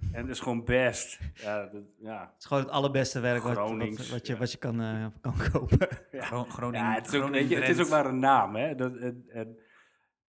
En 0.01 0.21
het 0.21 0.29
is 0.29 0.41
gewoon 0.41 0.65
best. 0.65 1.19
Ja, 1.35 1.67
dat, 1.67 1.83
ja. 1.99 2.21
Het 2.27 2.39
is 2.39 2.45
gewoon 2.47 2.63
het 2.63 2.73
allerbeste 2.73 3.21
werk 3.21 3.43
wat, 3.43 3.55
wat, 3.57 4.09
wat 4.09 4.27
je, 4.27 4.33
ja. 4.33 4.39
wat 4.39 4.53
je 4.53 4.59
kan, 4.59 4.81
eh, 4.81 5.07
kan 5.21 5.35
kopen. 5.53 5.89
Ja. 6.13 6.23
Gro 6.23 6.45
Groningen, 6.45 6.87
ja, 6.87 6.95
het 6.95 7.07
is, 7.07 7.15
ook, 7.15 7.21
Groningen 7.21 7.49
weet 7.49 7.49
je, 7.49 7.55
het 7.65 7.65
is 7.69 7.81
ook 7.81 7.87
Drent. 7.87 8.03
maar 8.05 8.13
een 8.13 8.19
naam, 8.19 8.55
hè. 8.57 8.75
Dat, 8.75 8.97
en, 8.97 9.25
en, 9.29 9.59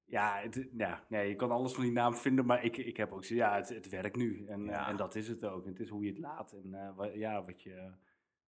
ja, 0.06 0.40
het, 0.42 0.68
ja 0.78 1.04
nee, 1.10 1.30
je 1.30 1.36
kan 1.36 1.52
alles 1.52 1.74
van 1.74 1.84
die 1.84 1.92
naam 1.92 2.16
vinden, 2.16 2.46
maar 2.46 2.64
ik, 2.64 2.78
ik 2.78 2.98
heb 2.98 3.12
ook 3.12 3.26
zo, 3.26 3.36
ja, 3.36 3.56
het, 3.56 3.70
het 3.70 3.90
werkt 3.90 4.16
nu. 4.16 4.46
En, 4.48 4.64
Ja. 4.66 4.84
eh, 4.84 4.90
en 4.90 4.96
dat 4.98 5.16
is 5.16 5.28
het 5.28 5.46
ook. 5.46 5.64
En 5.66 5.70
het 5.72 5.80
is 5.80 5.90
hoe 5.90 6.04
je 6.04 6.10
het 6.10 6.20
laat 6.20 6.52
en 6.52 6.74
eh, 6.74 6.96
wa- 6.96 7.06
ja, 7.14 7.44
wat, 7.46 7.62
je, 7.62 7.92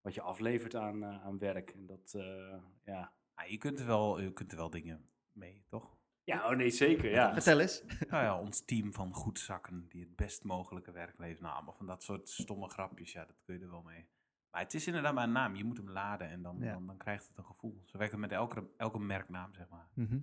wat 0.01 0.13
je 0.13 0.21
aflevert 0.21 0.75
aan, 0.75 1.05
aan 1.05 1.37
werk. 1.37 1.69
En 1.69 1.85
dat, 1.85 2.13
eh, 2.15 2.57
ja. 2.85 3.11
Je, 3.47 3.57
kunt 3.57 3.79
er 3.79 3.85
wel, 3.85 4.21
je 4.21 4.33
kunt 4.33 4.51
er 4.51 4.57
wel 4.57 4.69
dingen 4.69 5.09
mee, 5.31 5.63
toch? 5.67 5.97
Ja, 6.23 6.49
oh 6.49 6.55
nee, 6.57 6.69
zeker, 6.69 7.09
ja. 7.11 7.33
Vertel 7.33 7.59
eens. 7.59 7.83
Nou 8.09 8.23
ja, 8.23 8.39
ons 8.39 8.65
team 8.65 8.93
van 8.93 9.13
goedzakken 9.13 9.85
die 9.89 10.01
het 10.01 10.15
best 10.15 10.43
mogelijke 10.43 10.91
werk 10.91 11.17
levert. 11.17 11.41
Nou, 11.41 11.55
allemaal 11.55 11.73
van 11.73 11.85
dat 11.85 12.03
soort 12.03 12.29
stomme 12.29 12.69
grapjes, 12.69 13.11
ja, 13.11 13.25
dat 13.25 13.41
kun 13.45 13.55
je 13.57 13.61
er 13.63 13.69
wel 13.71 13.81
mee. 13.81 14.05
Maar 14.51 14.61
het 14.61 14.73
is 14.73 14.87
inderdaad 14.87 15.13
maar 15.13 15.23
een 15.23 15.31
naam. 15.31 15.55
Je 15.55 15.63
moet 15.63 15.77
hem 15.77 15.89
laden 15.89 16.29
en 16.29 16.41
dan, 16.41 16.57
Ja. 16.59 16.71
dan, 16.73 16.85
dan 16.87 16.97
krijgt 16.97 17.27
het 17.27 17.37
een 17.37 17.45
gevoel. 17.45 17.81
Ze 17.85 17.97
werken 17.97 18.19
met 18.19 18.31
elke, 18.31 18.69
elke 18.77 18.99
merknaam, 18.99 19.53
zeg 19.53 19.69
maar. 19.69 19.87
Mhm. 19.93 20.19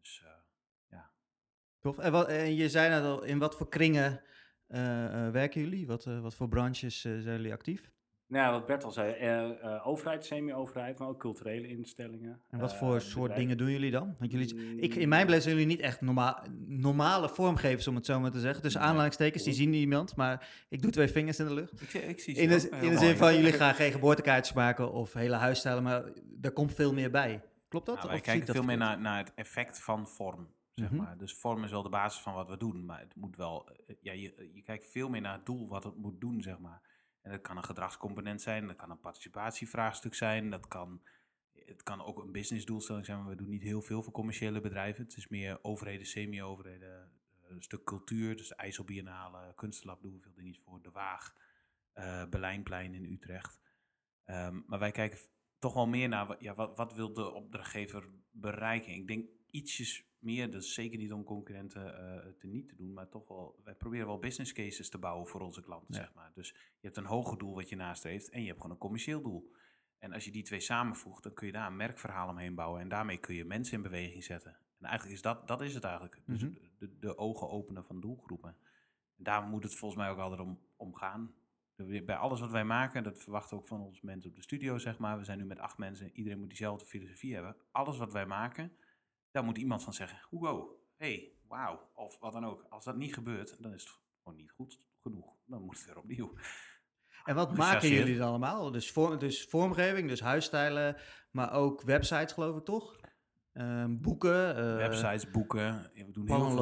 Dus 0.00 0.22
eh, 0.24 0.30
Tof. 1.78 1.98
En, 1.98 2.12
wat, 2.12 2.28
en 2.28 2.54
je 2.54 2.68
zei 2.68 2.88
net 2.88 3.02
al, 3.04 3.22
in 3.22 3.38
wat 3.38 3.56
voor 3.56 3.68
kringen 3.68 4.22
eh, 4.66 5.26
eh, 5.26 5.32
werken 5.32 5.60
jullie? 5.60 5.86
Wat, 5.86 6.06
eh, 6.06 6.20
wat 6.20 6.34
voor 6.34 6.48
branches 6.48 7.04
eh, 7.04 7.12
zijn 7.18 7.36
jullie 7.36 7.52
actief? 7.52 7.92
Nou, 8.32 8.52
wat 8.52 8.66
Bert 8.66 8.84
al 8.84 8.90
zei, 8.90 9.12
eh, 9.12 9.50
eh, 9.64 9.86
overheid, 9.86 10.24
semi-overheid, 10.24 10.98
maar 10.98 11.08
ook 11.08 11.18
culturele 11.18 11.68
instellingen. 11.68 12.40
En 12.50 12.58
wat 12.58 12.72
eh, 12.72 12.78
voor 12.78 13.00
soort 13.00 13.12
bedrijven. 13.14 13.40
dingen 13.40 13.56
doen 13.56 13.70
jullie 13.70 13.90
dan? 13.90 14.14
Want 14.18 14.32
jullie, 14.32 14.54
Mm. 14.54 14.78
ik, 14.78 14.94
in 14.94 15.08
mijn 15.08 15.26
beleving 15.26 15.42
zijn 15.42 15.54
jullie 15.56 15.70
niet 15.76 15.80
echt 15.80 16.00
norma 16.00 16.42
normale 16.66 17.28
vormgevers, 17.28 17.88
om 17.88 17.94
het 17.94 18.06
zo 18.06 18.20
maar 18.20 18.30
te 18.30 18.40
zeggen. 18.40 18.62
Dus 18.62 18.74
Nee. 18.74 18.82
aanhalingstekens, 18.82 19.42
die 19.44 19.52
zien 19.52 19.70
niemand, 19.70 20.16
maar 20.16 20.48
ik 20.68 20.82
doe 20.82 20.90
twee 20.90 21.08
vingers 21.08 21.38
in 21.38 21.46
de 21.46 21.54
lucht. 21.54 21.80
ik, 21.82 21.92
ik 21.94 22.20
zie 22.20 22.34
In 22.34 22.48
de, 22.48 22.68
in 22.80 22.90
de 22.90 22.98
zin 22.98 23.16
van, 23.16 23.34
jullie 23.36 23.52
gaan 23.52 23.74
geen 23.74 23.92
geboortekaartjes 23.92 24.54
maken 24.56 24.92
of 24.92 25.12
hele 25.12 25.36
huisstijlen, 25.36 25.82
maar 25.82 26.04
er 26.40 26.52
komt 26.52 26.74
veel 26.74 26.92
meer 26.92 27.10
bij. 27.10 27.42
Klopt 27.68 27.86
dat? 27.86 27.96
Nou, 27.96 28.08
wij 28.08 28.18
Of 28.18 28.24
zie 28.24 28.32
ik 28.34 28.38
kijken 28.40 28.46
dat 28.46 28.56
veel 28.56 28.64
meer 28.76 28.76
naar, 28.86 29.00
naar 29.00 29.18
het 29.18 29.32
effect 29.34 29.80
van 29.82 30.08
vorm. 30.08 30.48
zeg 30.74 30.90
Mhm. 30.90 31.02
maar. 31.02 31.18
Dus 31.18 31.34
vorm 31.34 31.64
is 31.64 31.70
wel 31.70 31.82
de 31.82 31.88
basis 31.88 32.20
van 32.22 32.34
wat 32.34 32.48
we 32.48 32.56
doen, 32.56 32.84
maar 32.84 32.98
het 33.00 33.16
moet 33.16 33.36
wel, 33.36 33.68
eh, 33.86 33.96
ja, 34.00 34.12
je, 34.12 34.50
je 34.54 34.62
kijkt 34.62 34.86
veel 34.90 35.08
meer 35.08 35.20
naar 35.20 35.32
het 35.36 35.46
doel 35.46 35.68
wat 35.68 35.84
het 35.84 35.96
moet 35.96 36.20
doen, 36.20 36.42
zeg 36.42 36.58
maar. 36.58 36.80
En 37.22 37.30
dat 37.30 37.40
kan 37.40 37.56
een 37.56 37.64
gedragscomponent 37.64 38.42
zijn, 38.42 38.66
dat 38.66 38.76
kan 38.76 38.90
een 38.90 39.00
participatievraagstuk 39.00 40.14
zijn, 40.14 40.50
dat 40.50 40.68
kan, 40.68 41.02
het 41.52 41.82
kan 41.82 42.02
ook 42.02 42.22
een 42.22 42.32
businessdoelstelling 42.32 43.04
zijn, 43.04 43.18
maar 43.18 43.28
we 43.28 43.36
doen 43.36 43.48
niet 43.48 43.62
heel 43.62 43.82
veel 43.82 44.02
voor 44.02 44.12
commerciële 44.12 44.60
bedrijven. 44.60 45.04
Het 45.04 45.16
is 45.16 45.28
meer 45.28 45.58
overheden, 45.62 46.06
semi-overheden, 46.06 47.10
eh, 47.42 47.50
een 47.50 47.62
stuk 47.62 47.84
cultuur, 47.84 48.36
dus 48.36 48.54
IJsselbiennale, 48.54 49.54
Kunstlab 49.54 50.02
doen 50.02 50.12
we 50.12 50.20
veel 50.20 50.34
dingen 50.34 50.54
voor, 50.54 50.82
De 50.82 50.90
Waag, 50.90 51.34
eh 51.92 52.24
Berlijnplein 52.28 52.94
in 52.94 53.12
Utrecht. 53.12 53.60
Ehm, 54.24 54.60
maar 54.66 54.78
wij 54.78 54.90
kijken 54.90 55.18
toch 55.62 55.74
wel 55.74 55.86
meer 55.86 56.08
naar, 56.08 56.36
ja, 56.42 56.54
wat, 56.54 56.76
wat 56.76 56.94
wil 56.94 57.12
de 57.12 57.30
opdrachtgever 57.32 58.08
bereiken? 58.30 58.92
Ik 58.92 59.06
denk 59.06 59.28
ietsjes 59.50 60.04
meer, 60.18 60.50
dat 60.50 60.62
is 60.62 60.74
zeker 60.74 60.98
niet 60.98 61.12
om 61.12 61.24
concurrenten 61.24 61.98
eh 61.98 62.32
te 62.38 62.46
niet 62.46 62.68
te 62.68 62.76
doen, 62.76 62.92
maar 62.92 63.08
toch 63.08 63.28
wel, 63.28 63.60
wij 63.64 63.74
proberen 63.74 64.06
wel 64.06 64.18
business 64.18 64.52
cases 64.52 64.88
te 64.90 64.98
bouwen 64.98 65.26
voor 65.28 65.40
onze 65.40 65.62
klanten, 65.62 65.94
Ja. 65.94 66.00
zeg 66.00 66.14
maar. 66.14 66.30
Dus 66.34 66.48
je 66.48 66.86
hebt 66.86 66.96
een 66.96 67.04
hoger 67.04 67.38
doel 67.38 67.54
wat 67.54 67.68
je 67.68 67.76
nastreeft 67.76 68.28
en 68.30 68.40
je 68.40 68.46
hebt 68.46 68.56
gewoon 68.60 68.72
een 68.72 68.80
commercieel 68.82 69.22
doel. 69.22 69.52
En 69.98 70.12
als 70.12 70.24
je 70.24 70.30
die 70.30 70.42
twee 70.42 70.60
samenvoegt, 70.60 71.22
dan 71.22 71.32
kun 71.34 71.46
je 71.46 71.52
daar 71.52 71.66
een 71.66 71.76
merkverhaal 71.76 72.28
omheen 72.28 72.54
bouwen 72.54 72.80
en 72.80 72.88
daarmee 72.88 73.18
kun 73.18 73.34
je 73.34 73.44
mensen 73.44 73.76
in 73.76 73.82
beweging 73.82 74.24
zetten. 74.24 74.56
En 74.78 74.84
eigenlijk 74.88 75.16
is 75.16 75.22
dat, 75.22 75.46
dat 75.48 75.60
is 75.60 75.74
het 75.74 75.84
eigenlijk. 75.84 76.22
Dus 76.26 76.42
Mhm. 76.42 76.52
de, 76.78 76.98
de 76.98 77.18
ogen 77.18 77.48
openen 77.50 77.84
van 77.84 78.00
doelgroepen. 78.00 78.56
En 79.16 79.24
daar 79.24 79.42
moet 79.42 79.62
het 79.64 79.74
volgens 79.74 80.00
mij 80.00 80.10
ook 80.10 80.18
altijd 80.18 80.40
om, 80.40 80.58
om 80.76 80.94
gaan. 80.94 81.34
Bij 81.86 82.16
alles 82.16 82.40
wat 82.40 82.50
wij 82.50 82.64
maken, 82.64 83.02
dat 83.02 83.22
verwachten 83.22 83.56
we 83.56 83.62
ook 83.62 83.68
van 83.68 83.80
ons 83.80 84.00
mensen 84.00 84.30
op 84.30 84.36
de 84.36 84.42
studio, 84.42 84.78
zeg 84.78 84.98
maar. 84.98 85.18
We 85.18 85.24
zijn 85.24 85.38
nu 85.38 85.44
met 85.44 85.58
acht 85.58 85.78
mensen, 85.78 86.10
iedereen 86.12 86.38
moet 86.38 86.48
diezelfde 86.48 86.86
filosofie 86.86 87.34
hebben. 87.34 87.56
Alles 87.72 87.98
wat 87.98 88.12
wij 88.12 88.26
maken, 88.26 88.76
daar 89.30 89.44
moet 89.44 89.58
iemand 89.58 89.82
van 89.82 89.92
zeggen, 89.92 90.18
wow, 90.30 90.70
hey, 90.96 91.32
wauw, 91.48 91.90
of 91.94 92.18
wat 92.18 92.32
dan 92.32 92.44
ook. 92.44 92.66
Als 92.68 92.84
dat 92.84 92.96
niet 92.96 93.14
gebeurt, 93.14 93.62
dan 93.62 93.74
is 93.74 93.82
het 93.82 94.00
gewoon 94.22 94.38
niet 94.38 94.50
goed 94.50 94.86
genoeg. 95.00 95.36
Dan 95.46 95.62
moet 95.62 95.76
het 95.76 95.86
weer 95.86 95.98
opnieuw. 95.98 96.34
En 97.24 97.34
wat 97.34 97.56
maken 97.56 97.88
jullie 97.88 98.16
dan 98.16 98.28
allemaal? 98.28 98.70
Dus, 98.70 98.92
vorm, 98.92 99.18
dus 99.18 99.44
vormgeving, 99.44 100.08
dus 100.08 100.20
huisstijlen, 100.20 100.96
maar 101.30 101.52
ook 101.52 101.82
websites 101.82 102.32
geloof 102.32 102.56
ik 102.56 102.64
toch? 102.64 103.00
Ehm, 103.52 103.96
boeken, 104.00 104.56
eh, 104.56 104.76
Websites, 104.76 105.30
boeken, 105.30 105.64
ja, 105.92 106.04
we 106.06 106.12
doen 106.12 106.26
heel 106.26 106.36
veel... 106.50 106.56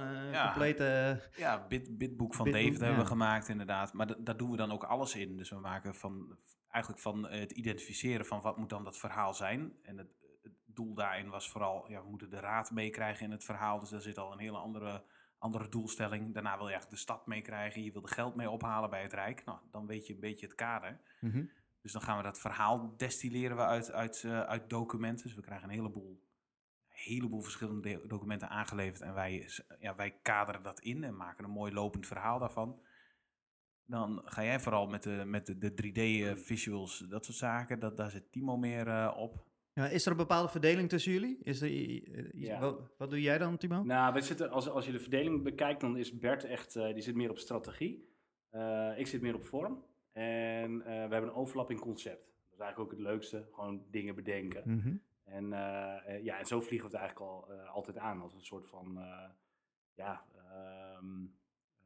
eh, 0.00 0.32
Ja. 0.32 0.50
complete... 0.50 1.20
Ja, 1.36 1.66
bit, 1.68 1.98
bitboek 1.98 2.34
van 2.34 2.44
Bitboek, 2.44 2.62
David 2.62 2.80
hebben 2.80 2.98
we 2.98 3.06
gemaakt 3.06 3.48
inderdaad. 3.48 3.92
Maar 3.92 4.06
da- 4.06 4.16
daar 4.18 4.36
doen 4.36 4.50
we 4.50 4.56
dan 4.56 4.70
ook 4.72 4.84
alles 4.84 5.16
in. 5.16 5.36
Dus 5.36 5.50
we 5.50 5.56
maken 5.58 5.94
van, 5.94 6.36
eigenlijk 6.68 7.02
van 7.02 7.28
eh, 7.28 7.40
het 7.40 7.52
identificeren 7.52 8.26
van 8.26 8.40
wat 8.40 8.56
moet 8.56 8.68
dan 8.68 8.84
dat 8.84 8.98
verhaal 8.98 9.34
zijn. 9.34 9.72
En 9.82 9.98
het, 9.98 10.08
het 10.42 10.52
doel 10.64 10.94
daarin 10.94 11.28
was 11.28 11.50
vooral, 11.50 11.90
ja, 11.90 12.02
we 12.02 12.08
moeten 12.08 12.30
de 12.30 12.40
raad 12.40 12.70
meekrijgen 12.70 13.24
in 13.24 13.30
het 13.30 13.44
verhaal. 13.44 13.78
Dus 13.78 13.90
daar 13.90 14.00
zit 14.00 14.18
al 14.18 14.32
een 14.32 14.38
hele 14.38 14.58
andere, 14.58 15.02
andere 15.38 15.68
doelstelling. 15.68 16.34
Daarna 16.34 16.56
wil 16.56 16.66
je 16.66 16.72
eigenlijk 16.72 16.90
de 17.02 17.12
stad 17.12 17.26
meekrijgen. 17.26 17.82
Je 17.82 17.92
wil 17.92 18.02
er 18.02 18.08
geld 18.08 18.34
mee 18.34 18.50
ophalen 18.50 18.90
bij 18.90 19.02
het 19.02 19.12
Rijk. 19.12 19.44
Nou, 19.44 19.58
dan 19.70 19.86
weet 19.86 20.06
je 20.06 20.14
een 20.14 20.20
beetje 20.20 20.46
het 20.46 20.54
kader. 20.54 21.00
Mhm. 21.20 21.44
Dus 21.82 21.92
dan 21.92 22.02
gaan 22.02 22.16
we 22.16 22.22
dat 22.22 22.38
verhaal 22.40 22.94
destilleren 22.96 23.56
we 23.56 23.62
uit, 23.62 23.92
uit, 23.92 24.22
eh, 24.24 24.40
uit 24.40 24.70
documenten. 24.70 25.24
Dus 25.26 25.34
we 25.34 25.42
krijgen 25.42 25.68
een 25.68 25.74
heleboel, 25.74 26.22
heleboel 26.88 27.40
verschillende 27.40 27.80
de- 28.00 28.06
documenten 28.06 28.48
aangeleverd. 28.48 29.00
En 29.00 29.14
wij, 29.14 29.48
ja, 29.80 29.94
wij 29.94 30.10
kaderen 30.22 30.62
dat 30.62 30.80
in 30.80 31.04
en 31.04 31.16
maken 31.16 31.44
een 31.44 31.50
mooi 31.50 31.72
lopend 31.72 32.06
verhaal 32.06 32.38
daarvan. 32.38 32.80
Dan 33.84 34.22
ga 34.24 34.44
jij 34.44 34.60
vooral 34.60 34.86
met 34.86 35.02
de, 35.02 35.22
met 35.26 35.46
de, 35.46 35.58
de 35.58 35.72
3D-visuals, 35.72 36.98
dat 36.98 37.24
soort 37.24 37.36
zaken. 37.36 37.80
Dat, 37.80 37.96
daar 37.96 38.10
zit 38.10 38.32
Timo 38.32 38.56
meer 38.56 38.88
eh, 38.88 39.14
op. 39.16 39.48
Ja, 39.72 39.88
is 39.88 40.04
er 40.04 40.10
een 40.10 40.16
bepaalde 40.16 40.48
verdeling 40.48 40.88
tussen 40.88 41.12
jullie? 41.12 41.38
Is 41.42 41.60
er, 41.60 42.36
Ja. 42.36 42.60
wat, 42.60 42.80
wat 42.98 43.10
doe 43.10 43.20
jij 43.20 43.38
dan, 43.38 43.56
Timo? 43.56 43.82
Nou, 43.82 44.12
we 44.14 44.20
zitten, 44.20 44.50
als, 44.50 44.68
als 44.68 44.86
je 44.86 44.92
de 44.92 44.98
verdeling 44.98 45.42
bekijkt, 45.42 45.80
dan 45.80 45.96
is 45.96 46.18
Bert 46.18 46.44
echt, 46.44 46.76
eh, 46.76 46.92
die 46.94 47.02
zit 47.02 47.14
meer 47.14 47.30
op 47.30 47.38
strategie. 47.38 48.08
Eh, 48.50 48.92
ik 48.98 49.06
zit 49.06 49.20
meer 49.20 49.34
op 49.34 49.44
vorm. 49.44 49.84
En 50.12 50.80
eh, 50.82 50.86
we 50.86 50.90
hebben 51.12 51.22
een 51.22 51.34
overlap 51.34 51.70
in 51.70 51.78
concept. 51.78 52.26
Dat 52.26 52.52
is 52.52 52.58
eigenlijk 52.58 52.78
ook 52.92 52.98
het 52.98 53.06
leukste, 53.06 53.48
gewoon 53.52 53.84
dingen 53.90 54.14
bedenken. 54.14 54.62
Mhm. 54.76 54.96
En, 55.24 55.52
eh, 55.52 56.14
eh, 56.16 56.24
ja, 56.24 56.38
en 56.38 56.46
zo 56.46 56.60
vliegen 56.60 56.90
we 56.90 56.96
het 56.96 57.04
eigenlijk 57.06 57.30
al, 57.30 57.52
altijd 57.52 57.98
aan 57.98 58.20
als 58.20 58.34
een 58.34 58.44
soort 58.44 58.66
van, 58.68 58.98
ja, 59.94 60.24
ehm, 60.36 61.24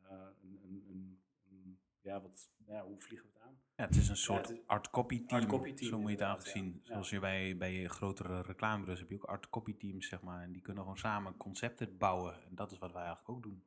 eh, 0.02 0.26
een, 0.42 0.60
een, 0.64 1.18
een, 1.50 1.78
ja, 2.00 2.20
wat, 2.20 2.50
ja, 2.66 2.84
hoe 2.84 3.00
vliegen 3.00 3.28
we 3.28 3.32
het 3.34 3.42
aan? 3.48 3.58
Ja, 3.76 3.84
het 3.84 3.96
is 3.96 4.08
een 4.08 4.16
soort 4.16 4.48
het 4.48 4.58
is- 4.58 4.66
art 4.66 4.90
copy 4.90 5.26
team. 5.26 5.40
art 5.40 5.50
copy 5.50 5.74
team, 5.74 5.90
zo 5.90 5.98
moet 5.98 6.10
je 6.10 6.16
het 6.16 6.24
eigenlijk 6.24 6.56
zien. 6.56 6.80
ja. 6.82 6.92
Zoals 6.92 7.10
je 7.10 7.18
bij, 7.20 7.56
bij 7.56 7.86
grotere 7.88 8.42
reclamebureaus 8.42 9.00
heb 9.00 9.08
je 9.08 9.14
ook 9.14 9.24
art 9.24 9.50
copy 9.50 9.76
teams, 9.76 10.08
zeg 10.08 10.22
maar. 10.22 10.42
En 10.42 10.52
die 10.52 10.62
kunnen 10.62 10.82
gewoon 10.82 10.98
samen 10.98 11.36
concepten 11.36 11.98
bouwen. 11.98 12.34
En 12.48 12.54
dat 12.54 12.72
is 12.72 12.78
wat 12.78 12.92
wij 12.92 13.02
eigenlijk 13.04 13.30
ook 13.36 13.42
doen. 13.42 13.64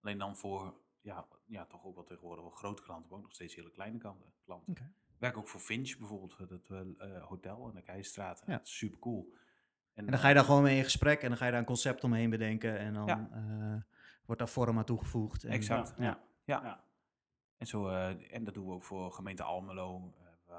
Alleen 0.00 0.18
dan 0.18 0.36
voor, 0.36 0.74
ja, 1.04 1.26
ja 1.46 1.66
toch 1.66 1.84
ook 1.84 1.94
wel 1.94 2.04
tegenwoordig 2.04 2.44
wel 2.44 2.52
grote 2.54 2.82
klanten, 2.82 3.08
maar 3.08 3.18
ook 3.18 3.24
nog 3.24 3.34
steeds 3.34 3.54
hele 3.54 3.70
kleine 3.70 3.98
klanten. 3.98 4.32
klanten. 4.44 4.70
Oké. 4.72 4.82
Ik 5.06 5.20
werk 5.20 5.36
ook 5.36 5.48
voor 5.48 5.60
Finch 5.60 5.98
bijvoorbeeld, 5.98 6.36
het 6.38 6.70
eh, 6.70 7.24
hotel 7.24 7.68
in 7.68 7.74
de 7.74 7.82
Keijstraat. 7.82 8.42
Ja. 8.46 8.56
Dat 8.56 8.66
is 8.66 8.76
super 8.76 8.98
cool. 8.98 9.32
En 9.94 10.06
dan 10.06 10.18
ga 10.18 10.28
je 10.28 10.34
daar 10.34 10.44
gewoon 10.44 10.62
mee 10.62 10.76
in 10.76 10.84
gesprek 10.84 11.22
en 11.22 11.28
dan 11.28 11.36
ga 11.38 11.44
je 11.44 11.50
daar 11.50 11.60
een 11.60 11.66
concept 11.66 12.04
omheen 12.04 12.30
bedenken 12.30 12.78
en 12.78 12.94
dan 12.94 13.06
Ja. 13.06 13.28
eh, 13.32 13.82
wordt 14.26 14.40
daar 14.40 14.50
vorm 14.50 14.78
aan 14.78 14.84
toegevoegd. 14.84 15.44
En, 15.44 15.50
Exact. 15.50 15.94
Ja. 15.98 16.04
Ja. 16.44 16.62
Ja. 16.62 16.84
En, 17.56 17.66
zo, 17.66 17.88
eh, 17.88 18.34
en 18.34 18.44
dat 18.44 18.54
doen 18.54 18.66
we 18.66 18.72
ook 18.72 18.84
voor 18.84 19.12
gemeente 19.12 19.42
Almelo. 19.42 20.14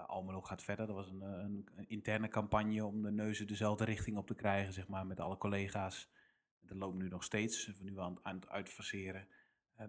Almelo 0.08 0.42
gaat 0.42 0.64
verder. 0.64 0.88
Dat 0.88 0.96
was 0.96 1.10
een, 1.10 1.22
een, 1.22 1.68
een 1.76 1.90
interne 1.90 2.28
campagne 2.28 2.86
om 2.86 3.02
de 3.02 3.12
neuzen 3.12 3.48
dezelfde 3.48 3.84
richting 3.86 4.18
op 4.18 4.28
te 4.28 4.36
krijgen, 4.36 4.74
zeg 4.74 4.88
maar, 4.88 5.06
met 5.06 5.20
alle 5.20 5.38
collega's. 5.38 6.10
Dat 6.60 6.78
loopt 6.78 6.96
nu 6.98 7.08
nog 7.08 7.24
steeds. 7.24 7.66
We 7.66 7.74
zijn 7.74 7.86
nu 7.86 8.00
aan, 8.00 8.14
het- 8.14 8.24
aan 8.24 8.36
het 8.36 8.48
uitfaseren. 8.50 9.28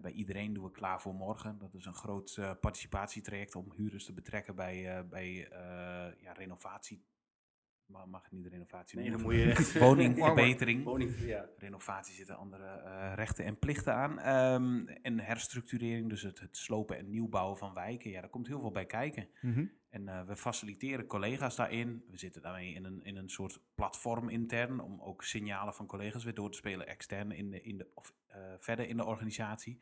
Bij 0.01 0.11
iedereen 0.11 0.53
doen 0.53 0.63
we 0.63 0.71
klaar 0.71 1.01
voor 1.01 1.13
morgen. 1.13 1.57
Dat 1.57 1.73
is 1.73 1.85
een 1.85 1.95
groot 1.95 2.37
eh, 2.37 2.51
participatietraject 2.61 3.55
om 3.55 3.71
huurders 3.75 4.05
te 4.05 4.13
betrekken 4.13 4.55
bij, 4.55 4.97
eh, 4.97 5.03
bij 5.09 5.47
eh, 5.49 6.21
ja, 6.21 6.31
renovatie. 6.33 7.03
Maar 7.87 8.09
mag 8.09 8.31
niet 8.31 8.47
renovatie 8.47 8.99
Nee, 8.99 9.11
dan 9.11 9.21
moet 9.21 9.33
je 9.33 9.51
echt... 9.51 9.79
Woningverbetering 9.79 10.83
Woning, 10.83 11.19
ja. 11.19 11.45
renovatie 11.57 12.15
zitten 12.15 12.37
andere 12.37 12.65
eh, 12.65 13.13
rechten 13.15 13.45
en 13.45 13.59
plichten 13.59 13.93
aan. 13.93 14.19
Ehm, 14.19 14.87
en 15.01 15.19
herstructurering, 15.19 16.09
dus 16.09 16.21
het, 16.21 16.39
het 16.39 16.57
slopen 16.57 16.97
en 16.97 17.09
nieuwbouwen 17.09 17.57
van 17.57 17.73
wijken. 17.73 18.09
Ja, 18.09 18.21
daar 18.21 18.29
komt 18.29 18.47
heel 18.47 18.59
veel 18.59 18.71
bij 18.71 18.85
kijken. 18.85 19.27
Mhm. 19.41 19.65
En 19.89 20.07
eh, 20.07 20.25
we 20.25 20.35
faciliteren 20.35 21.07
collega's 21.07 21.55
daarin. 21.55 22.03
We 22.09 22.17
zitten 22.17 22.41
daarmee 22.41 22.73
in 22.73 22.85
een, 22.85 23.03
in 23.03 23.15
een 23.15 23.29
soort 23.29 23.59
platform 23.75 24.29
intern 24.29 24.79
om 24.79 25.01
ook 25.01 25.23
signalen 25.23 25.73
van 25.73 25.85
collega's 25.85 26.23
weer 26.23 26.33
door 26.33 26.51
te 26.51 26.57
spelen 26.57 26.87
extern 26.87 27.31
in 27.31 27.51
de, 27.51 27.61
in 27.61 27.77
de, 27.77 27.87
of 27.93 28.13
eh, 28.27 28.39
verder 28.59 28.87
in 28.87 28.97
de 28.97 29.05
organisatie. 29.05 29.79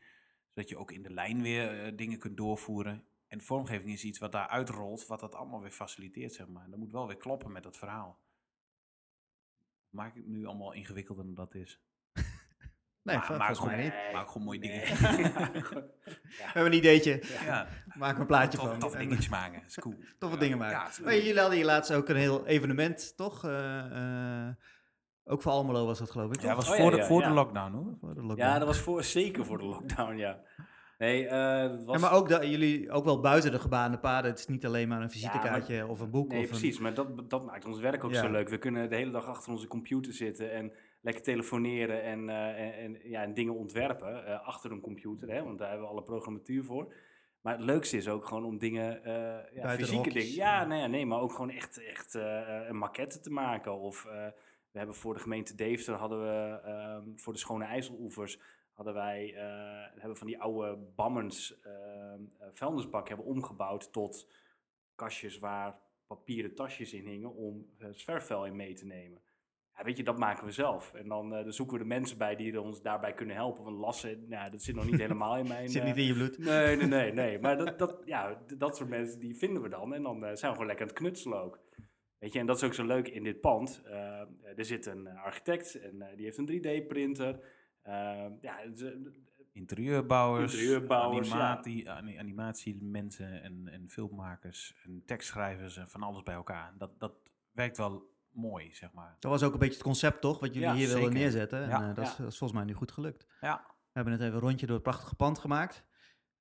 Zodat 0.48 0.70
je 0.70 0.78
ook 0.78 0.92
in 0.92 1.02
de 1.02 1.14
lijn 1.14 1.42
weer 1.42 1.96
dingen 1.96 2.20
kunt 2.20 2.38
doorvoeren. 2.38 3.04
En 3.28 3.42
vormgeving 3.42 3.92
is 3.94 4.04
iets 4.04 4.20
wat 4.20 4.32
daar 4.32 4.48
uitrolt, 4.48 5.08
wat 5.08 5.20
dat 5.20 5.36
allemaal 5.36 5.62
weer 5.62 5.72
faciliteert, 5.72 6.34
zeg 6.34 6.48
maar. 6.48 6.70
Dat 6.70 6.80
moet 6.80 6.92
wel 6.92 7.08
weer 7.08 7.18
kloppen 7.18 7.52
met 7.52 7.64
dat 7.64 7.78
verhaal. 7.78 8.20
Maak 9.90 10.10
ik 10.10 10.16
het 10.16 10.28
nu 10.28 10.46
allemaal 10.46 10.74
ingewikkelder 10.74 11.26
dan 11.26 11.34
dat 11.34 11.56
is? 11.56 11.80
Nee, 13.02 13.18
Maar 13.18 13.38
maak 13.38 13.56
gewoon- 13.56 13.78
niet. 13.80 13.94
Maak 14.14 14.28
gewoon 14.28 14.44
mooie 14.44 14.60
dingen. 14.60 14.82
We 14.88 16.44
hebben 16.44 16.66
een 16.72 16.78
ideetje, 16.78 17.24
Ja, 17.46 17.68
maak 17.98 18.18
een 18.18 18.26
plaatje 18.26 18.58
tof, 18.58 18.68
van. 18.70 18.80
tof 18.80 18.96
dingetjes 18.96 19.30
maken. 19.30 19.64
is 19.66 19.80
cool. 19.80 19.96
Toffe 20.20 20.36
Ja. 20.36 20.42
dingen 20.42 20.58
maken. 20.58 21.06
Oh, 21.06 21.12
jullie 21.12 21.38
hadden 21.40 21.56
hier 21.58 21.66
laatst 21.66 21.94
ook 21.94 22.10
een 22.10 22.16
heel 22.16 22.46
evenement, 22.48 23.14
toch? 23.18 23.44
Eh, 23.44 24.48
eh, 24.48 24.54
ook 25.24 25.42
voor 25.42 25.52
Almelo 25.52 25.86
was 25.86 26.00
dat 26.00 26.12
geloof 26.12 26.34
ik, 26.34 26.42
Ja, 26.42 26.48
toch? 26.48 26.56
was 26.56 26.70
Oh, 26.70 26.76
voor, 26.82 26.92
de, 26.92 27.04
voor 27.06 27.22
de 27.22 27.30
lockdown 27.30 27.74
hoor. 27.74 27.98
Voor 28.00 28.14
de 28.16 28.22
lockdown. 28.22 28.50
ja, 28.52 28.58
dat 28.60 28.68
was 28.68 28.80
voor, 28.80 29.04
zeker 29.04 29.46
voor 29.46 29.58
de 29.58 29.66
lockdown, 29.66 30.16
ja. 30.16 30.42
Nee, 30.98 31.28
eh, 31.28 31.70
dat 31.70 31.84
was... 31.86 31.96
Ja, 31.96 32.02
maar 32.02 32.18
ook 32.18 32.30
dat 32.30 32.48
jullie 32.48 32.92
ook 32.92 33.04
wel 33.06 33.20
buiten 33.20 33.52
de 33.52 33.60
gebaande 33.60 33.98
paden. 34.00 34.30
Het 34.32 34.40
is 34.40 34.48
niet 34.48 34.66
alleen 34.66 34.88
maar 34.88 35.02
een 35.02 35.12
visitekaartje 35.12 35.88
of 35.88 36.00
een 36.00 36.10
boek. 36.10 36.28
Nee, 36.30 36.38
of 36.38 36.44
een- 36.44 36.50
precies. 36.50 36.80
Maar 36.80 36.94
dat, 36.94 37.30
dat 37.30 37.46
maakt 37.46 37.66
ons 37.66 37.80
werk 37.80 38.04
ook 38.04 38.14
Ja. 38.14 38.22
zo 38.22 38.32
leuk. 38.32 38.50
We 38.50 38.58
kunnen 38.58 38.90
de 38.90 38.96
hele 38.96 39.12
dag 39.12 39.26
achter 39.28 39.52
onze 39.52 39.68
computer 39.68 40.14
zitten 40.14 40.52
en 40.52 40.72
lekker 41.02 41.24
telefoneren 41.24 42.04
en, 42.04 42.30
eh, 42.30 42.84
en, 42.84 42.98
ja, 43.04 43.22
en 43.24 43.34
dingen 43.34 43.56
ontwerpen 43.56 44.26
eh, 44.26 44.48
achter 44.48 44.72
een 44.72 44.82
computer. 44.82 45.30
Hè, 45.32 45.44
want 45.44 45.58
daar 45.60 45.70
hebben 45.70 45.86
we 45.88 45.92
alle 45.94 46.04
programmatuur 46.04 46.64
voor. 46.64 46.94
Maar 47.42 47.54
het 47.54 47.64
leukste 47.66 47.98
is 47.98 48.08
ook 48.08 48.26
gewoon 48.26 48.46
om 48.46 48.58
dingen, 48.58 49.02
ja, 49.54 49.70
fysieke 49.70 50.10
dingen. 50.10 50.34
Ja, 50.34 50.66
nee, 50.66 50.80
ja, 50.80 50.88
nee, 50.88 51.06
maar 51.06 51.20
ook 51.20 51.32
gewoon 51.32 51.50
echt, 51.50 51.84
echt 51.84 52.14
een 52.68 52.78
maquette 52.78 53.20
te 53.20 53.30
maken. 53.32 53.80
Of 53.80 54.04
we 54.72 54.78
hebben 54.78 54.96
voor 54.96 55.14
de 55.14 55.20
gemeente 55.20 55.56
Deventer 55.56 55.94
hadden 55.94 56.20
we 56.22 56.60
ehm, 56.64 57.04
voor 57.16 57.34
de 57.34 57.40
Schone 57.40 57.66
IJsseloevers 57.66 58.40
hadden 58.76 58.94
wij 58.94 59.34
eh, 59.36 60.00
hebben 60.00 60.18
van 60.18 60.28
die 60.28 60.42
oude 60.42 60.78
bammens 60.96 61.60
ehm, 61.60 62.22
eh, 62.40 62.48
vuilnisbak 62.54 63.08
hebben 63.08 63.26
omgebouwd 63.26 63.94
tot 63.94 64.28
kastjes 64.96 65.40
waar 65.40 65.80
papieren 66.08 66.56
tasjes 66.56 66.94
in 66.94 67.08
hingen 67.08 67.34
om 67.34 67.70
uh, 67.78 67.88
zwerfvuil 67.92 68.46
in 68.46 68.56
mee 68.56 68.74
te 68.74 68.86
nemen. 68.86 69.22
Ja, 69.78 69.84
weet 69.84 69.98
je, 69.98 70.04
dat 70.04 70.18
maken 70.18 70.46
we 70.46 70.52
zelf. 70.52 70.94
En 70.94 71.08
dan, 71.08 71.36
eh, 71.36 71.44
dan 71.44 71.54
zoeken 71.54 71.78
we 71.78 71.84
de 71.84 71.90
mensen 71.90 72.18
bij 72.18 72.36
die 72.36 72.62
ons 72.62 72.82
daarbij 72.82 73.14
kunnen 73.14 73.36
helpen. 73.36 73.64
Want 73.64 73.78
lassen, 73.78 74.28
nou, 74.28 74.52
dat 74.52 74.62
zit 74.62 74.76
nog 74.76 74.86
niet 74.86 75.00
helemaal 75.06 75.38
in 75.38 75.48
mijn... 75.48 75.70
Zit 75.70 75.82
eh, 75.82 75.88
niet 75.88 75.98
in 75.98 76.06
je 76.06 76.14
bloed. 76.14 76.38
Nee, 76.38 76.76
nee, 76.76 76.88
nee, 76.88 77.14
nee. 77.24 77.40
Maar 77.40 77.58
dat, 77.58 77.80
dat, 77.80 78.02
ja, 78.06 78.42
dat 78.58 78.78
soort 78.78 78.90
mensen 78.90 79.20
die 79.20 79.38
vinden 79.38 79.62
we 79.62 79.70
dan. 79.70 79.94
En 79.94 80.04
dan 80.04 80.16
eh, 80.16 80.36
zijn 80.36 80.52
we 80.52 80.58
gewoon 80.58 80.66
lekker 80.66 80.86
aan 80.86 80.92
het 80.92 81.02
knutselen 81.02 81.42
ook. 81.42 81.60
Weet 82.20 82.34
je, 82.34 82.40
en 82.40 82.46
dat 82.46 82.56
is 82.56 82.64
ook 82.64 82.74
zo 82.74 82.86
leuk 82.86 83.08
in 83.08 83.24
dit 83.24 83.42
pand. 83.42 83.82
Eh, 83.86 84.20
er 84.56 84.66
zit 84.66 84.86
een 84.86 85.08
architect 85.08 85.80
en 85.80 86.02
eh, 86.02 86.16
die 86.16 86.26
heeft 86.26 86.38
een 86.38 86.52
3D-printer. 86.52 87.40
Ja, 88.42 88.58
het 88.58 88.74
is, 88.80 88.82
eh, 88.82 88.92
Interieurbouwers, 89.52 90.54
Interieurbouwers, 90.54 91.28
ja. 91.28 91.34
animatie, 91.34 91.92
ani- 91.92 92.18
animatiemensen 92.18 93.42
en, 93.44 93.68
en 93.68 93.90
filmmakers 93.90 94.76
en 94.84 95.04
tekstschrijvers 95.06 95.78
en 95.78 95.88
van 95.88 96.04
alles 96.04 96.24
bij 96.24 96.36
elkaar. 96.36 96.74
Dat, 96.78 97.00
dat 97.00 97.14
werkt 97.52 97.78
wel 97.78 98.14
mooi, 98.32 98.74
zeg 98.74 98.92
maar. 98.94 99.16
Dat 99.20 99.32
was 99.32 99.44
ook 99.44 99.54
een 99.54 99.60
beetje 99.60 99.74
het 99.74 99.84
concept, 99.84 100.22
toch? 100.22 100.40
Wat 100.40 100.54
jullie 100.54 100.70
Ja, 100.70 100.74
hier 100.76 100.88
wilden 100.88 101.04
zeker. 101.04 101.20
neerzetten. 101.20 101.64
En, 101.64 101.70
Ja. 101.70 101.90
eh, 101.90 101.96
dat, 101.96 102.06
is, 102.06 102.12
Ja. 102.12 102.18
dat 102.24 102.32
is 102.32 102.38
volgens 102.38 102.60
mij 102.60 102.68
nu 102.70 102.74
goed 102.74 102.92
gelukt. 102.92 103.28
Ja, 103.42 103.64
We 103.68 104.02
hebben 104.02 104.14
net 104.14 104.22
even 104.22 104.34
een 104.34 104.40
rondje 104.42 104.66
door 104.66 104.76
het 104.76 104.84
prachtige 104.84 105.16
pand 105.16 105.40
gemaakt. 105.40 105.84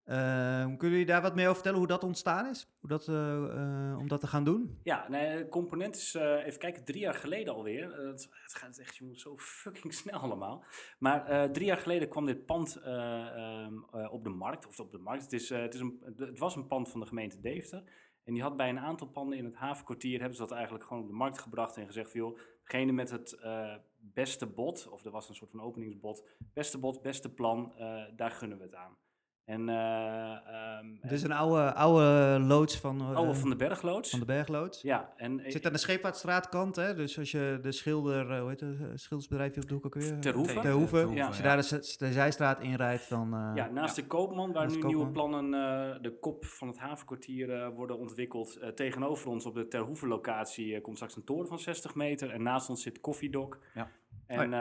Ehm, 0.04 0.76
kunnen 0.76 0.90
jullie 0.90 1.06
daar 1.06 1.22
wat 1.22 1.34
meer 1.34 1.44
over 1.44 1.54
vertellen 1.54 1.78
hoe 1.78 1.86
dat 1.86 2.04
ontstaan 2.04 2.46
is? 2.46 2.68
Hoe 2.80 2.88
dat, 2.88 3.08
eh, 3.08 3.92
eh, 3.92 3.98
om 3.98 4.08
dat 4.08 4.20
te 4.20 4.26
gaan 4.26 4.44
doen? 4.44 4.80
Ja, 4.82 5.08
nee, 5.08 5.48
component 5.48 5.96
is, 5.96 6.14
eh, 6.14 6.46
even 6.46 6.58
kijken, 6.58 6.84
drie 6.84 7.00
jaar 7.00 7.14
geleden 7.14 7.54
alweer. 7.54 8.06
Het, 8.06 8.28
gaat 8.30 8.78
echt 8.78 8.96
jongens, 8.96 9.22
zo 9.22 9.34
fucking 9.38 9.94
snel 9.94 10.18
allemaal. 10.18 10.64
Maar 10.98 11.52
drie 11.52 11.66
jaar 11.66 11.76
geleden 11.76 12.08
kwam 12.08 12.24
dit 12.24 12.46
pand 12.46 12.76
eh, 12.76 13.26
ehm, 13.26 13.74
eh, 13.92 14.12
op 14.12 14.24
de 14.24 14.30
markt. 14.30 14.66
Of 14.66 14.80
op 14.80 14.92
de 14.92 14.98
markt. 14.98 15.22
Het, 15.22 15.32
is, 15.32 15.48
het, 15.48 15.74
is 15.74 15.80
een, 15.80 16.02
het 16.16 16.38
was 16.38 16.56
een 16.56 16.66
pand 16.66 16.90
van 16.90 17.00
de 17.00 17.06
gemeente 17.06 17.40
Deventer. 17.40 17.82
En 18.24 18.32
die 18.34 18.42
had 18.42 18.56
bij 18.56 18.68
een 18.68 18.78
aantal 18.78 19.06
panden 19.06 19.38
in 19.38 19.44
het 19.44 19.54
havenkwartier... 19.54 20.18
hebben 20.18 20.36
ze 20.36 20.42
dat 20.42 20.52
eigenlijk 20.52 20.84
gewoon 20.84 21.02
op 21.02 21.08
de 21.08 21.14
markt 21.14 21.38
gebracht 21.38 21.76
en 21.76 21.86
gezegd... 21.86 22.12
joh, 22.12 22.38
degene 22.64 22.92
met 22.92 23.10
het 23.10 23.38
beste 23.96 24.46
bod, 24.46 24.88
of 24.88 25.04
er 25.04 25.10
was 25.10 25.28
een 25.28 25.34
soort 25.34 25.50
van 25.50 25.60
openingsbod... 25.60 26.28
beste 26.54 26.78
bod, 26.78 27.02
beste 27.02 27.34
plan, 27.34 27.72
daar 28.16 28.30
gunnen 28.30 28.58
we 28.58 28.64
het 28.64 28.74
aan. 28.74 28.96
En, 29.44 29.68
eh, 29.68 29.74
ehm, 29.76 30.86
Het 31.00 31.12
is 31.12 31.22
een 31.22 31.32
oude, 31.32 31.74
oude 31.74 32.38
loods 32.44 32.76
van, 32.80 33.00
eh, 33.00 33.14
oude 33.16 33.34
van 33.34 33.50
de 33.50 33.56
Bergloods. 33.56 34.10
van 34.10 34.18
de 34.18 34.24
bergloods. 34.24 34.82
Ja, 34.82 35.12
en 35.16 35.40
zit 35.46 35.66
aan 35.66 35.72
de 35.72 35.78
Scheepvaartstraatkant, 35.78 36.76
hè? 36.76 36.94
Dus 36.94 37.18
als 37.18 37.30
je 37.30 37.58
de 37.62 37.72
schilder, 37.72 38.30
eh, 38.30 38.40
hoe 38.40 38.48
heet 38.48 38.60
het, 38.60 38.80
eh, 38.80 38.86
schildersbedrijfje 38.94 39.60
op 39.62 39.68
de 39.68 39.74
hoek 39.74 39.86
ook 39.86 39.94
weer? 39.94 40.20
Ter 40.20 40.32
Hoeve. 40.34 40.60
Ter. 40.60 41.24
Als 41.26 41.36
je 41.36 41.42
daar 41.42 41.56
de, 41.56 41.94
de 41.98 42.12
zijstraat 42.12 42.60
inrijdt, 42.60 43.08
dan... 43.08 43.34
eh, 43.34 43.50
Ja, 43.54 43.68
naast 43.70 43.96
de 43.96 44.06
Koopman, 44.06 44.52
waar 44.52 44.62
naast 44.66 44.76
nu 44.76 44.86
nieuwe 44.86 45.08
plannen, 45.08 45.44
eh, 45.54 46.02
de 46.02 46.18
kop 46.20 46.44
van 46.44 46.68
het 46.68 46.78
havenkwartier 46.78 47.50
eh, 47.50 47.68
worden 47.74 47.98
ontwikkeld. 47.98 48.56
Eh, 48.56 48.68
tegenover 48.68 49.28
ons 49.28 49.46
op 49.46 49.54
de 49.54 49.68
Ter 49.68 49.80
Hoeve 49.80 50.06
locatie 50.06 50.74
eh, 50.74 50.82
komt 50.82 50.96
straks 50.96 51.16
een 51.16 51.24
toren 51.24 51.48
van 51.48 51.58
60 51.58 51.94
meter. 51.94 52.30
En 52.30 52.42
naast 52.42 52.68
ons 52.68 52.82
zit 52.82 53.00
Koffiedok. 53.00 53.58
Ja. 53.74 53.88
En, 54.26 54.52
eh, 54.52 54.58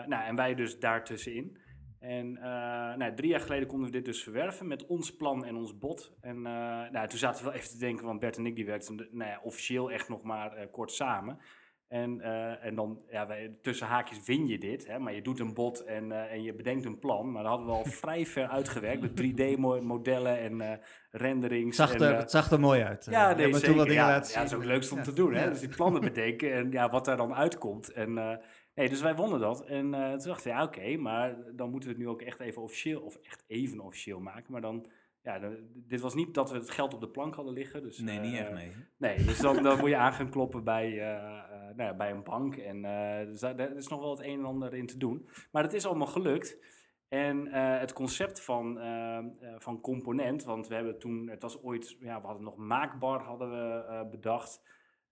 eh, 0.00 0.06
nou, 0.06 0.24
en 0.26 0.36
wij 0.36 0.54
dus 0.54 0.78
daartussenin. 0.78 1.56
En 2.00 2.36
eh, 2.36 2.96
nou, 2.96 3.14
drie 3.14 3.30
jaar 3.30 3.40
geleden 3.40 3.68
konden 3.68 3.86
we 3.86 3.92
dit 3.92 4.04
dus 4.04 4.22
verwerven 4.22 4.66
met 4.66 4.86
ons 4.86 5.16
plan 5.16 5.44
en 5.44 5.56
ons 5.56 5.78
bod. 5.78 6.12
En 6.20 6.36
eh, 6.36 6.90
nou, 6.90 7.08
toen 7.08 7.18
zaten 7.18 7.44
we 7.44 7.50
wel 7.50 7.58
even 7.58 7.70
te 7.70 7.78
denken, 7.78 8.06
want 8.06 8.20
Bert 8.20 8.36
en 8.36 8.46
ik 8.46 8.56
die 8.56 8.66
werkten 8.66 9.08
nou 9.10 9.30
ja, 9.30 9.40
officieel 9.42 9.90
echt 9.90 10.08
nog 10.08 10.22
maar 10.22 10.52
eh, 10.52 10.66
kort 10.70 10.92
samen. 10.92 11.38
En, 11.88 12.20
en 12.60 12.74
dan, 12.74 13.00
ja, 13.10 13.26
wij, 13.26 13.56
tussen 13.62 13.86
haakjes 13.86 14.24
win 14.24 14.46
je 14.46 14.58
dit, 14.58 14.86
hè, 14.86 14.98
maar 14.98 15.14
je 15.14 15.22
doet 15.22 15.40
een 15.40 15.54
bod 15.54 15.84
en, 15.84 16.30
en 16.30 16.42
je 16.42 16.54
bedenkt 16.54 16.84
een 16.84 16.98
plan. 16.98 17.32
Maar 17.32 17.42
dat 17.42 17.50
hadden 17.50 17.68
we 17.68 17.74
al 17.74 17.84
vrij 18.04 18.26
ver 18.26 18.48
uitgewerkt 18.48 19.00
met 19.00 19.22
3D-modellen 19.22 20.38
en 20.38 20.80
renderings. 21.10 21.78
het, 21.78 21.88
zag 21.88 21.94
en, 21.94 22.02
er, 22.02 22.16
het 22.16 22.30
zag 22.30 22.50
er 22.50 22.60
mooi 22.60 22.82
uit. 22.82 23.06
ja, 23.10 23.34
nee, 23.34 23.44
zeker. 23.44 23.62
toen 23.62 23.76
wat 23.76 23.86
dingen 23.86 24.02
ja, 24.02 24.08
ja, 24.08 24.18
dat 24.18 24.44
is 24.44 24.54
ook 24.54 24.60
het 24.60 24.70
leukste 24.70 24.94
om 24.94 25.02
te 25.02 25.12
doen, 25.12 25.34
hè? 25.34 25.48
Dus 25.48 25.60
die 25.60 25.68
plannen 25.68 26.00
bedenken 26.00 26.52
en 26.52 26.70
ja, 26.70 26.88
wat 26.88 27.04
daar 27.04 27.16
dan 27.16 27.34
uitkomt. 27.34 27.92
En, 27.92 28.40
nee, 28.78 28.88
dus 28.88 29.00
wij 29.00 29.14
wonnen 29.16 29.40
dat. 29.40 29.64
En 29.64 29.94
eh, 29.94 30.10
toen 30.10 30.28
dachten 30.28 30.50
we, 30.50 30.56
ja, 30.56 30.62
oké, 30.64 30.96
maar 30.96 31.36
dan 31.56 31.70
moeten 31.70 31.88
we 31.88 31.94
het 31.94 32.04
nu 32.04 32.10
ook 32.10 32.22
echt 32.22 32.40
even 32.40 32.62
officieel, 32.62 33.00
of 33.00 33.16
echt 33.16 33.44
even 33.46 33.80
officieel 33.80 34.20
maken. 34.20 34.52
Maar 34.52 34.60
dan, 34.60 34.86
ja, 35.22 35.38
de- 35.38 35.70
dit 35.74 36.00
was 36.00 36.14
niet 36.14 36.34
dat 36.34 36.50
we 36.50 36.56
het 36.58 36.70
geld 36.70 36.94
op 36.94 37.00
de 37.00 37.08
plank 37.08 37.34
hadden 37.34 37.52
liggen. 37.52 37.82
Dus, 37.82 37.98
nee, 37.98 38.18
niet 38.18 38.32
eh, 38.32 38.40
echt, 38.40 38.52
nee. 38.52 38.72
Nee, 38.96 39.16
dus 39.24 39.38
dan, 39.38 39.62
dan 39.62 39.78
moet 39.80 39.88
je 39.88 39.96
aan 39.96 40.12
gaan 40.12 40.30
kloppen 40.30 40.64
bij, 40.64 41.00
eh, 41.00 41.22
nou 41.76 41.82
ja, 41.82 41.94
bij 41.94 42.10
een 42.10 42.22
bank. 42.22 42.56
En 42.56 42.82
dus 43.26 43.40
daar, 43.40 43.56
daar 43.56 43.76
is 43.76 43.88
nog 43.88 44.00
wel 44.00 44.10
het 44.10 44.26
een 44.26 44.38
en 44.38 44.44
ander 44.44 44.74
in 44.74 44.86
te 44.86 44.98
doen. 44.98 45.28
Maar 45.52 45.62
het 45.62 45.72
is 45.72 45.86
allemaal 45.86 46.06
gelukt. 46.06 46.58
En 47.08 47.46
het 47.52 47.92
concept 47.92 48.40
van, 48.40 48.78
van 49.58 49.80
component, 49.80 50.44
want 50.44 50.68
we 50.68 50.74
hebben 50.74 50.98
toen, 50.98 51.28
het 51.28 51.42
was 51.42 51.62
ooit, 51.62 51.96
ja, 52.00 52.20
we 52.20 52.26
hadden 52.26 52.44
nog 52.44 52.56
maakbar 52.56 53.22
hadden 53.22 53.50
we 53.50 54.06
bedacht. 54.10 54.62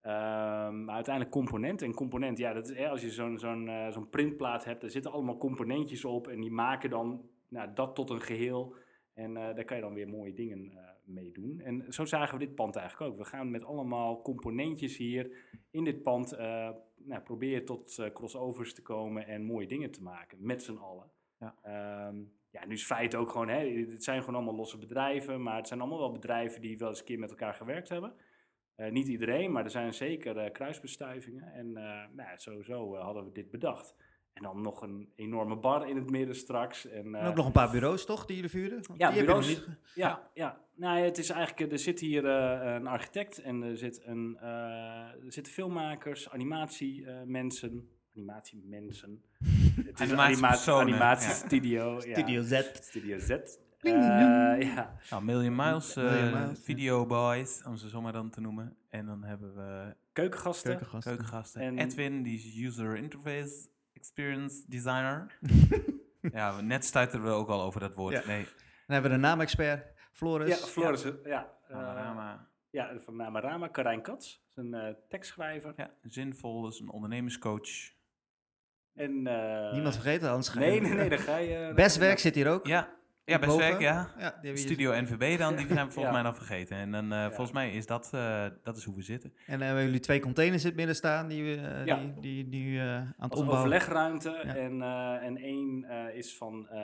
Ehm, 0.06 0.84
maar 0.84 0.94
uiteindelijk 0.94 1.34
component. 1.34 1.82
En 1.82 1.94
component, 1.94 2.38
ja, 2.38 2.52
dat 2.52 2.70
is, 2.70 2.76
hè, 2.76 2.88
als 2.88 3.00
je 3.00 3.10
zo'n 3.10 3.38
zo'n 3.38 3.68
eh, 3.68 3.90
zo'n 3.90 4.10
printplaat 4.10 4.64
hebt, 4.64 4.80
daar 4.80 4.90
zitten 4.90 5.12
allemaal 5.12 5.36
componentjes 5.36 6.04
op 6.04 6.28
en 6.28 6.40
die 6.40 6.50
maken 6.50 6.90
dan 6.90 7.28
nou, 7.48 7.70
dat 7.74 7.94
tot 7.94 8.10
een 8.10 8.20
geheel. 8.20 8.74
En 9.14 9.36
eh, 9.36 9.54
daar 9.54 9.64
kan 9.64 9.76
je 9.76 9.82
dan 9.82 9.94
weer 9.94 10.08
mooie 10.08 10.32
dingen 10.34 10.70
eh 10.72 10.84
mee 11.04 11.32
doen. 11.32 11.60
En 11.60 11.84
zo 11.88 12.04
zagen 12.04 12.38
we 12.38 12.44
dit 12.44 12.54
pand 12.54 12.76
eigenlijk 12.76 13.12
ook. 13.12 13.18
We 13.18 13.24
gaan 13.24 13.50
met 13.50 13.64
allemaal 13.64 14.22
componentjes 14.22 14.96
hier 14.96 15.30
in 15.70 15.84
dit 15.84 16.02
pand 16.02 16.36
nou, 16.96 17.22
proberen 17.24 17.64
tot 17.64 18.10
crossovers 18.12 18.74
te 18.74 18.82
komen 18.82 19.26
en 19.26 19.42
mooie 19.42 19.66
dingen 19.66 19.90
te 19.90 20.02
maken 20.02 20.38
met 20.40 20.62
z'n 20.62 20.76
allen. 20.76 21.10
Ja. 21.38 21.54
Ehm, 21.62 22.16
ja, 22.50 22.66
nu 22.66 22.74
is 22.74 22.84
feit 22.84 23.14
ook 23.14 23.30
gewoon, 23.30 23.48
hè, 23.48 23.84
het 23.90 24.04
zijn 24.04 24.20
gewoon 24.20 24.34
allemaal 24.34 24.54
losse 24.54 24.78
bedrijven, 24.78 25.42
maar 25.42 25.56
het 25.56 25.68
zijn 25.68 25.80
allemaal 25.80 25.98
wel 25.98 26.12
bedrijven 26.12 26.60
die 26.60 26.78
wel 26.78 26.88
eens 26.88 26.98
een 26.98 27.04
keer 27.04 27.18
met 27.18 27.30
elkaar 27.30 27.54
gewerkt 27.54 27.88
hebben. 27.88 28.14
Eh, 28.76 28.90
niet 28.90 29.08
iedereen, 29.08 29.52
maar 29.52 29.64
er 29.64 29.70
zijn 29.70 29.94
zeker 29.94 30.36
eh, 30.38 30.52
kruisbestuivingen. 30.52 31.52
En 31.52 31.66
eh, 31.76 31.82
nou, 31.84 32.28
ja, 32.30 32.36
sowieso 32.36 32.96
hadden 32.96 33.24
we 33.24 33.32
dit 33.32 33.50
bedacht. 33.50 33.94
En 34.32 34.42
dan 34.42 34.60
nog 34.60 34.82
een 34.82 35.08
enorme 35.14 35.56
bar 35.56 35.88
in 35.88 35.96
het 35.96 36.10
midden 36.10 36.36
straks. 36.36 36.86
En, 36.88 37.14
En 37.14 37.26
ook 37.26 37.34
nog 37.34 37.46
een 37.46 37.52
paar 37.52 37.70
bureaus, 37.70 38.06
toch, 38.06 38.26
die 38.26 38.34
jullie 38.36 38.50
vuurden? 38.50 38.80
Want 38.86 39.00
Ja, 39.00 39.08
nog 39.08 39.18
bureaus. 39.18 39.54
ge- 39.54 39.76
ja, 39.94 40.30
ja. 40.34 40.60
Nou, 40.74 40.98
ja, 40.98 41.04
het 41.04 41.18
is 41.18 41.30
eigenlijk, 41.30 41.72
er 41.72 41.78
zit 41.78 42.00
hier 42.00 42.24
een 42.24 42.86
architect 42.86 43.38
en 43.38 43.62
er, 43.62 43.76
zit 43.76 44.00
een, 44.04 44.36
er 44.40 45.32
zitten 45.32 45.52
filmmakers, 45.52 46.30
animatiemensen. 46.30 47.88
animatiemensen. 48.16 49.22
Het 49.86 50.00
is 50.00 50.10
een 50.10 50.18
animatie, 50.20 50.72
animatiestudio. 50.72 52.00
ja. 52.06 52.14
Studio 52.14 52.42
Z. 52.42 52.60
Studio 52.80 53.18
Z. 53.18 53.58
Eh, 53.80 53.92
ja. 54.74 54.94
Nou, 55.10 55.24
Million 55.24 55.54
Miles, 55.56 55.96
eh, 55.96 56.04
Million 56.04 56.32
Miles, 56.42 56.58
ja. 56.58 56.64
Video 56.64 57.06
Boys, 57.06 57.62
om 57.66 57.76
ze 57.76 57.88
zomaar 57.88 58.12
dan 58.12 58.30
te 58.30 58.40
noemen. 58.40 58.76
En 58.88 59.06
dan 59.06 59.22
hebben 59.24 59.54
we 59.54 59.94
Keukengasten. 60.12 60.70
Keukengasten. 60.70 61.12
keukengasten. 61.16 61.60
En- 61.60 61.78
Edwin, 61.78 62.22
die 62.22 62.34
is 62.38 62.56
User 62.66 62.96
Interface 62.96 63.68
Experience 63.92 64.64
Designer. 64.68 65.38
ja, 66.32 66.60
net 66.60 66.84
stuiterden 66.84 67.26
we 67.28 67.32
ook 67.34 67.48
al 67.48 67.62
over 67.62 67.80
dat 67.80 67.94
woord. 67.94 68.12
Ja. 68.14 68.22
Nee, 68.26 68.42
Dan 68.44 68.52
hebben 68.94 69.10
we 69.10 69.16
de 69.16 69.22
naamexpert, 69.22 69.86
Floris. 70.12 70.48
Ja, 70.60 70.66
Floris. 70.66 71.02
Ja. 71.24 71.52
eh, 71.68 71.76
Panorama. 71.76 72.48
ja, 72.70 72.98
van 72.98 73.16
Namarama. 73.16 73.68
Karijn 73.68 74.02
Kats. 74.02 74.44
is 74.50 74.56
een 74.56 74.74
eh, 74.74 74.94
tekstschrijver. 75.08 75.72
Ja, 75.76 75.90
zinvol 76.02 76.68
is 76.68 76.80
een 76.80 76.90
ondernemerscoach. 76.90 77.94
En, 78.94 79.26
eh, 79.26 79.72
Niemand 79.72 79.94
vergeten, 79.94 80.28
anders 80.30 80.48
ga 80.48 80.60
je- 80.60 80.66
Nee, 80.70 80.80
nee, 80.80 80.92
nee, 80.92 81.08
daar 81.08 81.18
ga 81.18 81.36
je... 81.36 81.72
Best 81.74 81.96
werk 81.96 82.18
zit 82.18 82.34
hier 82.34 82.48
ook. 82.50 82.66
Ja, 82.66 82.88
ja 83.26 83.38
best 83.38 83.50
Boven. 83.50 83.68
werk, 83.68 83.80
ja. 83.80 83.94
Ja, 83.94 84.08
die 84.16 84.22
hebben 84.30 84.50
hier- 84.50 84.56
Studio 84.58 84.92
NVB 85.00 85.38
dan, 85.38 85.56
die 85.56 85.66
zijn 85.66 85.86
we 85.86 85.92
volgens 85.92 86.04
Ja. 86.04 86.10
mij 86.12 86.22
dan 86.22 86.34
vergeten. 86.34 86.76
En 86.76 86.90
dan, 86.92 87.12
eh, 87.12 87.24
volgens 87.26 87.52
mij 87.52 87.72
is 87.72 87.86
dat, 87.86 88.10
eh, 88.14 88.44
dat 88.62 88.76
is 88.76 88.84
hoe 88.84 88.94
we 88.96 89.02
zitten. 89.02 89.32
En 89.46 89.58
dan 89.58 89.66
hebben 89.66 89.84
jullie 89.84 90.00
twee 90.00 90.20
containers 90.20 90.62
in 90.62 90.68
het 90.68 90.76
midden 90.76 90.96
staan 90.96 91.28
die, 91.28 91.42
we, 91.44 91.56
eh, 91.62 91.86
Ja. 91.86 92.00
die, 92.20 92.48
die, 92.48 92.78
eh, 92.78 92.94
aan 92.96 93.14
het 93.18 93.30
Als 93.30 93.40
ombouwen 93.40 93.66
overlegruimte. 93.66 94.40
Ja. 94.44 94.54
En, 94.56 94.82
eh, 94.82 95.26
en 95.26 95.36
één 95.36 95.84
eh, 95.84 96.16
is 96.16 96.36
van 96.36 96.68
eh, 96.68 96.80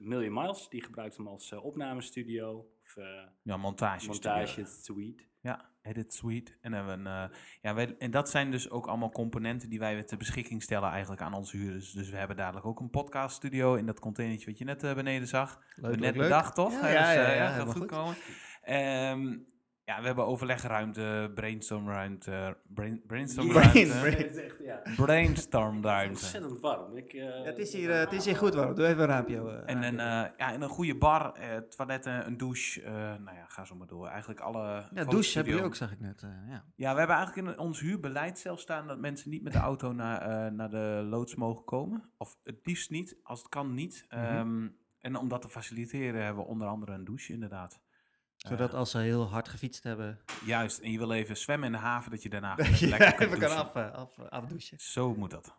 Million 0.00 0.32
Miles. 0.32 0.68
Die 0.68 0.82
gebruikt 0.84 1.16
hem 1.16 1.26
als 1.26 1.52
opnamestudio. 1.52 2.66
Of 2.96 3.04
eh, 3.04 3.04
Ja, 3.42 3.56
montage. 3.56 4.06
montage 4.06 4.64
suite. 4.64 5.22
Ja, 5.40 5.70
Edit 5.82 6.14
Suite. 6.14 6.52
En, 6.60 6.72
hebben 6.72 7.06
een, 7.06 7.30
eh, 7.30 7.36
ja, 7.62 7.74
wij, 7.74 7.96
en 7.98 8.10
dat 8.10 8.30
zijn 8.30 8.50
dus 8.50 8.70
ook 8.70 8.86
allemaal 8.86 9.10
componenten 9.10 9.68
die 9.68 9.78
wij 9.78 9.94
weer 9.94 10.06
ter 10.06 10.16
beschikking 10.18 10.62
stellen 10.62 10.90
eigenlijk 10.90 11.22
aan 11.22 11.34
onze 11.34 11.56
huurders. 11.56 11.92
Dus 11.92 12.10
we 12.10 12.16
hebben 12.16 12.36
dadelijk 12.36 12.66
ook 12.66 12.80
een 12.80 12.90
podcaststudio 12.90 13.74
in 13.74 13.86
dat 13.86 14.00
containertje 14.00 14.46
wat 14.46 14.58
je 14.58 14.64
net 14.64 14.82
eh, 14.82 14.94
beneden 14.94 15.28
zag. 15.28 15.58
Leuk, 15.74 15.84
we 15.84 15.90
leuk, 15.90 16.00
net 16.00 16.14
leuk. 16.14 16.22
bedacht, 16.22 16.54
toch? 16.54 16.72
Ja, 16.72 16.80
Dus, 16.80 16.90
ja, 16.92 17.10
eh, 17.10 17.14
ja, 17.16 17.32
ja, 17.32 17.44
gaat 17.44 17.52
helemaal 17.52 17.72
goed 17.72 17.82
goed. 17.82 17.90
komen. 17.90 18.16
Ehm, 18.62 19.38
ja, 19.94 20.00
we 20.00 20.06
hebben 20.06 20.26
overlegruimte, 20.26 21.30
brainstormruimte, 21.34 22.56
brain, 22.74 23.02
brainstormruimte, 23.06 23.70
Brain- 23.72 23.88
brain. 24.00 24.16
Het 24.16 24.36
is 24.36 24.42
echt, 24.42 24.56
ja. 24.64 24.82
brainstormruimte. 24.96 26.10
Ontzettend 26.10 26.60
warm. 26.60 26.96
Ik, 26.96 27.12
eh, 27.12 27.22
Ja, 27.24 27.42
het, 27.42 27.58
is 27.58 27.72
hier, 27.72 27.90
eh, 27.90 27.98
het 28.00 28.12
is 28.12 28.24
hier 28.24 28.36
goed 28.36 28.54
warm. 28.54 28.74
Doe 28.74 28.86
even 28.86 29.00
een 29.02 29.06
raampje. 29.08 29.36
eh, 29.36 29.74
En 29.74 29.82
een, 29.82 29.98
eh, 30.00 30.30
ja, 30.36 30.52
en 30.52 30.62
een 30.62 30.68
goede 30.68 30.96
bar, 30.96 31.32
eh, 31.32 31.56
toiletten, 31.56 32.26
een 32.26 32.36
douche. 32.36 32.82
eh, 32.82 32.92
nou 32.94 33.36
ja, 33.36 33.44
ga 33.48 33.64
zo 33.64 33.74
maar 33.74 33.86
door. 33.86 34.06
Eigenlijk 34.08 34.40
alle... 34.40 34.58
ja, 34.58 34.70
douche 34.80 34.94
hebben 34.94 35.04
fotostudio. 35.04 35.50
jullie 35.52 35.64
ook, 35.66 35.74
zag 35.74 35.92
ik 35.92 36.00
net. 36.00 36.22
eh, 36.22 36.30
ja. 36.48 36.64
Ja, 36.76 36.92
we 36.92 36.98
hebben 36.98 37.16
eigenlijk 37.16 37.48
in 37.48 37.58
ons 37.58 37.80
huurbeleid 37.80 38.38
zelf 38.38 38.60
staan 38.60 38.86
dat 38.86 38.98
mensen 38.98 39.30
niet 39.30 39.42
met 39.42 39.52
de 39.52 39.58
auto 39.58 39.92
naar, 39.92 40.20
eh, 40.46 40.52
naar 40.52 40.70
de 40.70 41.06
loods 41.10 41.34
mogen 41.34 41.64
komen. 41.64 42.10
Of 42.16 42.36
het 42.44 42.58
liefst 42.62 42.90
niet, 42.90 43.16
als 43.22 43.38
het 43.38 43.48
kan 43.48 43.74
niet. 43.74 44.06
Mhm. 44.08 44.20
Ehm, 44.20 44.68
en 45.00 45.16
om 45.16 45.28
dat 45.28 45.42
te 45.42 45.48
faciliteren 45.48 46.24
hebben 46.24 46.42
we 46.44 46.48
onder 46.50 46.68
andere 46.68 46.92
een 46.92 47.04
douche 47.04 47.32
inderdaad. 47.32 47.80
Zodat 48.48 48.74
als 48.74 48.90
ze 48.90 48.98
heel 48.98 49.28
hard 49.28 49.48
gefietst 49.48 49.82
hebben, 49.82 50.18
Juist, 50.44 50.78
en 50.78 50.90
je 50.92 50.98
wil 50.98 51.12
even 51.12 51.36
zwemmen 51.36 51.66
in 51.66 51.72
de 51.72 51.78
haven 51.78 52.10
dat 52.10 52.22
je 52.22 52.28
daarna 52.28 52.54
lekker 52.80 53.14
kan 53.14 53.28
douchen. 53.30 53.56
af, 53.56 53.74
eh, 53.74 53.92
af, 53.92 54.18
afdouchen. 54.18 54.78
Zo 54.80 55.14
moet 55.14 55.30
dat. 55.30 55.54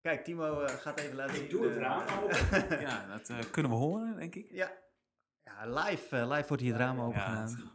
Kijk, 0.00 0.24
Timo 0.24 0.60
eh, 0.60 0.74
gaat 0.74 0.98
even 1.00 1.16
laten 1.16 1.34
zien. 1.34 1.44
Ik 1.44 1.50
doe 1.50 1.64
het 1.64 1.74
de- 1.74 1.78
raam 1.80 2.02
open. 2.22 2.80
Ja, 2.80 3.06
dat 3.06 3.28
eh, 3.28 3.38
kunnen 3.50 3.70
we 3.72 3.76
horen, 3.78 4.16
denk 4.16 4.34
ik. 4.34 4.46
Ja, 4.50 4.72
ja 5.44 5.66
live, 5.80 6.16
eh, 6.16 6.28
live 6.30 6.48
wordt 6.48 6.62
hier 6.62 6.72
het 6.72 6.80
raam 6.80 7.00
open 7.00 7.20
Ja, 7.20 7.26
gedaan. 7.46 7.70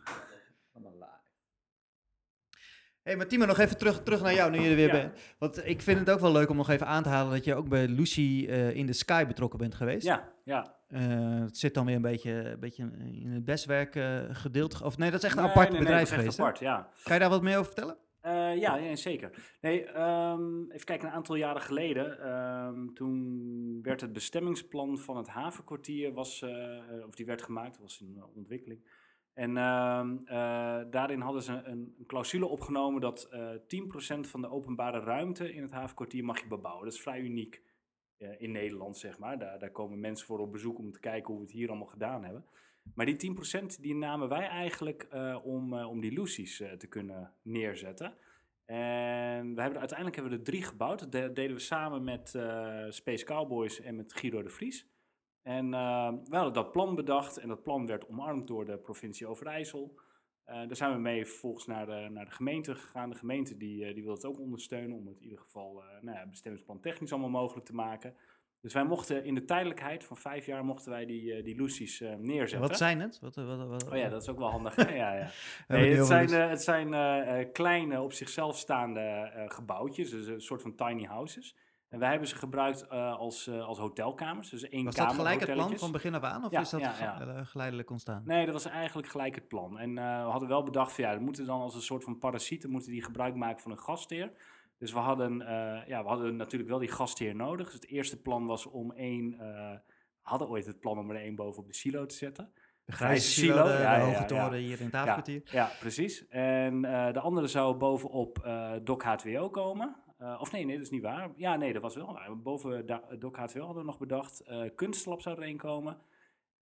hey, 3.04 3.16
maar 3.18 3.28
Timo, 3.28 3.46
nog 3.46 3.58
even 3.60 3.78
terug, 3.78 4.04
terug 4.04 4.22
naar 4.22 4.34
jou, 4.34 4.52
nu 4.52 4.60
je 4.60 4.70
er 4.70 4.76
weer 4.76 4.86
Ja. 4.88 4.92
bent. 5.02 5.20
Want 5.38 5.66
ik 5.68 5.82
vind 5.82 6.00
het 6.00 6.10
ook 6.10 6.20
wel 6.20 6.32
leuk 6.32 6.50
om 6.50 6.56
nog 6.58 6.70
even 6.70 6.88
aan 6.88 7.04
te 7.04 7.10
halen 7.10 7.32
dat 7.34 7.44
je 7.46 7.56
ook 7.56 7.68
bij 7.70 7.88
Lucy 7.88 8.46
eh, 8.50 8.76
in 8.76 8.86
the 8.86 8.94
Sky 8.94 9.26
betrokken 9.26 9.60
bent 9.60 9.76
geweest. 9.76 10.06
Ja, 10.06 10.32
ja. 10.44 10.80
Eh, 10.91 11.39
het 11.39 11.58
zit 11.58 11.73
dan 11.73 11.86
weer 11.86 11.95
een 11.95 12.01
beetje, 12.01 12.32
een 12.32 12.60
beetje 12.60 12.91
in 13.12 13.32
het 13.32 13.45
bestwerk 13.45 13.95
eh 13.95 14.19
gedeelte. 14.32 14.84
Of 14.84 14.97
nee, 14.97 15.12
dat 15.12 15.19
is 15.19 15.25
echt 15.25 15.38
een 15.38 15.43
Nee, 15.43 15.51
apart 15.51 15.69
nee, 15.69 15.80
bedrijf 15.80 16.10
geweest. 16.10 16.39
apart, 16.39 16.60
ja. 16.60 16.89
Kan 17.04 17.13
je 17.13 17.19
daar 17.19 17.30
wat 17.30 17.41
meer 17.41 17.58
over 17.58 17.71
vertellen? 17.71 17.97
Eh, 18.21 18.58
ja, 18.58 18.75
ja, 18.75 18.95
zeker. 18.95 19.58
Nee, 19.62 19.86
ehm, 19.86 20.71
even 20.71 20.86
kijken, 20.86 21.08
een 21.08 21.13
aantal 21.13 21.36
jaren 21.36 21.62
geleden, 21.62 22.19
ehm, 22.19 22.93
toen 22.93 23.80
werd 23.82 24.01
het 24.01 24.13
bestemmingsplan 24.13 24.97
van 24.97 25.17
het 25.17 25.27
havenkwartier, 25.27 26.13
was, 26.13 26.45
of 27.08 27.15
die 27.15 27.25
werd 27.25 27.41
gemaakt, 27.41 27.77
was 27.80 28.01
in 28.01 28.23
ontwikkeling. 28.36 28.82
En 29.34 29.58
ehm, 29.58 30.17
eh, 30.25 30.80
daarin 30.89 31.21
hadden 31.21 31.43
ze 31.43 31.51
een, 31.51 31.95
een 31.97 32.06
clausule 32.08 32.45
opgenomen 32.45 33.01
dat 33.01 33.27
eh 33.32 33.49
10% 33.67 34.27
van 34.27 34.41
de 34.41 34.49
openbare 34.49 34.99
ruimte 34.99 35.54
in 35.54 35.62
het 35.62 35.71
havenkwartier 35.71 36.23
mag 36.23 36.39
je 36.39 36.47
bebouwen. 36.47 36.84
Dat 36.84 36.93
is 36.93 37.01
vrij 37.01 37.19
uniek 37.19 37.62
in 38.38 38.52
Nederland, 38.52 38.98
zeg 38.98 39.20
maar. 39.20 39.40
Daar, 39.40 39.60
daar 39.60 39.72
komen 39.72 40.00
mensen 40.00 40.28
voor 40.28 40.40
op 40.40 40.52
bezoek 40.52 40.78
om 40.78 40.92
te 40.92 41.00
kijken 41.00 41.28
hoe 41.28 41.38
we 41.38 41.42
het 41.44 41.52
hier 41.54 41.70
allemaal 41.70 41.88
gedaan 41.88 42.24
hebben. 42.24 42.46
Maar 42.96 43.06
die 43.06 43.16
10% 43.16 43.66
die 43.82 43.96
namen 43.96 44.30
wij 44.30 44.48
eigenlijk 44.48 45.04
eh, 45.04 45.38
om, 45.44 45.74
eh, 45.78 45.90
om 45.90 46.00
die 46.02 46.12
Lucy's 46.12 46.60
eh, 46.60 46.72
te 46.72 46.88
kunnen 46.88 47.34
neerzetten. 47.42 48.14
En 48.66 49.56
we 49.56 49.62
hebben 49.62 49.80
uiteindelijk 49.80 50.16
hebben 50.16 50.34
we 50.34 50.40
er 50.40 50.44
drie 50.52 50.64
gebouwd. 50.64 51.00
Dat 51.00 51.12
de- 51.12 51.32
deden 51.34 51.56
we 51.56 51.62
samen 51.62 52.04
met 52.04 52.36
eh, 52.36 52.86
Space 52.90 53.26
Cowboys 53.26 53.82
en 53.82 53.96
met 53.96 54.14
Guido 54.14 54.44
de 54.44 54.50
Vries. 54.50 54.88
En 55.42 55.74
eh, 55.74 56.14
we 56.26 56.36
hadden 56.36 56.54
dat 56.54 56.72
plan 56.72 56.96
bedacht 56.96 57.38
en 57.38 57.48
dat 57.48 57.64
plan 57.64 57.86
werd 57.86 58.08
omarmd 58.08 58.48
door 58.48 58.66
de 58.66 58.78
provincie 58.78 59.28
Overijssel. 59.28 60.00
Eh, 60.52 60.58
daar 60.58 60.76
zijn 60.76 60.94
we 60.94 61.00
mee 61.00 61.26
vervolgens 61.26 61.66
naar 61.66 61.86
de, 61.86 62.08
naar 62.12 62.26
de 62.26 62.32
gemeente 62.32 62.76
gegaan. 62.76 63.10
De 63.10 63.16
gemeente 63.16 63.58
die, 63.58 63.86
eh, 63.86 63.94
die 63.94 64.04
wil 64.04 64.14
het 64.14 64.26
ook 64.26 64.40
ondersteunen 64.40 64.98
om 64.98 65.08
het 65.08 65.18
in 65.18 65.24
ieder 65.24 65.40
geval 65.40 65.84
eh 65.84 66.02
nou 66.02 66.18
ja, 66.18 66.26
bestemmingsplan 66.26 66.80
technisch 66.80 67.12
allemaal 67.12 67.30
mogelijk 67.30 67.66
te 67.66 67.76
maken. 67.76 68.16
Dus 68.62 68.74
wij 68.74 68.84
mochten 68.84 69.26
in 69.26 69.36
de 69.36 69.46
tijdelijkheid 69.46 70.04
van 70.04 70.18
vijf 70.18 70.46
jaar 70.46 70.66
mochten 70.66 70.92
wij 70.92 71.06
die, 71.06 71.44
die 71.44 71.56
Lucy's 71.56 72.00
neerzetten. 72.18 72.70
Wat 72.70 72.78
zijn 72.78 73.00
het? 73.00 73.20
Wat, 73.20 73.36
wat, 73.36 73.68
wat, 73.68 73.90
Oh 73.92 73.98
ja, 73.98 74.10
dat 74.10 74.22
is 74.22 74.30
ook 74.30 74.38
wel 74.38 74.50
handig. 74.50 74.76
ja, 74.76 75.14
ja. 75.14 75.30
Nee, 75.68 75.96
het 75.96 76.06
zijn, 76.06 76.30
het 76.30 76.62
zijn 76.62 77.52
kleine, 77.52 78.02
op 78.02 78.14
zichzelf 78.14 78.58
staande 78.58 79.32
gebouwtjes, 79.48 80.10
dus 80.10 80.28
een 80.28 80.42
soort 80.42 80.62
van 80.62 80.76
tiny 80.76 81.04
houses. 81.04 81.56
En 81.91 81.99
wij 81.99 82.10
hebben 82.10 82.27
ze 82.27 82.36
gebruikt 82.36 82.88
eh, 82.88 83.15
als, 83.15 83.47
eh, 83.47 83.65
als 83.67 83.77
hotelkamers, 83.77 84.49
dus 84.49 84.69
één 84.69 84.86
Was 84.86 84.95
kamer 84.95 85.12
dat 85.12 85.21
gelijk 85.21 85.39
het 85.39 85.54
plan 85.54 85.77
van 85.77 85.91
begin 85.91 86.15
af 86.15 86.23
aan? 86.23 86.45
Of 86.45 86.51
Ja, 86.51 86.60
is 86.62 86.69
dat 86.69 86.80
ja, 86.80 86.91
ge- 86.91 87.04
ja. 87.04 87.19
eh, 87.19 87.45
geleidelijk 87.45 87.89
ontstaan? 87.89 88.21
Nee, 88.25 88.45
dat 88.45 88.54
was 88.54 88.65
eigenlijk 88.65 89.08
gelijk 89.08 89.36
het 89.36 89.47
plan. 89.47 89.80
En 89.80 89.93
we 89.95 90.01
hadden 90.30 90.47
wel 90.49 90.63
bedacht 90.63 90.93
van 90.93 91.04
ja, 91.04 91.17
we 91.17 91.23
moeten 91.23 91.45
dan 91.45 91.62
als 91.62 91.75
een 91.75 91.82
soort 91.82 92.04
van 92.04 92.17
parasieten 92.17 92.69
moeten 92.69 92.91
die 92.91 93.04
gebruik 93.04 93.36
maken 93.36 93.62
van 93.62 93.71
een 93.71 93.80
gastheer. 93.80 94.32
Dus 94.77 94.91
we 94.93 94.99
hadden, 94.99 95.38
ja, 95.88 96.01
we 96.04 96.08
hadden 96.08 96.36
natuurlijk 96.36 96.69
wel 96.69 96.80
die 96.80 96.91
gastheer 96.91 97.36
nodig. 97.36 97.65
Dus 97.65 97.73
het 97.75 97.88
eerste 97.88 98.21
plan 98.21 98.45
was 98.45 98.65
om 98.65 98.91
één, 98.91 99.38
we 99.38 99.82
hadden 100.21 100.49
ooit 100.49 100.65
het 100.65 100.80
plan 100.80 100.97
om 100.97 101.10
er 101.10 101.15
één 101.21 101.36
boven 101.36 101.62
op 101.62 101.67
de 101.67 101.73
silo 101.75 102.06
te 102.06 102.15
zetten. 102.15 102.51
De 102.86 102.91
grijze 102.91 103.30
silo, 103.32 103.63
de, 103.63 103.69
ja, 103.69 103.95
de 103.97 104.04
hoge 104.04 104.25
toren 104.25 104.62
ja. 104.62 104.67
hier 104.67 104.80
in 104.80 104.86
het 104.86 104.93
havenkwartier. 104.95 105.41
Ja, 105.45 105.71
precies. 105.80 106.27
En 106.27 106.82
de 106.82 107.19
andere 107.19 107.47
zou 107.47 107.75
bovenop 107.75 108.39
eh 108.43 108.71
Doc 108.84 109.04
H2O 109.04 109.49
komen. 109.51 109.95
Eh, 110.22 110.38
of 110.42 110.52
nee, 110.52 110.66
nee, 110.66 110.76
dat 110.76 110.86
is 110.86 110.92
niet 110.92 111.02
waar. 111.02 111.30
Ja, 111.36 111.56
nee, 111.56 111.74
dat 111.74 111.82
was 111.82 111.96
wel 111.96 112.14
waar. 112.14 112.38
Boven 112.42 112.86
da- 112.86 113.04
Doc 113.20 113.32
H2O 113.36 113.58
hadden 113.60 113.76
we 113.76 113.84
nog 113.84 113.98
bedacht. 113.98 114.40
eh 114.42 114.64
Kunstlab 114.76 115.22
zou 115.22 115.38
er 115.38 115.44
één 115.44 115.58
komen. 115.58 115.98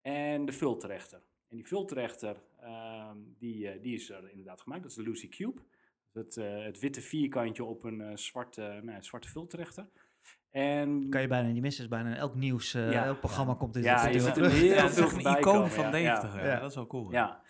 En 0.02 0.44
de 0.46 0.52
vulterechter. 0.52 1.18
En 1.48 1.56
die 1.56 1.66
vulterechter, 1.66 2.36
ehm, 2.60 3.16
die, 3.38 3.68
eh, 3.68 3.82
die 3.82 3.94
is 3.94 4.10
er 4.10 4.30
inderdaad 4.30 4.60
gemaakt. 4.60 4.82
Dat 4.82 4.90
is 4.90 4.96
de 4.96 5.02
Lucy 5.02 5.28
Cube. 5.28 5.60
Het, 6.12 6.36
eh, 6.36 6.64
het 6.64 6.78
witte 6.80 7.00
vierkantje 7.00 7.64
op 7.64 7.84
een 7.84 8.00
eh, 8.00 8.16
zwarte, 8.16 8.60
nou, 8.60 8.90
ja, 8.90 9.02
zwarte 9.02 9.28
vulterechter. 9.28 9.86
En 10.50 11.08
Kan 11.10 11.20
je 11.20 11.28
bijna 11.28 11.48
niet 11.48 11.62
missen. 11.62 11.84
is 11.84 11.90
bijna 11.90 12.16
elk 12.16 12.34
nieuws, 12.34 12.74
eh, 12.74 12.90
Ja. 12.92 13.04
elk 13.04 13.18
programma 13.20 13.54
komt 13.54 13.74
dit 13.74 13.84
Ja, 13.84 14.06
je 14.06 14.12
dit 14.12 14.22
ziet 14.22 14.36
hem 14.36 14.44
heel 14.50 14.74
Ja, 14.74 14.82
het 14.82 14.90
is 14.90 14.96
veel 14.96 15.04
echt 15.04 15.14
een 15.14 15.20
icoon 15.20 15.40
komen, 15.42 15.70
van 15.70 15.84
ja, 15.84 15.90
Deventer. 15.90 16.38
ja. 16.38 16.44
Ja. 16.46 16.52
Ja. 16.52 16.60
Dat 16.60 16.70
is 16.70 16.76
wel 16.76 16.86
cool. 16.86 17.10
ja, 17.12 17.42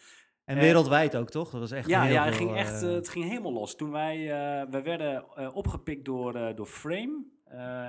En 0.50 0.58
wereldwijd 0.58 1.16
ook, 1.16 1.30
toch? 1.30 1.50
Dat 1.50 1.60
was 1.60 1.70
echt 1.70 1.88
Ja, 1.88 2.02
heel 2.02 2.12
ja 2.12 2.24
het, 2.24 2.34
veel, 2.34 2.46
ging 2.46 2.58
echt, 2.58 2.82
eh, 2.82 2.92
het 2.92 3.08
ging 3.08 3.24
helemaal 3.28 3.52
los. 3.52 3.76
Toen 3.76 3.90
wij, 3.90 4.16
eh, 4.16 4.70
wij 4.70 4.82
werden 4.82 5.24
eh, 5.34 5.56
opgepikt 5.56 6.04
door, 6.04 6.54
door 6.54 6.66
Frame, 6.66 7.24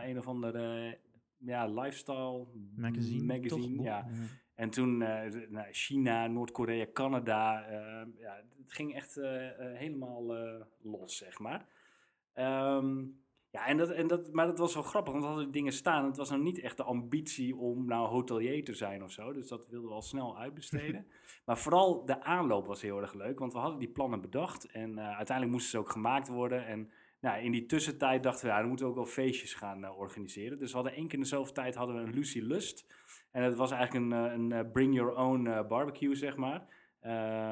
een 0.03 0.17
of 0.17 0.27
andere 0.27 0.97
ja, 1.37 1.65
lifestyle 1.67 2.45
magazine, 2.75 3.23
magazine 3.23 3.75
toch? 3.75 3.85
ja. 3.85 4.07
En 4.55 4.69
toen 4.69 4.97
nou, 4.97 5.65
China, 5.71 6.27
Noord-Korea, 6.27 6.85
Canada. 6.93 7.65
ja, 8.17 8.43
het 8.63 8.73
ging 8.73 8.95
echt 8.95 9.19
helemaal 9.57 10.23
los, 10.81 11.17
zeg 11.17 11.39
maar. 11.39 11.65
Ehm, 12.33 13.03
ja, 13.51 13.65
en 13.67 13.77
dat, 13.77 13.89
en 13.89 14.07
dat, 14.07 14.33
maar 14.33 14.45
dat 14.45 14.57
was 14.57 14.73
wel 14.73 14.83
grappig, 14.83 15.13
want 15.13 15.25
we 15.25 15.31
hadden 15.31 15.51
dingen 15.51 15.73
staan. 15.73 16.05
Het 16.05 16.17
was 16.17 16.29
nou 16.29 16.41
niet 16.41 16.59
echt 16.59 16.77
de 16.77 16.83
ambitie 16.83 17.55
om 17.55 17.85
nou 17.85 18.07
hotelier 18.07 18.63
te 18.63 18.73
zijn 18.73 19.03
of 19.03 19.11
zo. 19.11 19.33
Dus 19.33 19.47
dat 19.47 19.67
wilden 19.67 19.89
we 19.89 19.95
al 19.95 20.01
snel 20.01 20.37
uitbesteden. 20.37 21.07
maar 21.45 21.57
vooral 21.57 22.05
de 22.05 22.23
aanloop 22.23 22.67
was 22.67 22.81
heel 22.81 23.01
erg 23.01 23.13
leuk, 23.13 23.39
want 23.39 23.53
we 23.53 23.59
hadden 23.59 23.79
die 23.79 23.89
plannen 23.89 24.21
bedacht. 24.21 24.65
En 24.65 24.97
eh, 24.97 25.05
uiteindelijk 25.05 25.51
moesten 25.51 25.71
ze 25.71 25.77
ook 25.77 25.91
gemaakt 25.91 26.27
worden. 26.27 26.65
En 26.65 26.91
nou, 27.19 27.41
in 27.43 27.51
die 27.51 27.65
tussentijd 27.65 28.23
dachten 28.23 28.45
we, 28.45 28.51
ja, 28.51 28.57
dan 28.59 28.67
moeten 28.67 28.85
we 28.85 28.91
ook 28.91 28.97
wel 28.97 29.07
feestjes 29.07 29.53
gaan 29.53 29.83
eh, 29.83 29.97
organiseren. 29.97 30.59
Dus 30.59 30.69
we 30.69 30.75
hadden 30.75 30.95
één 30.95 31.07
keer 31.07 31.17
in 31.17 31.23
de 31.23 31.29
zoveel 31.29 31.53
tijd 31.53 31.75
hadden 31.75 31.95
we 31.95 32.01
een 32.01 32.13
Lucy 32.13 32.39
Lust. 32.39 32.85
En 33.31 33.43
het 33.43 33.55
was 33.55 33.71
eigenlijk 33.71 34.05
een, 34.05 34.51
eh, 34.51 34.57
een 34.57 34.71
bring 34.71 34.95
your 34.95 35.15
own 35.15 35.67
barbecue, 35.67 36.15
zeg 36.15 36.35
maar. 36.35 36.79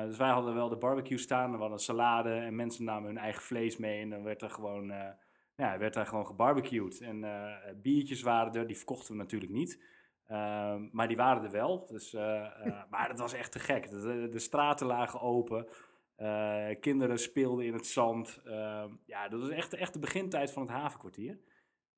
Dus 0.05 0.17
wij 0.17 0.29
hadden 0.29 0.53
wel 0.53 0.69
de 0.69 0.77
barbecue 0.77 1.17
staan, 1.17 1.51
we 1.51 1.57
hadden 1.57 1.79
salade 1.79 2.33
en 2.33 2.55
mensen 2.55 2.83
namen 2.85 3.07
hun 3.07 3.17
eigen 3.17 3.41
vlees 3.41 3.77
mee 3.77 4.01
en 4.01 4.09
dan 4.09 4.23
werd 4.23 4.41
er 4.41 4.49
gewoon, 4.49 4.93
ja, 5.59 5.77
werd 5.77 5.95
er 5.95 6.05
gewoon 6.05 6.25
gebarbecued. 6.25 7.01
En 7.01 7.23
eh, 7.23 7.73
biertjes 7.81 8.21
waren 8.21 8.53
er, 8.53 8.67
die 8.67 8.77
verkochten 8.77 9.11
we 9.11 9.19
natuurlijk 9.19 9.51
niet. 9.51 9.81
Ehm, 10.25 10.87
maar 10.91 11.07
die 11.07 11.17
waren 11.17 11.43
er 11.43 11.51
wel. 11.51 11.85
Dus, 11.85 12.13
eh, 12.13 12.45
eh, 12.45 12.83
maar 12.91 13.07
dat 13.07 13.19
was 13.19 13.33
echt 13.33 13.51
te 13.51 13.59
gek. 13.59 13.89
De, 13.89 14.27
de 14.31 14.39
straten 14.39 14.87
lagen 14.87 15.21
open. 15.21 15.67
Kinderen 16.79 17.19
speelden 17.19 17.65
in 17.65 17.73
het 17.73 17.87
zand. 17.87 18.41
Ehm, 18.45 18.89
ja, 19.05 19.27
dat 19.27 19.39
was 19.39 19.49
echt, 19.49 19.73
echt 19.73 19.93
de 19.93 19.99
begintijd 19.99 20.51
van 20.51 20.61
het 20.61 20.71
havenkwartier. 20.71 21.39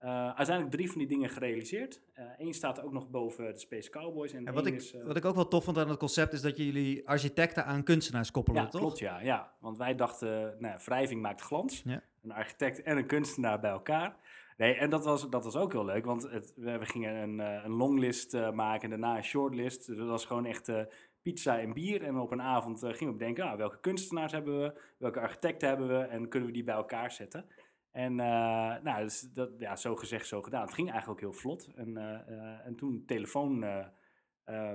Eh, 0.02 0.26
uiteindelijk 0.26 0.76
drie 0.76 0.90
van 0.90 0.98
die 0.98 1.08
dingen 1.08 1.30
gerealiseerd. 1.30 2.02
Eén 2.38 2.54
staat 2.54 2.82
ook 2.82 2.92
nog 2.92 3.10
boven 3.10 3.54
de 3.54 3.60
Space 3.60 3.90
Cowboys. 3.90 4.34
En, 4.34 4.46
En 4.48 4.54
wat 4.54 4.66
ik, 4.66 4.74
is, 4.74 4.94
eh, 4.94 5.04
wat 5.04 5.18
ik 5.18 5.26
ook 5.26 5.36
wel 5.36 5.48
tof 5.48 5.64
vond 5.64 5.78
aan 5.78 5.90
het 5.90 5.98
concept 5.98 6.34
is 6.34 6.42
dat 6.42 6.58
jullie 6.58 7.08
architecten 7.08 7.66
aan 7.66 7.84
kunstenaars 7.84 8.32
koppelen, 8.32 8.62
ja, 8.62 8.68
toch? 8.68 8.82
klopt, 8.82 9.00
ja, 9.00 9.20
ja. 9.20 9.52
Want 9.60 9.78
wij 9.78 9.96
dachten, 9.96 10.56
nou, 10.60 10.80
wrijving 10.86 11.22
maakt 11.22 11.42
glans. 11.42 11.82
Ja. 11.86 12.04
Een 12.24 12.32
architect 12.32 12.82
en 12.82 12.98
een 12.98 13.06
kunstenaar 13.06 13.60
bij 13.60 13.72
elkaar. 13.72 14.16
Nee, 14.58 14.74
en 14.74 14.90
dat 14.90 15.06
was, 15.06 15.30
dat 15.30 15.44
was 15.44 15.56
ook 15.56 15.72
heel 15.72 15.86
leuk, 15.86 16.06
want 16.06 16.24
het, 16.32 16.54
we, 16.56 16.78
we 16.78 16.86
gingen 16.86 17.16
een, 17.16 17.40
eh, 17.40 17.64
een 17.64 17.72
longlist 17.72 18.34
eh, 18.34 18.52
maken 18.52 18.84
en 18.84 18.90
daarna 18.90 19.18
een 19.18 19.24
shortlist. 19.24 19.88
Dus 19.88 19.98
dat 19.98 20.08
was 20.08 20.26
gewoon 20.26 20.46
echt 20.46 20.70
eh, 20.70 20.82
pizza 21.22 21.60
en 21.60 21.74
bier. 21.74 22.04
En 22.04 22.18
op 22.18 22.32
een 22.32 22.42
avond 22.42 22.84
eh, 22.84 22.90
gingen 22.94 23.14
we 23.14 23.20
bedenken, 23.20 23.44
ah, 23.44 23.58
welke 23.58 23.80
kunstenaars 23.80 24.32
hebben 24.32 24.62
we, 24.62 24.82
welke 24.98 25.20
architecten 25.20 25.68
hebben 25.68 25.88
we 25.88 25.98
en 25.98 26.28
kunnen 26.28 26.50
we 26.50 26.56
die 26.56 26.64
bij 26.64 26.76
elkaar 26.76 27.12
zetten. 27.12 27.46
En 27.91 28.19
eh, 28.19 28.84
nou, 28.84 29.04
dus 29.04 29.21
dat, 29.34 29.49
ja, 29.58 29.75
zo 29.75 29.95
gezegd, 29.95 30.27
zo 30.27 30.41
gedaan. 30.41 30.65
Het 30.65 30.73
ging 30.73 30.91
eigenlijk 30.91 31.23
ook 31.23 31.32
heel 31.32 31.39
vlot. 31.39 31.69
En, 31.75 31.97
eh, 31.97 32.13
eh, 32.13 32.65
en 32.65 32.75
toen 32.75 33.04
telefoon, 33.06 33.65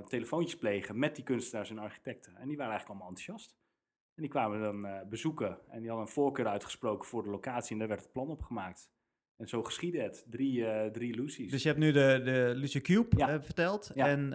telefoontjes 0.07 0.59
plegen 0.59 0.99
met 0.99 1.15
die 1.15 1.23
kunstenaars 1.23 1.69
en 1.69 1.77
architecten. 1.77 2.35
En 2.35 2.47
die 2.47 2.57
waren 2.57 2.71
eigenlijk 2.71 2.89
allemaal 2.89 3.17
enthousiast. 3.17 3.55
En 4.15 4.21
die 4.21 4.31
kwamen 4.31 4.61
dan 4.61 5.09
bezoeken. 5.09 5.57
En 5.69 5.79
die 5.79 5.87
hadden 5.87 6.07
een 6.07 6.13
voorkeur 6.13 6.47
uitgesproken 6.47 7.07
voor 7.07 7.23
de 7.23 7.29
locatie. 7.29 7.71
En 7.71 7.79
daar 7.79 7.87
werd 7.87 8.01
het 8.01 8.11
plan 8.11 8.27
op 8.29 8.41
gemaakt. 8.41 8.89
En 9.37 9.47
zo 9.47 9.63
geschiedde 9.63 10.01
het. 10.01 10.25
Drie, 10.29 10.65
eh 10.65 10.91
drie 10.91 11.15
Lucy's. 11.15 11.51
Dus 11.51 11.61
je 11.61 11.67
hebt 11.67 11.79
nu 11.79 11.91
de, 11.91 12.21
de 12.23 12.51
Lucy 12.55 12.81
Cube 12.81 13.17
Ja. 13.17 13.41
verteld. 13.41 13.91
Ja. 13.93 14.07
En 14.07 14.29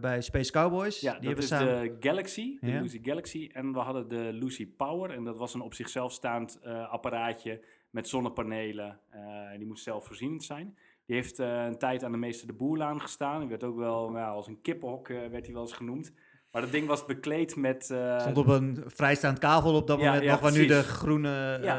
bij 0.00 0.20
Space 0.20 0.52
Cowboys, 0.52 1.00
ja, 1.00 1.18
die 1.18 1.18
dat 1.20 1.26
hebben 1.26 1.44
is 1.44 1.48
samen... 1.48 2.00
de 2.00 2.08
Galaxy, 2.08 2.58
de 2.60 2.70
Ja. 2.70 2.80
Lucy 2.80 3.00
Galaxy. 3.02 3.50
En 3.52 3.72
we 3.72 3.78
hadden 3.78 4.08
de 4.08 4.32
Lucy 4.32 4.66
Power. 4.66 5.10
En 5.10 5.24
dat 5.24 5.38
was 5.38 5.54
een 5.54 5.60
op 5.60 5.74
zichzelf 5.74 6.12
staand 6.12 6.62
apparaatje 6.64 7.60
met 7.90 8.08
zonnepanelen. 8.08 9.00
eh, 9.10 9.58
die 9.58 9.66
moest 9.66 9.82
zelfvoorzienend 9.82 10.44
zijn. 10.44 10.76
Die 11.06 11.16
heeft 11.16 11.38
eh, 11.38 11.64
een 11.64 11.78
tijd 11.78 12.04
aan 12.04 12.12
de 12.12 12.18
meester 12.18 12.46
de 12.46 12.52
Boerlaan 12.52 13.00
gestaan. 13.00 13.40
Die 13.40 13.48
werd 13.48 13.64
ook 13.64 13.76
wel 13.76 14.10
nou, 14.10 14.34
als 14.34 14.46
een 14.46 14.60
kippenhok 14.60 15.08
eh, 15.08 15.16
werd 15.26 15.44
hij 15.44 15.54
wel 15.54 15.62
eens 15.62 15.72
genoemd. 15.72 16.12
Maar 16.50 16.62
dat 16.62 16.72
ding 16.72 16.86
was 16.86 17.04
bekleed 17.06 17.56
met... 17.56 17.84
stond 18.18 18.38
op 18.38 18.46
een 18.46 18.82
vrijstaand 18.86 19.38
kavel 19.38 19.74
op 19.74 19.86
dat 19.86 19.98
Ja, 19.98 20.04
moment 20.04 20.24
ja, 20.24 20.30
nog, 20.30 20.40
waar 20.40 20.52
nu 20.52 20.66
de 20.66 20.82
groene, 20.82 21.58
Ja, 21.62 21.76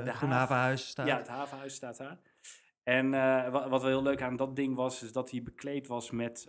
de 0.00 0.12
groene 0.12 0.34
havenhuis 0.34 0.88
staat. 0.88 1.06
Ja, 1.06 1.16
het 1.16 1.28
havenhuis 1.28 1.74
staat 1.74 1.96
daar. 1.96 2.18
En 2.82 3.10
wat, 3.50 3.68
wat 3.68 3.80
wel 3.82 3.90
heel 3.90 4.02
leuk 4.02 4.22
aan 4.22 4.36
dat 4.36 4.56
ding 4.56 4.76
was, 4.76 5.02
is 5.02 5.12
dat 5.12 5.30
hij 5.30 5.42
bekleed 5.42 5.86
was 5.86 6.10
met, 6.10 6.48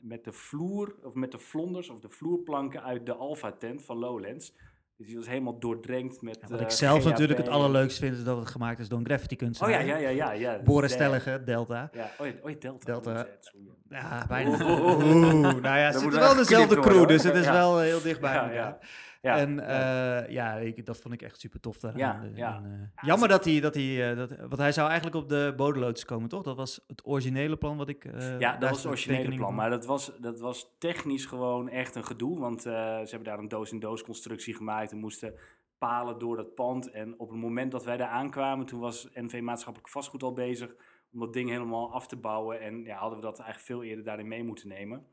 met 0.00 0.24
de 0.24 0.32
vloer, 0.32 0.94
of 1.02 1.14
met 1.14 1.32
de 1.32 1.38
vlonders, 1.38 1.88
of 1.88 2.00
de 2.00 2.08
vloerplanken 2.08 2.82
uit 2.82 3.06
de 3.06 3.14
Alpha-tent 3.14 3.84
van 3.84 3.96
Lowlands. 3.98 4.54
Dus 4.98 5.06
die 5.06 5.16
was 5.16 5.26
helemaal 5.28 5.58
doordrenkt 5.58 6.22
met. 6.22 6.38
Ja, 6.40 6.48
wat 6.48 6.58
eh, 6.58 6.64
ik 6.64 6.70
zelf 6.70 6.98
GHB. 7.02 7.10
natuurlijk 7.10 7.38
het 7.38 7.48
allerleukst 7.48 7.98
vind, 7.98 8.16
is 8.16 8.24
dat 8.24 8.38
het 8.38 8.48
gemaakt 8.48 8.78
is 8.80 8.88
door 8.88 8.98
een 8.98 9.04
graffiti 9.06 9.34
Oh 9.34 9.40
kunstenaar. 9.40 9.86
ja, 9.86 9.96
ja, 9.96 10.08
ja, 10.08 10.10
ja. 10.10 10.32
ja. 10.32 10.58
Boris 10.64 10.88
De- 10.90 10.94
Stellige, 10.94 11.42
Delta. 11.44 11.90
Ja, 11.92 12.10
oh 12.18 12.26
ja, 12.26 12.32
oh 12.42 12.50
ja, 12.50 12.56
Delta. 12.60 12.84
Delta. 12.92 13.26
Is- 13.40 13.52
oeh, 13.56 13.72
Ja, 13.88 14.24
bijna. 14.28 14.50
Oeh. 14.50 14.84
Oeh, 14.84 15.42
nou 15.42 15.62
ja, 15.62 15.92
ze 15.92 15.98
moet 16.02 16.02
zitten 16.12 16.20
wel 16.20 16.34
dezelfde 16.34 16.80
crew, 16.80 17.08
dus 17.08 17.22
het 17.22 17.34
is 17.34 17.44
Ja. 17.44 17.52
wel 17.52 17.78
heel 17.78 18.02
dichtbij. 18.02 18.32
Ja, 18.32 18.48
elkaar. 18.50 18.78
Ja. 19.20 19.38
En 19.38 19.54
ja. 19.54 20.22
eh, 20.22 20.32
ja, 20.32 20.54
ik, 20.54 20.86
dat 20.86 20.98
vond 20.98 21.14
ik 21.14 21.22
echt 21.22 21.40
super 21.40 21.60
tof 21.60 21.78
daaraan. 21.78 22.32
Ja, 22.34 22.62
Ja, 22.64 22.90
jammer 23.00 23.28
dat 23.28 23.44
hij, 23.44 23.60
dat 23.60 23.74
hij, 23.74 24.10
eh, 24.10 24.16
dat, 24.16 24.36
want 24.36 24.56
hij 24.56 24.72
zou 24.72 24.86
eigenlijk 24.88 25.16
op 25.16 25.28
de 25.28 25.54
bodemloods 25.56 26.04
komen, 26.04 26.28
toch? 26.28 26.42
Dat 26.42 26.56
was 26.56 26.84
het 26.86 27.06
originele 27.06 27.56
plan 27.56 27.76
wat 27.76 27.88
ik... 27.88 28.04
eh, 28.04 28.12
Ja, 28.30 28.38
daar 28.38 28.60
dat 28.60 28.68
was 28.68 28.78
het 28.78 28.86
originele 28.86 29.34
plan. 29.34 29.54
Maar 29.54 29.70
dat 29.70 29.86
was, 29.86 30.12
dat 30.20 30.40
was 30.40 30.74
technisch 30.78 31.26
gewoon 31.26 31.68
echt 31.68 31.94
een 31.94 32.04
gedoe. 32.04 32.38
Want 32.38 32.62
ze 32.62 32.70
hebben 33.10 33.24
daar 33.24 33.38
een 33.38 33.48
doos-in-doos 33.48 34.02
constructie 34.02 34.54
gemaakt. 34.54 34.92
En 34.92 34.98
moesten 34.98 35.34
palen 35.78 36.18
door 36.18 36.36
dat 36.36 36.54
pand. 36.54 36.90
En 36.90 37.14
op 37.18 37.30
het 37.30 37.38
moment 37.38 37.72
dat 37.72 37.84
wij 37.84 37.96
daar 37.96 38.08
aankwamen, 38.08 38.66
toen 38.66 38.80
was 38.80 39.08
NV 39.14 39.40
Maatschappelijk 39.40 39.90
Vastgoed 39.92 40.22
al 40.22 40.32
bezig 40.32 40.74
om 41.12 41.20
dat 41.20 41.32
ding 41.32 41.48
helemaal 41.50 41.92
af 41.92 42.06
te 42.06 42.16
bouwen. 42.16 42.60
En 42.60 42.84
ja, 42.84 42.96
hadden 42.98 43.18
we 43.18 43.24
dat 43.24 43.38
eigenlijk 43.38 43.66
veel 43.66 43.82
eerder 43.82 44.04
daarin 44.04 44.28
mee 44.28 44.44
moeten 44.44 44.68
nemen. 44.68 45.06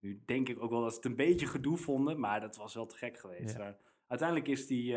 Nu 0.00 0.22
denk 0.26 0.48
ik 0.48 0.62
ook 0.62 0.70
wel 0.70 0.80
dat 0.80 0.90
ze 0.90 0.96
het 0.96 1.04
een 1.06 1.16
beetje 1.16 1.46
gedoe 1.46 1.76
vonden, 1.76 2.20
maar 2.20 2.40
dat 2.40 2.56
was 2.56 2.74
wel 2.74 2.86
te 2.86 2.96
gek 2.96 3.18
geweest. 3.18 3.56
Ja. 3.56 3.76
Uiteindelijk 4.06 4.48
is 4.48 4.68
hij 4.68 4.96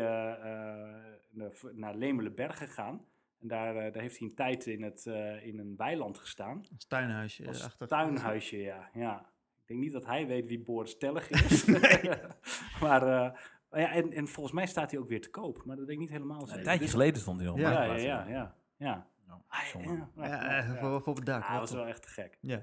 naar, 1.30 1.50
naar 1.72 1.94
Lemelenberg 1.94 2.58
gegaan. 2.58 3.04
En 3.40 3.48
daar, 3.48 3.76
eh, 3.76 3.92
daar 3.92 4.02
heeft 4.02 4.18
hij 4.18 4.28
een 4.28 4.34
tijd 4.34 4.66
in, 4.66 4.82
het, 4.82 5.06
eh, 5.06 5.46
in 5.46 5.58
een 5.58 5.76
weiland 5.76 6.18
gestaan. 6.18 6.64
Als 6.74 6.86
tuinhuisje. 6.86 7.46
Als 7.46 7.64
achter. 7.64 7.88
tuinhuisje, 7.88 8.56
ja. 8.58 8.90
ja. 8.94 9.20
Ik 9.60 9.68
denk 9.68 9.80
niet 9.80 9.92
dat 9.92 10.06
hij 10.06 10.26
weet 10.26 10.46
wie 10.48 10.60
Boris 10.62 10.98
Tellig 10.98 11.30
is. 11.30 11.64
maar 12.82 13.02
eh, 13.02 13.38
ja, 13.80 13.92
en, 13.92 14.12
en 14.12 14.28
volgens 14.28 14.54
mij 14.54 14.66
staat 14.66 14.90
hij 14.90 15.00
ook 15.00 15.08
weer 15.08 15.20
te 15.20 15.30
koop. 15.30 15.64
Maar 15.64 15.76
dat 15.76 15.84
weet 15.84 15.94
ik 15.94 16.00
niet 16.00 16.10
helemaal 16.10 16.40
Een 16.40 16.62
tijdje 16.62 16.78
Dus- 16.78 16.90
geleden 16.90 17.20
stond 17.20 17.40
hij 17.40 17.48
nog. 17.48 17.58
Ja, 17.58 17.62
op 17.62 17.72
Ja, 17.72 17.80
ja, 17.82 17.86
Marktplaats. 17.86 18.26
ja, 18.28 18.32
ja. 18.34 18.54
ja. 18.76 19.06
Ja, 19.26 19.44
Ah, 19.48 19.60
ja, 19.74 19.80
ja, 19.80 20.08
Ja, 20.16 20.26
ja, 20.26 20.58
eh, 20.58 20.68
ja. 20.74 20.80
Voor, 20.80 20.90
voor 21.02 21.10
op 21.10 21.16
het 21.16 21.26
dak. 21.26 21.42
Ah, 21.42 21.48
wel 21.50 21.50
dat 21.50 21.60
was 21.60 21.70
tof. 21.70 21.78
wel 21.78 21.88
echt 21.88 22.02
te 22.02 22.08
gek. 22.08 22.38
Ja. 22.40 22.62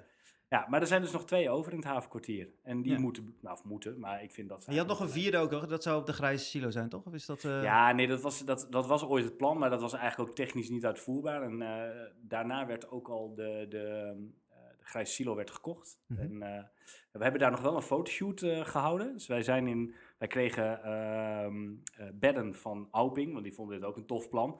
Ja, 0.49 0.65
maar 0.69 0.81
er 0.81 0.87
zijn 0.87 1.01
dus 1.01 1.11
nog 1.11 1.25
twee 1.25 1.49
over 1.49 1.71
in 1.71 1.77
het 1.77 1.87
havenkwartier. 1.87 2.47
En 2.63 2.81
die 2.81 2.91
Ja. 2.91 2.99
moeten, 2.99 3.35
nou 3.41 3.55
of 3.55 3.63
moeten, 3.63 3.99
maar 3.99 4.23
ik 4.23 4.31
vind 4.31 4.49
dat... 4.49 4.65
je 4.69 4.77
had 4.77 4.87
nog 4.87 4.99
een 4.99 5.09
vierde 5.09 5.37
ook, 5.37 5.51
hoor. 5.51 5.67
dat 5.67 5.83
zou 5.83 5.99
op 5.99 6.05
de 6.05 6.13
grijze 6.13 6.45
silo 6.45 6.69
zijn, 6.69 6.89
toch? 6.89 7.05
Of 7.05 7.13
is 7.13 7.25
dat... 7.25 7.43
eh, 7.43 7.63
Ja, 7.63 7.91
nee, 7.91 8.07
dat 8.07 8.21
was, 8.21 8.45
dat, 8.45 8.67
dat 8.69 8.87
was 8.87 9.03
ooit 9.05 9.23
het 9.23 9.37
plan, 9.37 9.57
maar 9.57 9.69
dat 9.69 9.81
was 9.81 9.93
eigenlijk 9.93 10.29
ook 10.29 10.35
technisch 10.35 10.69
niet 10.69 10.85
uitvoerbaar. 10.85 11.41
En 11.41 11.61
eh, 11.61 12.05
daarna 12.21 12.65
werd 12.65 12.89
ook 12.89 13.07
al 13.09 13.33
de, 13.35 13.65
de, 13.69 14.13
eh, 14.49 14.57
de 14.79 14.85
grijze 14.85 15.13
silo 15.13 15.35
werd 15.35 15.51
gekocht. 15.51 15.99
Mhm. 16.05 16.21
En 16.41 16.69
we 17.11 17.23
hebben 17.23 17.41
daar 17.41 17.51
nog 17.51 17.61
wel 17.61 17.75
een 17.75 17.81
fotoshoot 17.81 18.41
eh, 18.41 18.65
gehouden. 18.65 19.13
Dus 19.13 19.27
wij, 19.27 19.41
zijn 19.43 19.67
in, 19.67 19.93
wij 20.17 20.27
kregen 20.27 20.83
ehm, 20.83 21.67
eh, 21.97 22.07
bedden 22.13 22.55
van 22.55 22.87
Auping, 22.91 23.31
want 23.31 23.43
die 23.43 23.53
vonden 23.53 23.79
dit 23.79 23.89
ook 23.89 23.97
een 23.97 24.05
tof 24.05 24.29
plan. 24.29 24.59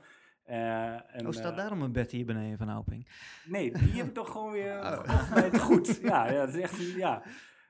Eh, 0.50 1.16
en, 1.16 1.26
Oh, 1.28 1.32
staat 1.32 1.52
eh, 1.52 1.58
daarom 1.58 1.82
een 1.82 1.92
bed 1.92 2.12
hier 2.12 2.26
beneden 2.26 2.58
van 2.58 2.70
Auping? 2.70 3.08
Nee, 3.46 3.72
die 3.72 3.92
heb 3.98 4.06
ik 4.08 4.14
toch 4.14 4.32
gewoon 4.32 4.52
weer 4.52 4.78
Oh. 4.80 5.34
het 5.34 5.60
goed. 5.60 6.00
Ja, 6.02 6.32
ja, 6.32 6.46
dat 6.46 6.56
is 6.56 6.62
echt, 6.62 6.94
ja. 6.96 7.24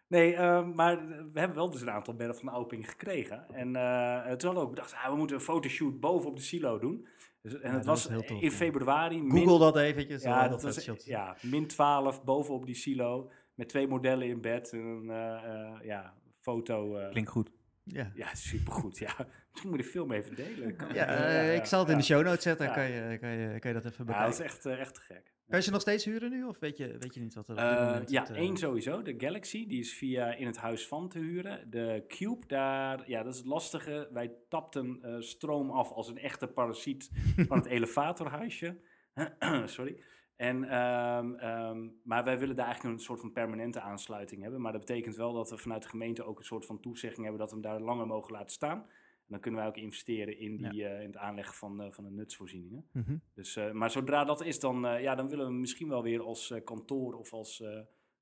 Nee, 0.08 0.36
ehm, 0.36 0.72
maar 0.76 1.08
we 1.08 1.40
hebben 1.40 1.58
wel 1.58 1.70
dus 1.70 1.82
een 1.82 1.92
aantal 1.92 2.14
bedden 2.16 2.36
van 2.36 2.50
Auping 2.50 2.90
gekregen. 2.90 3.46
En 3.54 3.76
eh, 3.76 4.16
toen 4.22 4.30
hadden 4.30 4.54
we 4.54 4.60
ook 4.60 4.70
bedacht, 4.70 4.94
ah, 4.94 5.10
we 5.10 5.16
moeten 5.16 5.36
een 5.36 5.42
fotoshoot 5.42 6.00
boven 6.00 6.30
op 6.30 6.36
de 6.36 6.42
silo 6.42 6.80
doen. 6.80 7.08
Dus, 7.42 7.54
en 7.54 7.60
Ja, 7.60 7.66
het 7.66 7.76
dat 7.76 7.86
was 7.86 8.04
is 8.04 8.10
heel 8.10 8.22
tof, 8.22 8.42
in 8.42 8.50
ja. 8.50 8.56
februari. 8.56 9.22
min- 9.24 9.32
Google 9.48 9.60
dat 9.60 9.78
eventjes. 9.78 10.24
ja, 10.24 10.44
eh, 10.44 10.50
dat 10.50 10.62
was, 10.62 10.82
shot. 10.82 11.06
ja, 11.06 11.36
min 11.42 11.68
12 11.68 12.24
bovenop 12.24 12.66
die 12.66 12.76
silo. 12.76 13.32
Met 13.54 13.70
twee 13.70 13.88
modellen 13.88 14.28
in 14.28 14.42
bed. 14.42 14.72
En 14.74 14.80
een 14.80 15.10
eh, 15.10 15.34
eh, 15.44 15.76
ja, 15.84 16.14
foto. 16.40 16.96
eh, 16.98 17.10
Klinkt 17.10 17.30
goed. 17.30 17.52
Ja. 17.94 18.12
ja, 18.16 18.36
supergoed. 18.36 18.98
Ja. 18.98 19.16
Misschien 19.52 19.70
moet 19.70 19.80
je 19.80 19.86
de 19.86 19.92
film 19.92 20.12
even 20.12 20.36
delen. 20.36 20.76
Kan- 20.76 20.94
Ja, 20.94 21.06
eh, 21.08 21.56
ik 21.56 21.66
zal 21.66 21.80
het 21.80 21.90
in 21.90 21.96
de 21.98 22.02
ja. 22.02 22.08
show 22.08 22.24
notes 22.26 22.44
zetten, 22.44 22.66
Ja. 22.66 22.74
kan, 22.74 22.84
je, 22.84 23.18
kan, 23.18 23.30
je, 23.30 23.60
kan 23.60 23.74
je 23.74 23.82
dat 23.82 23.86
even 23.92 23.98
Ja, 23.98 24.04
bekijken. 24.06 24.24
dat 24.32 24.40
is 24.40 24.46
echt, 24.46 24.66
eh, 24.66 24.80
echt 24.80 24.94
te 24.96 25.02
gek. 25.02 25.34
Kan 25.48 25.58
je 25.58 25.64
ze 25.64 25.72
nog 25.72 25.82
steeds 25.82 26.06
huren 26.06 26.30
nu, 26.30 26.44
of 26.44 26.60
weet 26.60 26.78
je, 26.78 26.98
weet 27.00 27.14
je 27.14 27.20
niet 27.20 27.34
wat 27.34 27.48
er 27.48 27.54
op 27.54 27.60
dit 27.60 27.68
Eh, 27.70 27.86
moment 27.86 28.10
ja, 28.10 28.22
het, 28.22 28.30
eh, 28.32 28.38
één 28.38 28.58
sowieso. 28.58 29.02
De 29.02 29.14
Galaxy, 29.18 29.68
die 29.68 29.80
is 29.80 29.94
via 29.94 30.36
in 30.36 30.46
het 30.46 30.58
huis 30.58 30.88
van 30.88 31.10
te 31.10 31.20
huren. 31.20 31.70
De 31.70 32.04
Cube, 32.08 32.48
daar, 32.48 33.10
ja, 33.10 33.24
dat 33.24 33.32
is 33.34 33.38
het 33.40 33.48
lastige. 33.48 34.10
Wij 34.14 34.32
tapten 34.50 35.00
eh, 35.02 35.16
stroom 35.20 35.72
af 35.72 35.92
als 35.92 36.08
een 36.08 36.18
echte 36.18 36.48
parasiet 36.48 37.10
van 37.48 37.58
het 37.58 37.66
elevatorhuisje. 37.76 38.78
Sorry. 39.66 40.02
En, 40.40 40.64
ehm, 40.64 41.34
ehm, 41.34 41.88
maar 42.04 42.24
wij 42.24 42.40
willen 42.40 42.56
daar 42.56 42.66
eigenlijk 42.66 42.96
een 42.98 43.04
soort 43.04 43.20
van 43.20 43.32
permanente 43.32 43.80
aansluiting 43.82 44.42
hebben. 44.42 44.62
Maar 44.62 44.72
dat 44.72 44.86
betekent 44.86 45.16
wel 45.16 45.34
dat 45.34 45.50
we 45.50 45.58
vanuit 45.58 45.82
de 45.84 45.90
gemeente 45.90 46.24
ook 46.24 46.40
een 46.40 46.46
soort 46.46 46.66
van 46.66 46.80
toezegging 46.80 47.22
hebben 47.22 47.40
dat 47.40 47.50
we 47.50 47.54
hem 47.56 47.64
daar 47.64 47.82
langer 47.82 48.08
mogen 48.08 48.32
laten 48.32 48.52
staan. 48.52 48.78
En 48.80 49.36
dan 49.36 49.40
kunnen 49.40 49.60
wij 49.60 49.70
ook 49.70 49.78
investeren 49.78 50.40
in, 50.40 50.58
die, 50.58 50.86
eh, 50.86 51.02
in 51.02 51.08
het 51.08 51.18
aanleggen 51.18 51.56
van, 51.56 51.82
eh, 51.82 51.92
van 51.92 52.04
de 52.04 52.12
nutsvoorzieningen. 52.12 52.86
mhm. 52.92 53.18
Dus, 53.34 53.56
eh, 53.56 53.72
maar 53.72 53.92
zodra 53.92 54.24
dat 54.24 54.44
is, 54.44 54.60
dan, 54.60 54.86
eh, 54.88 55.02
ja, 55.02 55.16
dan 55.16 55.28
willen 55.30 55.46
we 55.46 55.52
hem 55.52 55.60
misschien 55.60 55.90
wel 55.90 56.04
weer 56.04 56.22
als 56.22 56.52
eh, 56.52 56.64
kantoor 56.64 57.14
of 57.14 57.34
als 57.34 57.62
eh 57.62 57.80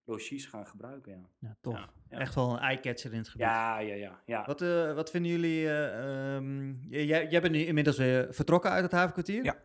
logies 0.08 0.45
gaan 0.45 0.67
gebruiken. 0.67 1.12
Ja, 1.13 1.30
Ja, 1.39 1.56
tof. 1.62 1.73
Ja, 1.73 1.89
ja. 2.10 2.17
Echt 2.17 2.36
wel 2.36 2.51
een 2.53 2.60
eye-catcher 2.60 3.12
in 3.12 3.17
het 3.17 3.27
gebied. 3.27 3.47
ja, 3.47 3.80
ja. 3.80 3.93
ja, 3.93 4.21
ja. 4.25 4.45
Wat, 4.45 4.62
eh, 4.62 4.93
wat 4.93 5.10
vinden 5.10 5.32
jullie... 5.32 5.67
eh, 5.67 6.36
ehm, 6.36 6.73
jij, 6.89 7.27
jij 7.27 7.41
bent 7.41 7.53
nu 7.53 7.60
inmiddels 7.60 7.97
weer 7.97 8.34
vertrokken 8.34 8.71
uit 8.71 8.84
het 8.84 8.91
havenkwartier. 8.91 9.43
Ja. 9.43 9.56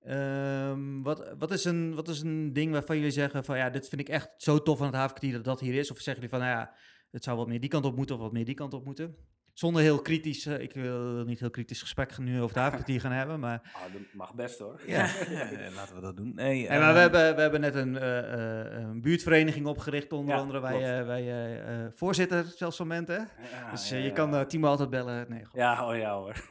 Ehm, 0.00 1.02
wat, 1.02 1.34
wat, 1.38 1.50
is 1.50 1.64
een, 1.64 1.94
wat 1.94 2.08
is 2.08 2.20
een 2.20 2.52
ding 2.52 2.72
waarvan 2.72 2.96
jullie 2.96 3.10
zeggen 3.10 3.44
van 3.44 3.56
ja, 3.56 3.70
dit 3.70 3.88
vind 3.88 4.00
ik 4.00 4.08
echt 4.08 4.34
zo 4.36 4.62
tof 4.62 4.80
aan 4.80 4.86
het 4.86 4.94
havenkwartier 4.94 5.32
dat 5.32 5.44
dat 5.44 5.60
hier 5.60 5.74
is? 5.74 5.90
Of 5.90 5.96
zeggen 5.96 6.14
jullie 6.14 6.38
van 6.38 6.38
nou 6.38 6.50
ja, 6.50 6.74
het 7.10 7.24
zou 7.24 7.36
wat 7.36 7.46
meer 7.46 7.60
die 7.60 7.70
kant 7.70 7.84
op 7.84 7.96
moeten 7.96 8.14
of 8.14 8.20
wat 8.20 8.32
meer 8.32 8.44
die 8.44 8.54
kant 8.54 8.74
op 8.74 8.84
moeten? 8.84 9.16
Zonder 9.60 9.82
heel 9.82 10.02
kritisch, 10.02 10.46
eh, 10.46 10.60
ik 10.60 10.72
wil 10.72 11.24
niet 11.24 11.40
heel 11.40 11.50
kritisch 11.50 11.80
gesprek 11.80 12.18
nu 12.18 12.34
over 12.34 12.48
het 12.48 12.56
havenkwartier 12.64 13.00
gaan 13.00 13.12
hebben, 13.12 13.40
maar... 13.40 13.60
Ah, 13.72 13.92
dat 13.92 14.02
mag 14.12 14.34
best 14.34 14.58
hoor. 14.58 14.80
Ja. 14.86 15.10
Laten 15.74 15.94
we 15.94 16.00
dat 16.00 16.16
doen. 16.16 16.32
Nee, 16.34 16.66
Hey, 16.66 16.78
maar 16.78 16.92
we 16.92 17.00
ehm, 17.00 17.12
hebben, 17.12 17.34
we 17.34 17.40
hebben 17.40 17.60
net 17.60 17.74
een, 17.74 17.98
eh, 17.98 18.18
eh, 18.18 18.82
een 18.82 19.00
buurtvereniging 19.00 19.66
opgericht, 19.66 20.12
onder 20.12 20.34
Ja, 20.34 20.40
andere. 20.40 20.60
Wij, 20.60 21.06
wij 21.06 21.90
voorzitter 21.94 22.44
zelfs 22.56 22.76
van 22.76 22.86
Ment, 22.86 23.08
hè? 23.08 23.16
Ja, 23.16 23.70
Dus 23.70 23.88
je 23.88 24.12
kan 24.12 24.46
Timo 24.46 24.68
altijd 24.68 24.90
bellen. 24.90 25.26
Nee. 25.28 25.42
Ja, 25.52 25.88
oh 25.88 25.96
ja 25.96 26.14
hoor. 26.14 26.44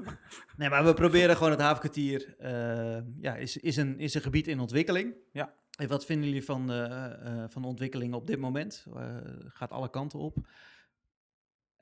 nee, 0.56 0.68
maar 0.68 0.84
we 0.84 0.94
proberen 0.94 1.36
gewoon 1.36 1.52
het 1.52 1.60
havenkwartier. 1.60 2.34
ja, 3.20 3.34
is, 3.34 3.56
is, 3.56 3.76
een, 3.76 3.98
is 3.98 4.14
een 4.14 4.22
gebied 4.22 4.48
in 4.48 4.60
ontwikkeling. 4.60 5.14
Ja. 5.32 5.52
En 5.78 5.88
wat 5.88 6.04
vinden 6.04 6.26
jullie 6.26 6.44
van 6.44 6.66
de, 6.66 7.46
van 7.48 7.62
de 7.62 7.68
ontwikkeling 7.68 8.14
op 8.14 8.26
dit 8.26 8.38
moment? 8.38 8.86
Gaat 9.48 9.70
alle 9.70 9.90
kanten 9.90 10.18
op. 10.18 10.36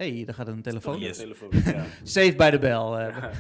hey, 0.09 0.25
daar 0.25 0.35
gaat 0.35 0.49
een 0.49 0.63
telefoon. 0.63 0.99
yes. 0.99 1.17
Telefoon, 1.17 1.51
ja. 1.65 1.85
Safe 2.03 2.35
bij 2.37 2.51
de 2.51 2.59
bel. 2.59 2.99
eh. 2.99 3.17
Ja. 3.17 3.31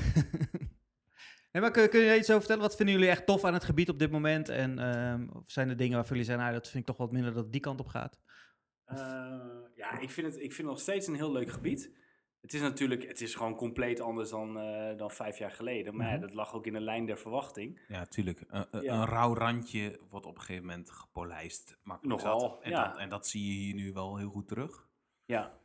nee, 1.53 1.62
maar 1.62 1.70
kun, 1.70 1.88
kun 1.88 2.01
je 2.01 2.07
daar 2.07 2.16
iets 2.16 2.29
over 2.29 2.40
vertellen? 2.40 2.62
Wat 2.62 2.77
vinden 2.77 2.94
jullie 2.94 3.11
echt 3.11 3.27
tof 3.27 3.44
aan 3.44 3.55
het 3.55 3.64
gebied 3.64 3.88
op 3.88 3.99
dit 3.99 4.11
moment? 4.11 4.49
En 4.49 4.79
ehm, 4.79 5.27
of 5.33 5.42
zijn 5.46 5.68
er 5.68 5.77
dingen 5.77 5.94
waarvan 5.94 6.16
jullie 6.16 6.25
zeggen, 6.31 6.44
nou, 6.44 6.57
dat 6.59 6.68
vind 6.68 6.81
ik 6.81 6.87
toch 6.88 6.96
wat 7.07 7.12
minder 7.12 7.33
dat 7.35 7.42
het 7.42 7.53
die 7.53 7.61
kant 7.61 7.81
op 7.81 7.87
gaat? 7.87 8.18
Eh, 8.85 8.96
ja, 9.75 9.99
ik 9.99 10.11
vind, 10.11 10.27
het, 10.27 10.37
ik 10.37 10.40
vind 10.53 10.57
het 10.57 10.66
nog 10.66 10.81
steeds 10.81 11.07
een 11.07 11.14
heel 11.14 11.33
leuk 11.33 11.51
gebied. 11.51 11.99
Het 12.40 12.55
is 12.55 12.61
natuurlijk, 12.61 13.07
het 13.09 13.20
is 13.20 13.35
gewoon 13.35 13.55
compleet 13.57 14.01
anders 14.01 14.31
dan, 14.31 14.59
eh, 14.59 14.96
dan 14.96 15.11
vijf 15.11 15.38
jaar 15.38 15.51
geleden. 15.51 15.96
Maar 15.96 16.07
ja, 16.07 16.12
Mhm. 16.12 16.20
dat 16.20 16.35
lag 16.35 16.55
ook 16.55 16.66
in 16.66 16.73
de 16.73 16.81
lijn 16.81 17.07
der 17.07 17.18
verwachting. 17.18 17.81
Ja, 17.88 18.07
tuurlijk. 18.07 18.44
Een, 18.49 18.66
een, 18.70 18.83
Ja. 18.83 18.94
een 18.94 19.05
rauw 19.07 19.35
randje 19.35 20.01
wordt 20.09 20.27
op 20.27 20.35
een 20.35 20.40
gegeven 20.40 20.66
moment 20.66 20.90
gepolijst. 20.90 21.77
Makkelijk 21.83 22.23
Nogal, 22.23 22.40
zat. 22.40 22.62
En, 22.62 22.70
ja. 22.70 22.88
dat, 22.88 22.99
en 22.99 23.09
dat 23.09 23.27
zie 23.27 23.46
je 23.46 23.53
hier 23.53 23.75
nu 23.75 23.92
wel 23.92 24.16
heel 24.16 24.31
goed 24.31 24.49
terug. 24.49 24.88
Ja, 25.25 25.59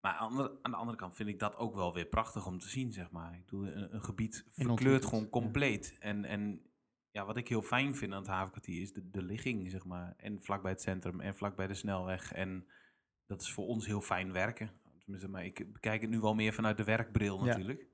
Maar 0.00 0.12
aan 0.12 0.36
de, 0.36 0.58
aan 0.62 0.70
de 0.70 0.76
andere 0.76 0.96
kant 0.98 1.16
vind 1.16 1.28
ik 1.28 1.38
dat 1.38 1.56
ook 1.56 1.74
wel 1.74 1.94
weer 1.94 2.06
prachtig 2.06 2.46
om 2.46 2.58
te 2.58 2.68
zien, 2.68 2.92
zeg 2.92 3.10
maar. 3.10 3.34
Ik 3.34 3.44
bedoel, 3.44 3.66
een, 3.66 3.94
een 3.94 4.02
gebied 4.02 4.44
verkleurt 4.48 5.04
gewoon 5.04 5.22
ja. 5.24 5.28
compleet. 5.30 5.96
En, 5.98 6.24
en 6.24 6.62
ja, 7.10 7.24
wat 7.24 7.36
ik 7.36 7.48
heel 7.48 7.62
fijn 7.62 7.94
vind 7.94 8.12
aan 8.12 8.18
het 8.18 8.28
havenkwartier 8.30 8.80
is 8.80 8.92
de, 8.92 9.10
de 9.10 9.22
ligging, 9.22 9.70
zeg 9.70 9.84
maar. 9.84 10.14
En 10.16 10.42
vlakbij 10.42 10.70
het 10.70 10.80
centrum 10.80 11.20
en 11.20 11.36
vlakbij 11.36 11.66
de 11.66 11.74
snelweg. 11.74 12.32
En 12.32 12.66
dat 13.26 13.42
is 13.42 13.52
voor 13.52 13.66
ons 13.66 13.86
heel 13.86 14.00
fijn 14.00 14.32
werken. 14.32 14.70
Tenminste, 14.98 15.28
maar 15.28 15.44
ik 15.44 15.72
bekijk 15.72 16.00
het 16.00 16.10
nu 16.10 16.20
wel 16.20 16.34
meer 16.34 16.52
vanuit 16.52 16.76
de 16.76 16.84
werkbril 16.84 17.38
Ja. 17.38 17.44
natuurlijk. 17.44 17.88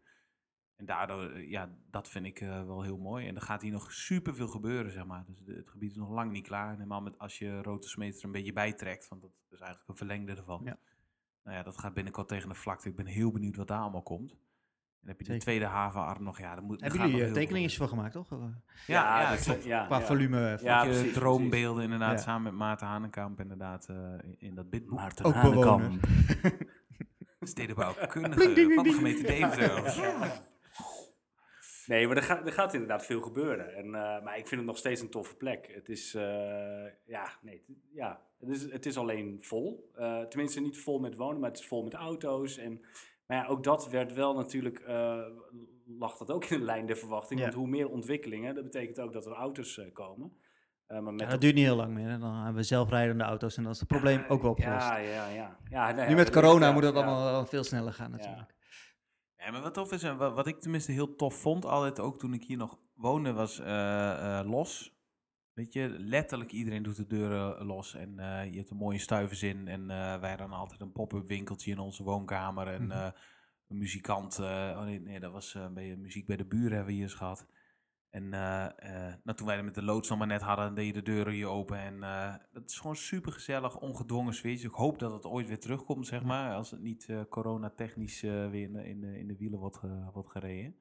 En 0.77 0.87
daardoor, 0.87 1.31
eh, 1.31 1.51
ja, 1.51 1.79
dat 1.91 2.09
vind 2.09 2.27
ik 2.27 2.41
eh, 2.41 2.65
wel 2.67 2.83
heel 2.83 2.99
mooi. 2.99 3.27
En 3.27 3.35
er 3.35 3.43
gaat 3.43 3.63
hier 3.63 3.73
nog 3.73 3.93
superveel 3.93 4.49
gebeuren, 4.49 4.93
zeg 4.93 5.07
maar. 5.07 5.25
Dus 5.27 5.39
de- 5.41 5.55
het 5.55 5.71
gebied 5.71 5.91
is 5.91 5.97
nog 5.97 6.11
lang 6.11 6.31
niet 6.31 6.47
klaar. 6.47 6.73
Helemaal 6.73 7.01
met 7.03 7.19
als 7.19 7.39
je 7.39 7.63
Rote 7.63 7.89
Smeets 7.89 8.19
er 8.19 8.25
een 8.25 8.33
beetje 8.33 8.53
bij 8.53 8.73
trekt. 8.73 9.09
Want 9.09 9.23
dat 9.23 9.31
is 9.51 9.59
eigenlijk 9.61 9.89
een 9.89 9.97
verlengde 9.97 10.35
ervan. 10.35 10.65
Ja. 10.65 10.79
Nou 11.47 11.59
ja, 11.59 11.65
dat 11.65 11.79
gaat 11.79 11.95
binnenkort 11.95 12.29
tegen 12.29 12.49
de 12.49 12.55
vlakte. 12.55 12.89
Ik 12.89 12.97
ben 12.97 13.07
heel 13.07 13.31
benieuwd 13.33 13.57
wat 13.57 13.69
daar 13.69 13.81
allemaal 13.81 14.03
komt. 14.03 14.31
En 14.31 14.37
dan 15.01 15.09
heb 15.09 15.19
je 15.19 15.25
de 15.25 15.31
Zeker. 15.31 15.41
tweede 15.47 15.65
havenarm 15.65 16.23
nog. 16.23 16.39
Ja, 16.39 16.55
dan 16.55 16.65
moet, 16.65 16.81
Hebben 16.81 16.99
jullie 16.99 17.13
nog 17.15 17.21
eh, 17.23 17.27
veel 17.33 17.43
tekeningen 17.43 17.71
van 17.71 17.89
gemaakt, 17.89 18.13
toch? 18.13 18.33
Eh. 18.33 18.39
Ja, 18.87 19.21
ja, 19.21 19.31
dat- 19.31 19.43
klopt. 19.43 19.65
ja, 19.65 19.85
Qua 19.85 19.99
ja. 19.99 20.05
volume. 20.05 20.41
Ja, 20.41 20.59
Ja, 20.61 20.85
precies, 20.85 21.13
droombeelden 21.13 21.83
inderdaad, 21.85 22.17
Ja. 22.19 22.23
samen 22.25 22.43
met 22.43 22.53
Maarten 22.53 22.87
Hanenkamp 22.87 23.41
inderdaad 23.41 23.89
eh, 23.89 23.97
in, 24.23 24.37
in 24.39 24.55
dat 24.55 24.71
bidboek. 24.71 24.99
Maarten 24.99 25.25
Ook 25.25 25.43
bewoner. 25.43 25.91
Stedenbouwkundige 27.41 28.73
van 28.75 28.85
de 28.85 28.93
gemeente 28.93 29.23
Deventer. 29.23 29.95
Nee, 31.87 32.07
maar 32.07 32.17
er 32.17 32.23
gaat, 32.23 32.47
er 32.47 32.53
gaat 32.53 32.73
inderdaad 32.73 33.05
veel 33.07 33.21
gebeuren. 33.21 33.75
En, 33.75 33.85
eh, 33.85 34.23
maar 34.25 34.39
ik 34.39 34.47
vind 34.47 34.61
het 34.61 34.65
nog 34.71 34.79
steeds 34.79 35.01
een 35.01 35.11
toffe 35.11 35.35
plek. 35.37 35.71
Het 35.75 35.89
is, 35.89 36.15
eh, 36.15 36.85
ja, 37.05 37.29
nee, 37.43 37.65
ja, 37.93 38.21
het, 38.39 38.49
is, 38.49 38.73
het 38.73 38.87
is 38.87 38.97
alleen 38.97 39.39
vol. 39.41 39.91
Eh, 39.95 40.23
tenminste, 40.23 40.61
niet 40.61 40.79
vol 40.79 40.99
met 40.99 41.17
wonen, 41.17 41.41
maar 41.41 41.51
het 41.51 41.59
is 41.59 41.67
vol 41.67 41.83
met 41.83 41.95
auto's. 41.95 42.57
En, 42.57 42.81
maar 43.27 43.37
ja, 43.37 43.47
ook 43.47 43.65
dat 43.65 43.89
werd 43.89 44.13
wel 44.13 44.35
natuurlijk, 44.35 44.79
eh, 44.79 45.27
lag 45.99 46.17
dat 46.17 46.31
ook 46.31 46.45
in 46.45 46.59
de 46.59 46.65
lijn 46.65 46.87
der 46.87 46.97
verwachting. 46.97 47.41
Ja. 47.41 47.47
Want 47.47 47.59
hoe 47.59 47.69
meer 47.69 47.89
ontwikkelingen, 47.89 48.55
dat 48.55 48.65
betekent 48.65 49.01
ook 49.01 49.13
dat 49.13 49.27
er 49.27 49.33
auto's 49.33 49.79
eh, 49.79 49.93
komen. 49.93 50.33
Eh, 50.87 51.01
maar 51.01 51.13
met 51.13 51.23
Ja, 51.23 51.31
dat 51.31 51.41
duurt 51.41 51.55
niet 51.55 51.65
heel 51.65 51.77
lang 51.77 51.95
meer. 51.95 52.09
Hè. 52.09 52.19
Dan 52.19 52.35
hebben 52.35 52.55
we 52.55 52.63
zelfrijdende 52.63 53.25
auto's 53.25 53.57
en 53.57 53.63
dan 53.63 53.73
is 53.73 53.79
het 53.79 53.89
probleem 53.89 54.25
ook 54.29 54.43
wel 54.43 54.51
opgelost. 54.51 54.89
Ja, 54.89 54.97
ja, 54.97 55.29
ja. 55.29 55.59
ja 55.71 55.93
nee, 55.93 56.05
nu 56.05 56.11
ja, 56.11 56.17
met 56.17 56.31
corona 56.31 56.73
moet 56.73 56.83
dat 56.83 56.95
ja, 56.95 57.01
allemaal 57.01 57.25
wel 57.25 57.47
veel 57.47 57.65
sneller 57.65 57.93
gaan 57.93 58.11
natuurlijk. 58.11 58.55
Ja, 59.37 59.51
maar 59.51 59.63
wat 59.63 59.75
tof 59.75 59.93
is, 59.93 60.03
en 60.03 60.17
wat, 60.17 60.35
wat 60.35 60.47
ik 60.47 60.61
tenminste 60.61 60.93
heel 60.93 61.15
tof 61.15 61.35
vond, 61.35 61.65
altijd 61.65 62.01
ook 62.01 62.19
toen 62.19 62.35
ik 62.35 62.45
hier 62.45 62.57
nog 62.57 62.79
woonde, 62.95 63.33
was 63.33 63.61
eh, 63.61 64.39
eh, 64.39 64.47
los. 64.51 64.96
Weet 65.57 65.73
je, 65.73 65.89
letterlijk 65.99 66.53
iedereen 66.53 66.83
doet 66.83 66.97
de 66.97 67.07
deuren 67.07 67.65
los 67.67 67.95
en 67.95 68.19
eh, 68.19 68.51
je 68.51 68.57
hebt 68.57 68.71
een 68.71 68.77
mooie 68.77 68.99
stuivenzin. 68.99 69.69
En 69.69 69.81
eh, 69.81 70.21
wij 70.21 70.29
hadden 70.29 70.51
altijd 70.53 70.81
een 70.81 70.93
pop-up 70.93 71.27
winkeltje 71.27 71.71
in 71.71 71.79
onze 71.79 72.03
woonkamer 72.03 72.67
en 72.69 72.83
Mhm. 72.83 72.91
eh, 72.93 73.11
een 73.69 73.79
muzikant. 73.79 74.39
eh, 74.39 74.75
oh 74.77 74.83
nee, 74.85 75.01
nee, 75.01 75.21
dat 75.21 75.33
was 75.33 75.55
eh, 75.55 75.69
bij 75.73 75.97
muziek 75.97 76.27
bij 76.27 76.37
de 76.37 76.45
buren 76.47 76.69
hebben 76.71 76.87
we 76.87 76.93
hier 76.93 77.03
eens 77.03 77.15
gehad. 77.15 77.47
En 78.11 78.33
eh, 78.33 78.65
eh, 78.65 79.15
nou, 79.25 79.37
toen 79.37 79.47
wij 79.47 79.57
er 79.57 79.65
met 79.65 79.75
de 79.75 79.83
loods 79.83 80.09
nog 80.09 80.19
maar 80.19 80.27
net 80.27 80.43
hadden, 80.43 80.75
deed 80.75 80.87
je 80.87 80.93
de 80.93 81.03
deuren 81.03 81.33
hier 81.33 81.47
open. 81.49 81.79
En 81.79 82.03
eh 82.03 82.35
dat 82.53 82.71
is 82.71 82.79
gewoon 82.79 82.97
super 82.97 83.33
gezellig, 83.33 83.77
ongedwongen 83.81 84.35
sfeertje. 84.35 84.69
Ik 84.69 84.75
hoop 84.75 84.99
dat 84.99 85.13
het 85.13 85.25
ooit 85.27 85.47
weer 85.47 85.61
terugkomt, 85.61 86.07
zeg 86.07 86.23
maar. 86.23 86.55
Als 86.55 86.71
het 86.71 86.81
niet 86.81 87.09
eh 87.09 87.21
coronatechnisch 87.29 88.23
eh, 88.23 88.51
weer 88.51 88.63
in 88.63 88.73
de, 88.73 88.89
in, 88.89 89.01
de, 89.01 89.19
in 89.19 89.27
de 89.27 89.37
wielen 89.37 89.59
wordt, 89.59 89.81
wordt 90.13 90.31
gereden. 90.31 90.77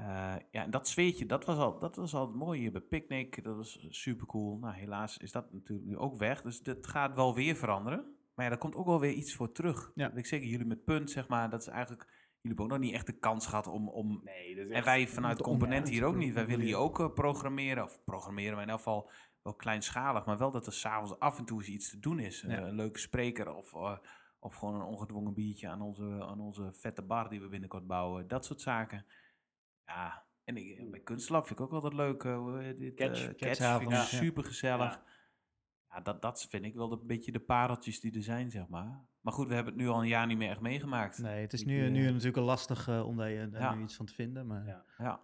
Eh, 0.00 0.34
ja, 0.50 0.62
en 0.62 0.70
dat 0.70 0.88
sfeertje, 0.88 1.26
dat 1.26 1.44
was 1.44 1.58
al, 1.58 1.78
dat 1.78 1.96
was 1.96 2.14
al 2.14 2.30
mooi 2.32 2.60
hier 2.60 2.72
bij 2.72 2.80
Picnic. 2.80 3.44
Dat 3.44 3.56
was 3.56 3.86
super 3.88 4.26
cool. 4.26 4.58
Nou, 4.58 4.74
helaas 4.74 5.16
is 5.18 5.32
dat 5.32 5.52
natuurlijk 5.52 5.88
nu 5.88 5.96
ook 5.96 6.16
weg. 6.16 6.42
Dus 6.42 6.62
dat 6.62 6.86
gaat 6.86 7.14
wel 7.16 7.34
weer 7.34 7.56
veranderen. 7.56 7.98
Maar 8.34 8.44
ja, 8.44 8.50
daar 8.50 8.60
komt 8.60 8.74
ook 8.74 8.86
wel 8.86 9.00
weer 9.00 9.12
iets 9.12 9.34
voor 9.34 9.52
terug. 9.52 9.92
Ja. 9.94 10.08
Dat 10.08 10.18
Ik 10.18 10.26
zeker 10.26 10.48
jullie 10.48 10.66
met 10.66 10.84
punt, 10.84 11.10
zeg 11.10 11.28
maar, 11.28 11.50
dat 11.50 11.60
is 11.60 11.66
eigenlijk... 11.66 12.02
Jullie 12.40 12.56
hebben 12.56 12.64
ook 12.64 12.70
nog 12.70 12.78
niet 12.90 12.94
echt 12.94 13.06
de 13.06 13.18
kans 13.18 13.46
gehad 13.46 13.66
om, 13.66 13.88
om 13.88 14.20
Nee, 14.24 14.54
dat 14.54 14.66
is 14.66 14.70
en 14.72 14.84
wij 14.84 15.08
vanuit 15.08 15.36
de 15.36 15.42
component 15.42 15.86
om- 15.86 15.92
hier 15.92 16.04
ook 16.04 16.16
niet. 16.16 16.34
Wij 16.34 16.46
willen 16.46 16.64
hier 16.64 16.76
ook 16.76 17.00
eh, 17.00 17.12
programmeren. 17.12 17.84
Of 17.84 18.04
programmeren, 18.04 18.54
maar 18.54 18.62
in 18.62 18.68
elk 18.68 18.78
geval 18.78 19.10
wel 19.42 19.54
kleinschalig. 19.54 20.24
Maar 20.24 20.38
wel 20.38 20.50
dat 20.50 20.66
er 20.66 20.72
s'avonds 20.72 21.18
af 21.18 21.38
en 21.38 21.44
toe 21.44 21.58
eens 21.58 21.68
iets 21.68 21.90
te 21.90 21.98
doen 21.98 22.18
is. 22.18 22.40
Ja. 22.40 22.48
Eh, 22.48 22.66
een 22.66 22.74
leuke 22.74 22.98
spreker 22.98 23.54
of, 23.54 23.74
of 24.38 24.54
gewoon 24.54 24.74
een 24.74 24.86
ongedwongen 24.86 25.34
biertje 25.34 25.68
aan 25.68 25.82
onze, 25.82 26.24
aan 26.28 26.40
onze 26.40 26.72
vette 26.72 27.02
bar 27.02 27.28
die 27.28 27.40
we 27.40 27.48
binnenkort 27.48 27.86
bouwen. 27.86 28.28
Dat 28.28 28.44
soort 28.44 28.60
zaken. 28.60 29.06
Ja, 29.94 30.24
en 30.44 30.56
ik, 30.56 30.78
eh, 30.78 30.90
bij 30.90 31.00
Kunstlab 31.00 31.46
vind 31.46 31.58
ik 31.58 31.64
ook 31.64 31.72
altijd 31.72 31.92
leuk. 31.94 32.24
eh, 32.24 32.56
heet 32.58 32.78
dit, 32.78 32.94
Catch. 32.94 33.20
eh, 33.20 33.26
Catch 33.26 33.36
Catchavond, 33.38 33.80
vind 33.92 34.02
ik 34.04 34.10
ja. 34.10 34.18
super 34.18 34.44
gezellig. 34.44 34.92
Ja. 34.92 35.04
Ja, 35.90 36.00
dat, 36.00 36.22
dat 36.22 36.46
vind 36.50 36.64
ik 36.64 36.74
wel 36.74 36.92
een 36.92 37.06
beetje 37.06 37.32
de 37.32 37.40
pareltjes 37.40 38.00
die 38.00 38.14
er 38.14 38.22
zijn, 38.22 38.50
zeg 38.50 38.68
maar. 38.68 39.04
Maar 39.20 39.32
goed, 39.32 39.48
we 39.48 39.54
hebben 39.54 39.72
het 39.72 39.82
nu 39.82 39.88
al 39.88 40.00
een 40.02 40.08
jaar 40.08 40.26
niet 40.26 40.38
meer 40.38 40.50
echt 40.50 40.60
meegemaakt. 40.60 41.18
Nee, 41.18 41.40
het 41.40 41.52
is 41.52 41.60
Ik, 41.60 41.66
nu, 41.66 41.84
eh, 41.84 41.90
nu 41.90 42.04
natuurlijk 42.04 42.34
wel 42.36 42.44
lastig 42.44 42.88
eh, 42.88 43.06
om 43.06 43.16
daar, 43.16 43.30
je- 43.30 43.50
daar 43.50 43.60
Ja. 43.62 43.74
nu 43.74 43.82
iets 43.82 43.96
van 43.96 44.06
te 44.06 44.14
vinden. 44.14 44.46
Maar... 44.46 44.66
Ja. 44.66 44.84
Ja. 44.98 45.20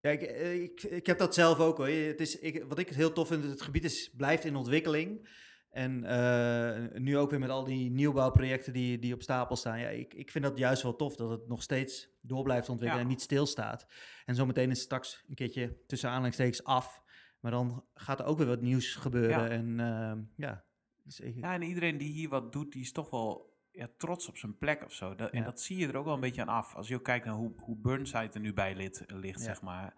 Ja, 0.00 0.10
ik, 0.10 0.22
eh, 0.22 0.62
ik, 0.62 0.82
ik 0.82 1.06
heb 1.06 1.18
dat 1.18 1.34
zelf 1.34 1.58
ook 1.58 1.76
hoor. 1.76 1.88
Het 1.88 2.20
is, 2.20 2.38
ik, 2.38 2.64
wat 2.64 2.78
ik 2.78 2.88
heel 2.88 3.12
tof 3.12 3.28
vind, 3.28 3.44
het 3.44 3.62
gebied 3.62 3.84
is, 3.84 4.10
blijft 4.16 4.44
in 4.44 4.56
ontwikkeling. 4.56 5.28
En 5.70 6.04
eh, 6.04 6.98
nu 7.00 7.18
ook 7.18 7.30
weer 7.30 7.38
met 7.38 7.50
al 7.50 7.64
die 7.64 7.90
nieuwbouwprojecten 7.90 8.72
die, 8.72 8.98
die 8.98 9.14
op 9.14 9.22
stapel 9.22 9.56
staan. 9.56 9.78
Ja, 9.80 9.88
ik, 9.88 10.14
ik 10.14 10.30
vind 10.30 10.44
dat 10.44 10.58
juist 10.58 10.82
wel 10.82 10.96
tof, 10.96 11.16
dat 11.16 11.30
het 11.30 11.48
nog 11.48 11.62
steeds 11.62 12.08
door 12.20 12.42
blijft 12.42 12.68
ontwikkelen 12.68 13.02
Ja. 13.04 13.08
en 13.08 13.14
niet 13.14 13.22
stilstaat. 13.24 13.86
En 14.24 14.34
zometeen 14.34 14.70
is 14.70 14.76
het 14.76 14.84
straks 14.84 15.24
een 15.28 15.34
keertje 15.34 15.76
tussen 15.86 16.08
aanhalingstekens 16.08 16.64
af. 16.64 17.02
Maar 17.40 17.50
dan 17.50 17.84
gaat 17.94 18.20
er 18.20 18.26
ook 18.26 18.38
weer 18.38 18.46
wat 18.46 18.60
nieuws 18.60 18.94
gebeuren. 18.94 19.38
Ja. 19.42 19.48
En 19.48 19.80
ehm, 19.80 20.22
ja, 20.36 20.64
dus 21.02 21.20
ik- 21.20 21.34
Ja, 21.40 21.54
en 21.54 21.62
iedereen 21.62 21.98
die 21.98 22.12
hier 22.12 22.28
wat 22.28 22.52
doet, 22.52 22.72
die 22.72 22.82
is 22.82 22.92
toch 22.92 23.10
wel 23.10 23.56
ja, 23.72 23.88
trots 23.96 24.28
op 24.28 24.36
zijn 24.36 24.58
plek 24.58 24.84
of 24.84 24.92
zo. 24.92 25.14
Dat, 25.14 25.30
En 25.30 25.44
dat 25.44 25.60
zie 25.60 25.76
je 25.76 25.88
er 25.88 25.96
ook 25.96 26.04
wel 26.04 26.14
een 26.14 26.20
beetje 26.20 26.40
aan 26.40 26.48
af. 26.48 26.74
Als 26.74 26.88
je 26.88 26.94
ook 26.94 27.04
kijkt 27.04 27.24
naar 27.26 27.34
hoe, 27.34 27.52
hoe 27.56 27.76
Burnside 27.76 28.30
er 28.32 28.40
nu 28.40 28.52
bij 28.52 28.74
lit, 28.74 29.04
ligt, 29.06 29.40
zeg 29.40 29.62
maar. 29.62 29.94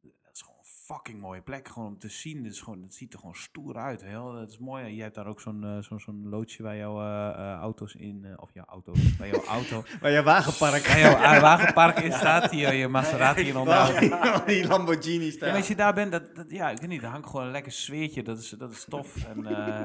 Dat 0.00 0.32
is 0.32 0.40
gewoon 0.42 0.58
een 0.58 0.64
fucking 0.94 1.20
mooie 1.20 1.40
plek. 1.40 1.68
Gewoon 1.68 1.88
om 1.88 1.98
te 1.98 2.08
zien. 2.08 2.42
Dat, 2.42 2.52
is 2.52 2.60
gewoon, 2.60 2.80
dat 2.80 2.94
ziet 2.94 3.12
er 3.12 3.18
gewoon 3.18 3.34
stoer 3.34 3.76
uit. 3.76 4.02
Heel. 4.04 4.32
Dat 4.32 4.50
is 4.50 4.58
mooi. 4.58 4.94
Jij 4.94 5.02
hebt 5.02 5.14
daar 5.14 5.26
ook 5.26 5.40
zo'n 5.40 5.64
eh, 5.64 5.78
zo'n 5.82 6.00
zo'n 6.00 6.28
loodje 6.28 6.62
waar 6.62 6.76
jouw 6.76 7.00
eh, 7.00 7.28
eh, 7.52 7.58
auto's 7.58 7.94
in... 7.94 8.24
eh, 8.24 8.32
of 8.36 8.50
jouw 8.54 8.64
auto's, 8.64 9.16
bij 9.16 9.28
jouw 9.30 9.44
auto... 9.44 9.82
maar 10.02 10.10
je 10.10 10.22
wagenpark. 10.22 10.82
Bij 10.82 11.00
jouw 11.00 11.40
wagenpark 11.50 11.98
in 11.98 12.12
staat. 12.12 12.50
Hier, 12.50 12.72
je 12.74 12.88
Maserati 12.88 13.42
in 13.48 13.56
onderhoud. 13.56 13.98
Die 14.46 14.66
Lamborghini 14.66 15.24
Ja, 15.24 15.36
maar 15.40 15.56
als 15.56 15.68
je 15.68 15.74
daar 15.76 15.94
bent, 15.94 16.12
dat, 16.12 16.34
dat, 16.36 16.50
ja, 16.50 16.70
ik 16.70 16.78
weet 16.78 16.88
niet, 16.88 17.00
daar 17.02 17.10
hangt 17.10 17.26
gewoon 17.26 17.44
een 17.46 17.52
lekker 17.52 17.72
sfeertje. 17.72 18.22
Dat 18.22 18.38
is, 18.38 18.48
dat 18.50 18.70
is 18.70 18.84
tof. 18.88 19.24
En, 19.24 19.46
eh, 19.46 19.82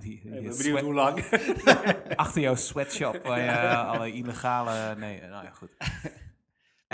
die, 0.00 0.14
Ik 0.14 0.22
die 0.22 0.30
ben 0.32 0.40
benieuwd 0.42 0.54
sweat- 0.56 0.80
hoe 0.80 0.94
lang. 0.94 1.24
achter 2.16 2.40
jouw 2.40 2.54
sweatshop 2.54 3.22
waar 3.22 3.40
je 3.40 3.76
alle 3.76 4.12
illegale... 4.12 4.94
Nee, 4.98 5.20
nou 5.20 5.44
ja, 5.44 5.50
goed. 5.50 5.70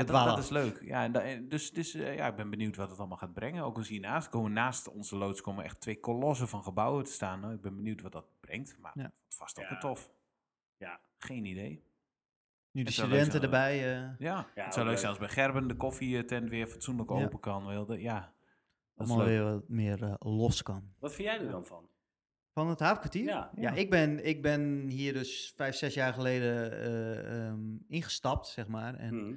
En 0.08 0.26
dat, 0.26 0.38
is 0.38 0.48
leuk. 0.48 0.80
Ja, 0.82 1.08
dus, 1.48 1.72
dus 1.72 1.94
eh, 1.94 2.16
ja, 2.16 2.26
ik 2.26 2.36
ben 2.36 2.50
benieuwd 2.50 2.76
wat 2.76 2.90
het 2.90 2.98
allemaal 2.98 3.16
gaat 3.16 3.32
brengen. 3.34 3.64
Ook 3.64 3.76
als 3.76 3.88
hiernaast 3.88 4.28
komen 4.28 4.52
naast 4.52 4.88
onze 4.88 5.16
loods 5.16 5.40
komen 5.40 5.64
echt 5.64 5.80
twee 5.80 6.00
kolossen 6.00 6.48
van 6.48 6.62
gebouwen 6.62 7.04
te 7.04 7.12
staan. 7.12 7.40
Nou, 7.40 7.54
ik 7.54 7.60
ben 7.60 7.76
benieuwd 7.76 8.00
wat 8.00 8.12
dat 8.12 8.26
brengt. 8.40 8.76
Maar 8.78 8.92
Ja. 8.94 9.12
vast 9.28 9.58
ook 9.58 9.64
Ja. 9.64 9.70
weer 9.70 9.80
tof. 9.80 10.10
Ja. 10.76 11.00
Geen 11.18 11.44
idee. 11.44 11.82
Nu 12.72 12.82
de 12.82 12.92
studenten 12.92 13.30
zijn, 13.30 13.42
erbij. 13.42 13.76
eh, 13.94 14.08
Ja, 14.18 14.46
Ja, 14.54 14.64
het 14.64 14.74
zou 14.74 14.86
leuk 14.86 14.96
zijn 14.98 15.08
als 15.10 15.18
bij 15.18 15.28
Gerben 15.28 15.68
de 15.68 15.76
koffietent 15.76 16.50
weer 16.50 16.66
fatsoenlijk 16.66 17.10
Ja. 17.10 17.16
open 17.24 17.40
kan. 17.40 17.66
Wil 17.66 17.86
dat- 17.86 18.00
ja, 18.00 18.32
allemaal 18.96 19.24
weer 19.24 19.42
wat 19.44 19.68
meer 19.68 20.02
eh, 20.02 20.14
los 20.18 20.62
kan. 20.62 20.92
Wat 20.98 21.12
vind 21.14 21.28
jij 21.28 21.40
er 21.40 21.50
dan 21.50 21.64
van? 21.66 21.88
Van 22.54 22.68
het 22.68 22.80
havenkwartier? 22.80 23.24
Ja. 23.24 23.50
Ja, 23.56 23.70
ik, 23.72 23.90
ben, 23.90 24.26
ik 24.26 24.42
ben 24.42 24.86
hier 24.88 25.12
dus 25.12 25.52
vijf, 25.56 25.74
zes 25.74 25.94
jaar 25.94 26.12
geleden 26.12 26.72
eh, 26.72 27.46
ehm, 27.48 27.60
ingestapt, 27.88 28.46
zeg 28.46 28.66
maar. 28.68 28.94
En 28.94 29.14
Hm. 29.18 29.34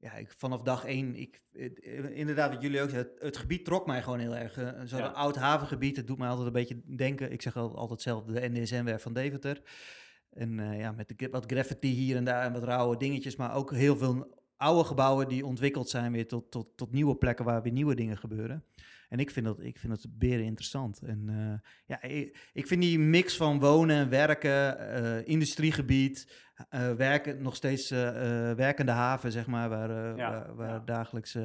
Ja, 0.00 0.12
ik, 0.14 0.30
vanaf 0.36 0.62
dag 0.62 0.84
één, 0.84 1.14
ik, 1.16 1.42
inderdaad 2.12 2.52
wat 2.52 2.62
jullie 2.62 2.82
ook 2.82 2.90
zeiden, 2.90 3.12
het, 3.12 3.22
het 3.22 3.36
gebied 3.36 3.64
trok 3.64 3.86
mij 3.86 4.02
gewoon 4.02 4.18
heel 4.18 4.36
erg. 4.36 4.56
eh, 4.58 4.80
Zo'n 4.84 4.98
Ja. 4.98 5.06
oud 5.06 5.36
havengebied, 5.36 5.96
het 5.96 6.06
doet 6.06 6.18
mij 6.18 6.28
altijd 6.28 6.46
een 6.46 6.52
beetje 6.52 6.80
denken. 6.96 7.32
Ik 7.32 7.42
zeg 7.42 7.56
al- 7.56 7.76
altijd 7.76 8.00
zelf 8.02 8.24
de 8.24 8.48
NDSM-werf 8.48 9.02
van 9.02 9.12
Deventer. 9.12 9.62
En 10.32 10.58
eh, 10.60 10.78
ja, 10.78 10.92
met 10.92 11.12
de, 11.16 11.28
wat 11.30 11.52
graffiti 11.52 11.88
hier 11.88 12.16
en 12.16 12.24
daar 12.24 12.42
en 12.44 12.52
wat 12.52 12.62
rauwe 12.62 12.96
dingetjes, 12.96 13.36
maar 13.36 13.54
ook 13.54 13.72
heel 13.72 13.96
veel 13.96 14.36
oude 14.56 14.84
gebouwen 14.84 15.28
die 15.28 15.46
ontwikkeld 15.46 15.88
zijn 15.88 16.12
weer 16.12 16.26
tot, 16.28 16.50
tot, 16.50 16.68
tot 16.76 16.92
nieuwe 16.92 17.16
plekken 17.16 17.44
waar 17.44 17.62
weer 17.62 17.72
nieuwe 17.72 17.94
dingen 17.94 18.18
gebeuren. 18.18 18.64
En 19.08 19.18
ik 19.18 19.30
vind 19.30 19.46
dat, 19.46 19.60
ik 19.60 19.78
vind 19.78 19.92
dat 19.92 20.06
beren 20.18 20.44
interessant. 20.44 21.00
En 21.02 21.24
eh, 21.28 21.70
ja, 21.86 22.02
ik, 22.02 22.50
ik 22.52 22.66
vind 22.66 22.82
die 22.82 22.98
mix 22.98 23.36
van 23.36 23.60
wonen 23.60 23.96
en 23.96 24.08
werken, 24.08 24.78
eh, 24.78 25.28
industriegebied, 25.28 26.32
eh, 26.68 26.92
werken, 26.92 27.42
nog 27.42 27.56
steeds 27.56 27.90
werkende 27.90 28.92
haven, 28.92 29.32
zeg 29.32 29.46
maar, 29.46 29.68
waar, 29.68 30.16
Ja, 30.16 30.30
waar, 30.30 30.54
waar 30.56 30.68
ja. 30.68 30.78
dagelijks 30.78 31.36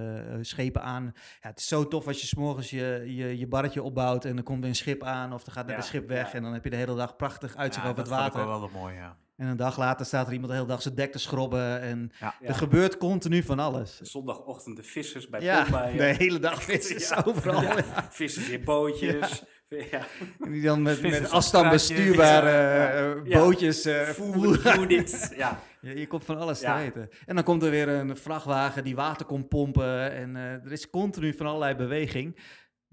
schepen 0.42 0.82
aan. 0.82 1.12
Ja, 1.42 1.50
het 1.50 1.60
is 1.60 1.68
zo 1.68 1.88
tof 1.88 2.08
als 2.08 2.22
je 2.22 2.28
s'morgens 2.28 2.70
je, 2.70 3.04
je, 3.06 3.38
je 3.38 3.48
barretje 3.48 3.84
opbouwt 3.84 4.26
en 4.26 4.38
er 4.38 4.44
komt 4.44 4.60
weer 4.60 4.70
een 4.70 4.76
schip 4.76 5.04
aan 5.04 5.34
of 5.34 5.46
er 5.46 5.52
gaat 5.52 5.70
Ja, 5.70 5.76
een 5.76 5.84
schip 5.84 6.08
weg 6.08 6.34
en 6.34 6.44
dan 6.44 6.54
heb 6.54 6.64
je 6.64 6.70
de 6.70 6.76
hele 6.76 6.96
dag 6.96 7.16
prachtig 7.16 7.56
uitzicht 7.56 7.86
over 7.86 7.98
het 7.98 8.10
dat 8.10 8.20
water. 8.20 8.46
wel 8.46 8.60
wel 8.60 8.70
mooi, 8.70 8.96
ja. 8.96 9.18
En 9.36 9.48
een 9.48 9.58
dag 9.58 9.78
later 9.78 10.06
staat 10.06 10.28
er 10.28 10.32
iemand 10.34 10.52
de 10.52 10.58
hele 10.58 10.70
dag 10.70 10.82
zijn 10.82 10.96
dek 10.96 11.12
te 11.12 11.20
schrobben 11.20 11.82
en 11.82 12.12
Ja. 12.20 12.36
er 12.42 12.56
gebeurt 12.56 12.98
continu 12.98 13.44
van 13.44 13.60
alles. 13.60 14.00
Zondagochtend 14.02 14.76
de 14.78 14.84
vissers 14.84 15.30
bij 15.30 15.42
Ja, 15.42 15.64
de 15.98 16.04
hele 16.04 16.40
dag 16.40 16.64
vissers 16.64 17.10
Ja. 17.10 17.24
overal. 17.26 17.62
Ja. 17.62 17.78
Ja. 17.78 18.08
Vissers 18.12 18.50
in 18.50 18.64
bootjes. 18.64 19.44
Ja. 19.68 20.02
En 20.46 20.52
die 20.52 20.62
dan 20.62 20.82
met, 20.82 21.02
met 21.02 21.30
afstand 21.32 21.70
bestuurbare 21.70 22.50
Ja. 22.50 22.90
eh, 22.92 23.26
Ja. 23.26 23.38
bootjes 23.40 23.86
eh, 23.86 24.02
Food 24.02 24.34
voeren. 24.34 24.80
units. 24.80 25.30
Ja. 25.36 25.60
Je, 25.82 26.00
je 26.00 26.08
komt 26.08 26.26
van 26.26 26.38
alles 26.38 26.60
Ja. 26.60 26.76
te 26.78 26.82
weten. 26.84 27.10
En 27.26 27.36
dan 27.36 27.44
komt 27.44 27.64
er 27.64 27.70
weer 27.70 27.88
een 27.88 28.18
vrachtwagen 28.18 28.84
die 28.84 28.96
water 28.96 29.26
komt 29.26 29.50
pompen. 29.50 30.12
En 30.12 30.36
eh, 30.36 30.44
er 30.44 30.72
is 30.72 30.90
continu 30.90 31.34
van 31.34 31.46
allerlei 31.48 31.76
beweging. 31.76 32.40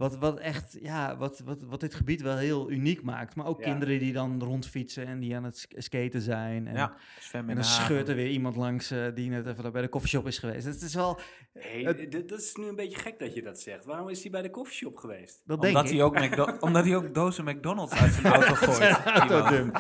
Wat, 0.01 0.19
wat 0.19 0.39
echt, 0.39 0.77
ja, 0.83 1.17
wat, 1.17 1.43
wat, 1.45 1.63
wat 1.63 1.81
dit 1.81 1.95
gebied 1.95 2.23
wel 2.23 2.37
heel 2.37 2.71
uniek 2.71 3.03
maakt. 3.03 3.35
Maar 3.35 3.47
ook 3.47 3.59
Ja. 3.59 3.65
kinderen 3.71 3.99
die 3.99 4.13
dan 4.13 4.43
rondfietsen 4.43 5.07
en 5.07 5.21
die 5.21 5.37
aan 5.37 5.45
het 5.45 5.59
sk- 5.59 5.73
skaten 5.77 6.21
zijn. 6.21 6.67
En, 6.69 6.75
ja, 6.75 6.93
zwemmen 7.21 7.51
en 7.51 7.57
dan 7.57 7.65
scheurt 7.65 8.09
er 8.09 8.15
weer 8.15 8.29
iemand 8.31 8.57
langs 8.57 8.91
eh, 8.91 9.05
die 9.15 9.31
net 9.31 9.47
even 9.47 9.73
bij 9.73 9.83
de 9.83 9.89
koffieshop 9.89 10.27
is 10.27 10.39
geweest. 10.39 10.67
Het 10.67 10.83
is 10.83 10.95
wel, 10.95 11.21
Hey, 11.59 11.83
Het- 11.83 12.29
dat 12.29 12.39
is 12.39 12.55
nu 12.55 12.67
een 12.67 12.77
beetje 12.77 12.99
gek 12.99 13.19
dat 13.19 13.35
je 13.35 13.43
dat 13.43 13.61
zegt. 13.61 13.85
Waarom 13.85 14.09
is 14.09 14.23
hij 14.23 14.31
bij 14.31 14.43
de 14.43 14.51
koffieshop 14.51 14.97
geweest? 14.97 15.43
dat 15.45 15.61
denk 15.61 15.77
Omdat 15.77 15.91
ik. 15.93 15.97
hij, 15.99 16.07
ook 16.07 16.19
McDo- 16.21 16.57
omdat 16.67 16.85
hij 16.85 16.97
ook 16.97 17.15
dozen 17.15 17.45
McDonald's 17.45 17.95
uit 18.01 18.13
zijn 18.13 18.33
auto 18.33 18.55
gooit. 18.65 18.77
Zijn 18.77 18.95
auto 18.95 19.35
Iemand. 19.37 19.49
dum. 19.49 19.73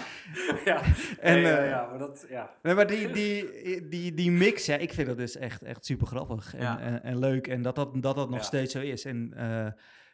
ja. 0.64 0.82
En, 1.20 1.38
ja, 1.38 1.48
ja, 1.48 1.58
eh, 1.58 1.68
ja, 1.68 1.86
maar 1.90 1.98
dat... 1.98 2.26
Ja. 2.28 2.50
Nee, 2.62 2.74
maar 2.74 2.86
die, 2.86 3.10
die, 3.10 3.88
die, 3.88 4.14
die 4.14 4.30
mix, 4.30 4.66
ja, 4.66 4.76
ik 4.76 4.92
vind 4.92 5.06
dat 5.08 5.16
dus 5.16 5.36
echt, 5.36 5.62
echt 5.62 5.84
super 5.84 6.06
grappig 6.06 6.54
en, 6.54 6.60
Ja. 6.62 6.80
en, 6.80 7.02
en 7.02 7.18
leuk. 7.18 7.46
En 7.46 7.62
dat 7.62 7.74
dat, 7.74 8.02
dat, 8.02 8.16
dat 8.16 8.28
nog 8.30 8.38
Ja. 8.38 8.44
steeds 8.44 8.72
zo 8.72 8.80
is. 8.80 9.04
En 9.04 9.32
eh, 9.36 9.66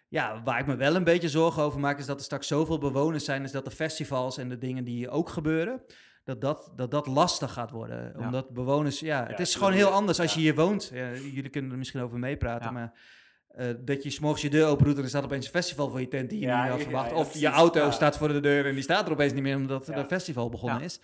ja, 0.09 0.43
waar 0.45 0.59
ik 0.59 0.67
me 0.67 0.77
wel 0.77 0.95
een 0.95 1.05
beetje 1.05 1.29
zorgen 1.29 1.63
over 1.63 1.81
maak, 1.81 1.99
is 1.99 2.07
dat 2.07 2.19
er 2.19 2.25
straks 2.25 2.47
zoveel 2.47 2.79
bewoners 2.79 3.25
zijn, 3.25 3.43
is 3.43 3.53
dat 3.53 3.65
de 3.65 3.71
festivals 3.71 4.39
en 4.39 4.49
de 4.49 4.59
dingen 4.59 4.85
die 4.85 4.97
hier 4.97 5.11
ook 5.11 5.29
gebeuren, 5.29 5.83
dat 6.25 6.41
dat, 6.41 6.73
dat, 6.77 6.91
dat 6.91 7.07
lastig 7.07 7.53
gaat 7.53 7.71
worden. 7.71 8.13
Ja. 8.19 8.25
Omdat 8.25 8.51
bewoners, 8.51 9.01
ja, 9.01 9.27
het 9.27 9.41
is 9.41 9.55
gewoon 9.55 9.73
heel 9.73 9.91
anders 9.91 10.21
als 10.21 10.35
je 10.35 10.41
hier 10.41 10.55
woont. 10.55 10.91
Ja, 10.95 11.11
jullie 11.13 11.51
kunnen 11.51 11.71
er 11.71 11.79
misschien 11.79 12.01
over 12.01 12.19
meepraten, 12.19 12.73
maar... 12.73 12.93
eh, 13.49 13.67
dat 13.79 14.03
je 14.03 14.11
s'morgens 14.11 14.43
je 14.43 14.51
deur 14.51 14.67
opendoet 14.67 14.97
en 14.97 15.03
er 15.03 15.09
staat 15.09 15.25
opeens 15.25 15.45
een 15.45 15.51
festival 15.51 15.91
voor 15.91 16.01
je 16.01 16.09
tent 16.09 16.31
die 16.31 16.41
je 16.41 16.47
niet 16.47 16.71
had 16.71 16.83
verwacht. 16.83 17.13
of 17.13 17.35
je 17.35 17.47
auto 17.49 17.91
staat 17.91 18.17
voor 18.17 18.29
de 18.29 18.41
deur 18.41 18.67
en 18.67 18.75
die 18.75 18.83
staat 18.83 19.07
er 19.07 19.13
opeens 19.13 19.33
niet 19.33 19.43
meer 19.43 19.57
omdat 19.57 19.89
er 19.89 19.97
een 19.97 20.07
festival 20.07 20.49
begonnen 20.49 20.83
is. 20.83 21.01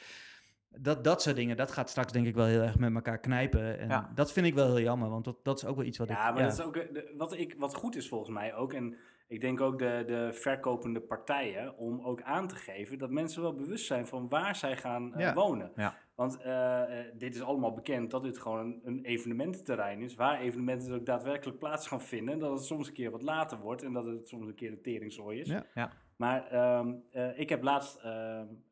Dat, 0.79 1.05
dat 1.05 1.23
soort 1.23 1.37
dingen, 1.37 1.57
dat 1.57 1.71
gaat 1.73 1.91
straks 1.91 2.13
denk 2.13 2.27
ik 2.27 2.35
wel 2.35 2.47
heel 2.47 2.61
erg 2.63 2.79
met 2.79 2.95
elkaar 2.95 3.19
knijpen. 3.19 3.79
En 3.79 3.89
Ja. 3.89 4.11
dat 4.15 4.33
vind 4.33 4.47
ik 4.47 4.55
wel 4.55 4.67
heel 4.67 4.81
jammer, 4.85 5.09
want 5.09 5.25
dat, 5.25 5.37
dat 5.43 5.57
is 5.57 5.65
ook 5.65 5.77
wel 5.77 5.85
iets 5.85 5.99
wat 5.99 6.09
Ja, 6.09 6.29
ik... 6.29 6.35
maar 6.35 6.43
dat 6.43 6.53
is 6.53 6.61
ook, 6.65 6.77
eh, 6.77 6.93
de- 6.93 7.15
wat, 7.17 7.37
ik, 7.37 7.55
wat 7.59 7.75
goed 7.75 7.97
is 7.97 8.09
volgens 8.09 8.31
mij 8.31 8.55
ook. 8.55 8.73
En 8.73 8.97
ik 9.29 9.41
denk 9.41 9.61
ook 9.61 9.79
de, 9.79 10.03
de 10.07 10.29
verkopende 10.33 11.01
partijen 11.01 11.77
om 11.77 12.01
ook 12.01 12.23
aan 12.23 12.49
te 12.49 12.55
geven 12.55 12.99
dat 12.99 13.11
mensen 13.11 13.43
wel 13.43 13.55
bewust 13.55 13.87
zijn 13.87 14.07
van 14.07 14.29
waar 14.29 14.57
zij 14.57 14.77
gaan 14.77 15.15
eh, 15.15 15.21
Ja. 15.21 15.35
wonen. 15.35 15.73
Ja. 15.77 15.95
Want 16.15 16.41
eh, 16.41 16.83
dit 17.15 17.35
is 17.35 17.43
allemaal 17.43 17.73
bekend 17.75 18.11
dat 18.11 18.23
dit 18.23 18.39
gewoon 18.39 18.59
een, 18.59 18.81
een 18.85 19.05
evenemententerrein 19.05 20.01
is, 20.01 20.15
waar 20.15 20.41
evenementen 20.41 20.89
dus 20.89 20.97
ook 20.97 21.07
daadwerkelijk 21.07 21.59
plaats 21.59 21.87
gaan 21.89 22.01
vinden. 22.01 22.35
En 22.35 22.41
dat 22.41 22.53
het 22.53 22.65
soms 22.65 22.87
een 22.89 22.93
keer 22.95 23.11
wat 23.11 23.23
later 23.23 23.59
wordt 23.59 23.83
en 23.83 23.93
dat 23.93 24.05
het 24.05 24.29
soms 24.29 24.47
een 24.49 24.55
keer 24.55 24.71
een 24.73 24.83
teringzooi 24.83 25.41
is. 25.41 25.49
Ja. 25.49 25.65
Ja. 25.75 25.93
Maar 26.17 26.47
ehm, 26.47 26.93
eh, 27.11 27.39
ik 27.39 27.49
heb 27.49 27.63
laatst 27.63 27.97
ehm, 27.97 28.47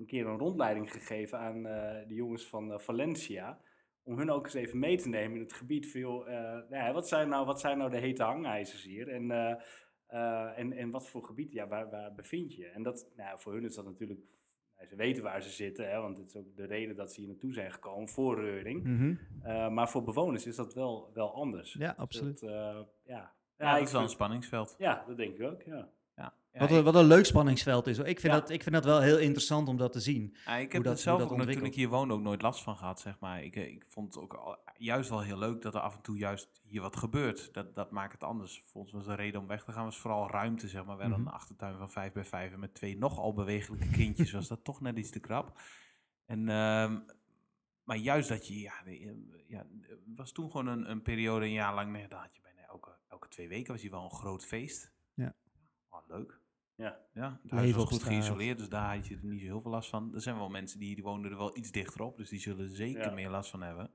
een 0.00 0.06
keer 0.06 0.26
een 0.26 0.38
rondleiding 0.38 0.92
gegeven 0.92 1.38
aan 1.38 1.66
eh, 1.66 2.08
de 2.08 2.14
jongens 2.14 2.46
van 2.48 2.72
eh, 2.72 2.78
Valencia. 2.78 3.60
Om 4.02 4.18
hun 4.18 4.30
ook 4.30 4.44
eens 4.44 4.54
even 4.54 4.78
mee 4.78 4.96
te 4.98 5.08
nemen 5.08 5.36
in 5.36 5.42
het 5.42 5.52
gebied 5.52 5.90
van, 5.90 6.00
joh, 6.00 6.28
eh, 6.28 6.34
nou 6.42 6.74
ja, 6.74 6.92
wat, 6.92 7.08
zijn 7.08 7.28
nou, 7.28 7.46
wat 7.46 7.60
zijn 7.60 7.78
nou 7.78 7.90
de 7.90 7.98
hete 7.98 8.22
hangijzers 8.22 8.82
hier? 8.84 9.08
En, 9.08 9.30
eh, 9.30 9.54
eh, 10.06 10.58
en, 10.58 10.72
en 10.72 10.90
wat 10.90 11.08
voor 11.08 11.22
gebied, 11.24 11.52
ja, 11.52 11.68
waar, 11.68 11.90
waar 11.90 12.14
bevind 12.14 12.54
je? 12.54 12.66
En 12.66 12.82
dat, 12.82 13.10
nou, 13.16 13.28
ja, 13.28 13.38
voor 13.38 13.52
hun 13.52 13.64
is 13.64 13.74
dat 13.74 13.84
natuurlijk, 13.84 14.20
nou, 14.76 14.88
ze 14.88 14.96
weten 14.96 15.22
waar 15.22 15.42
ze 15.42 15.50
zitten, 15.50 15.90
hè, 15.90 16.00
want 16.00 16.16
het 16.16 16.26
is 16.26 16.36
ook 16.36 16.56
de 16.56 16.66
reden 16.66 16.96
dat 16.96 17.12
ze 17.12 17.20
hier 17.20 17.28
naartoe 17.28 17.52
zijn 17.52 17.72
gekomen 17.72 18.08
voor 18.08 18.40
Reuring. 18.40 18.82
Mhm. 18.84 19.14
Eh, 19.42 19.68
maar 19.68 19.88
voor 19.90 20.02
bewoners 20.02 20.46
is 20.46 20.56
dat 20.56 20.74
wel, 20.74 21.10
wel 21.14 21.34
anders. 21.34 21.72
Ja, 21.72 21.88
Dus 21.88 21.96
absoluut. 21.98 22.40
dat, 22.40 22.50
eh, 22.50 22.80
ja. 23.04 23.32
Ja, 23.56 23.74
dat 23.74 23.86
is 23.86 23.92
wel 23.92 24.02
een 24.02 24.08
spanningsveld. 24.08 24.74
ja, 24.78 25.04
dat 25.06 25.16
denk 25.16 25.34
ik 25.38 25.42
ook, 25.42 25.62
ja. 25.62 25.88
Ja. 26.52 26.58
Wat, 26.60 26.70
een, 26.70 26.84
wat 26.84 26.94
een 26.94 27.04
leuk 27.04 27.24
spanningsveld 27.26 27.86
is. 27.86 27.96
hoor. 27.96 28.06
Ik 28.06 28.20
vind, 28.20 28.32
dat, 28.32 28.50
ik 28.50 28.62
vind 28.62 28.74
dat 28.74 28.84
wel 28.84 29.00
heel 29.00 29.18
interessant 29.18 29.68
om 29.68 29.76
dat 29.76 29.92
te 29.92 30.00
zien. 30.00 30.36
Ik 30.58 30.72
heb 30.72 30.82
dat- 30.82 30.92
het 30.92 31.00
zelf 31.00 31.22
ook 31.22 31.28
toen 31.50 31.64
ik 31.64 31.74
hier 31.74 31.88
woonde 31.88 32.14
ook 32.14 32.20
nooit 32.20 32.42
last 32.42 32.62
van 32.62 32.76
gehad, 32.76 33.00
zeg 33.00 33.18
maar. 33.20 33.42
Ik, 33.44 33.56
eh, 33.56 33.68
ik 33.68 33.84
vond 33.88 34.14
het 34.14 34.22
ook 34.22 34.34
al- 34.34 34.58
juist 34.76 35.08
wel 35.10 35.20
heel 35.20 35.38
leuk 35.38 35.62
dat 35.62 35.74
er 35.74 35.80
af 35.80 35.96
en 35.96 36.02
toe 36.02 36.18
juist 36.18 36.60
hier 36.64 36.80
wat 36.80 36.96
gebeurt. 36.96 37.54
Dat, 37.54 37.74
dat 37.74 37.90
maakt 37.90 38.12
het 38.12 38.22
anders. 38.24 38.62
Voor 38.64 38.80
ons 38.80 38.92
was 38.92 39.04
de 39.06 39.14
reden 39.14 39.40
om 39.40 39.46
weg 39.46 39.64
te 39.64 39.72
gaan 39.72 39.84
was 39.84 39.98
vooral 39.98 40.30
ruimte, 40.30 40.68
zeg 40.68 40.84
maar. 40.84 40.96
We 40.96 41.02
hadden 41.02 41.20
Mhm. 41.20 41.28
een 41.28 41.34
achtertuin 41.34 41.76
van 41.76 41.90
5 41.90 42.12
bij 42.12 42.24
5 42.24 42.52
en 42.52 42.60
met 42.60 42.74
twee 42.74 42.98
nogal 42.98 43.32
bewegelijke 43.34 43.90
kindjes 43.90 44.32
was 44.32 44.48
dat 44.48 44.64
toch 44.64 44.80
net 44.80 44.96
iets 44.98 45.10
te 45.10 45.20
krap. 45.20 45.60
En, 46.26 46.48
ehm, 46.48 46.98
maar 47.84 47.96
juist 47.96 48.28
dat 48.28 48.46
je, 48.48 48.60
ja, 48.60 48.72
eh, 48.84 49.10
ja, 49.48 49.66
het 49.88 49.98
was 50.16 50.32
toen 50.32 50.50
gewoon 50.50 50.66
een, 50.66 50.90
een 50.90 51.02
periode, 51.02 51.44
een 51.44 51.52
jaar 51.52 51.74
lang, 51.74 51.92
nee, 51.92 52.08
dan 52.08 52.18
had 52.20 52.34
je 52.34 52.40
bijna 52.42 52.60
elke, 52.68 52.90
elke 53.08 53.28
twee 53.28 53.48
weken 53.48 53.72
was 53.72 53.82
hier 53.82 53.90
wel 53.90 54.04
een 54.04 54.10
groot 54.10 54.44
feest. 54.46 54.92
Ja. 55.14 55.34
Oh, 55.90 55.98
leuk. 56.08 56.38
Ja. 56.74 56.98
Ja, 57.14 57.30
het 57.30 57.38
Leven 57.42 57.56
huis 57.58 57.72
was 57.72 57.88
goed 57.88 58.02
geïsoleerd, 58.02 58.58
dus 58.58 58.68
daar 58.68 58.96
had 58.96 59.06
je 59.06 59.14
er 59.16 59.24
niet 59.24 59.40
zo 59.40 59.46
heel 59.46 59.60
veel 59.60 59.70
last 59.70 59.88
van. 59.90 60.14
Er 60.14 60.20
zijn 60.20 60.36
wel 60.36 60.48
mensen 60.48 60.78
die, 60.78 60.94
die 60.94 61.04
woonden 61.04 61.30
er 61.30 61.36
wel 61.36 61.56
iets 61.56 61.70
dichter 61.70 62.02
op, 62.02 62.16
dus 62.16 62.28
die 62.28 62.38
zullen 62.40 62.68
zeker 62.68 63.02
Ja. 63.04 63.10
meer 63.10 63.28
last 63.30 63.50
van 63.50 63.62
hebben. 63.62 63.90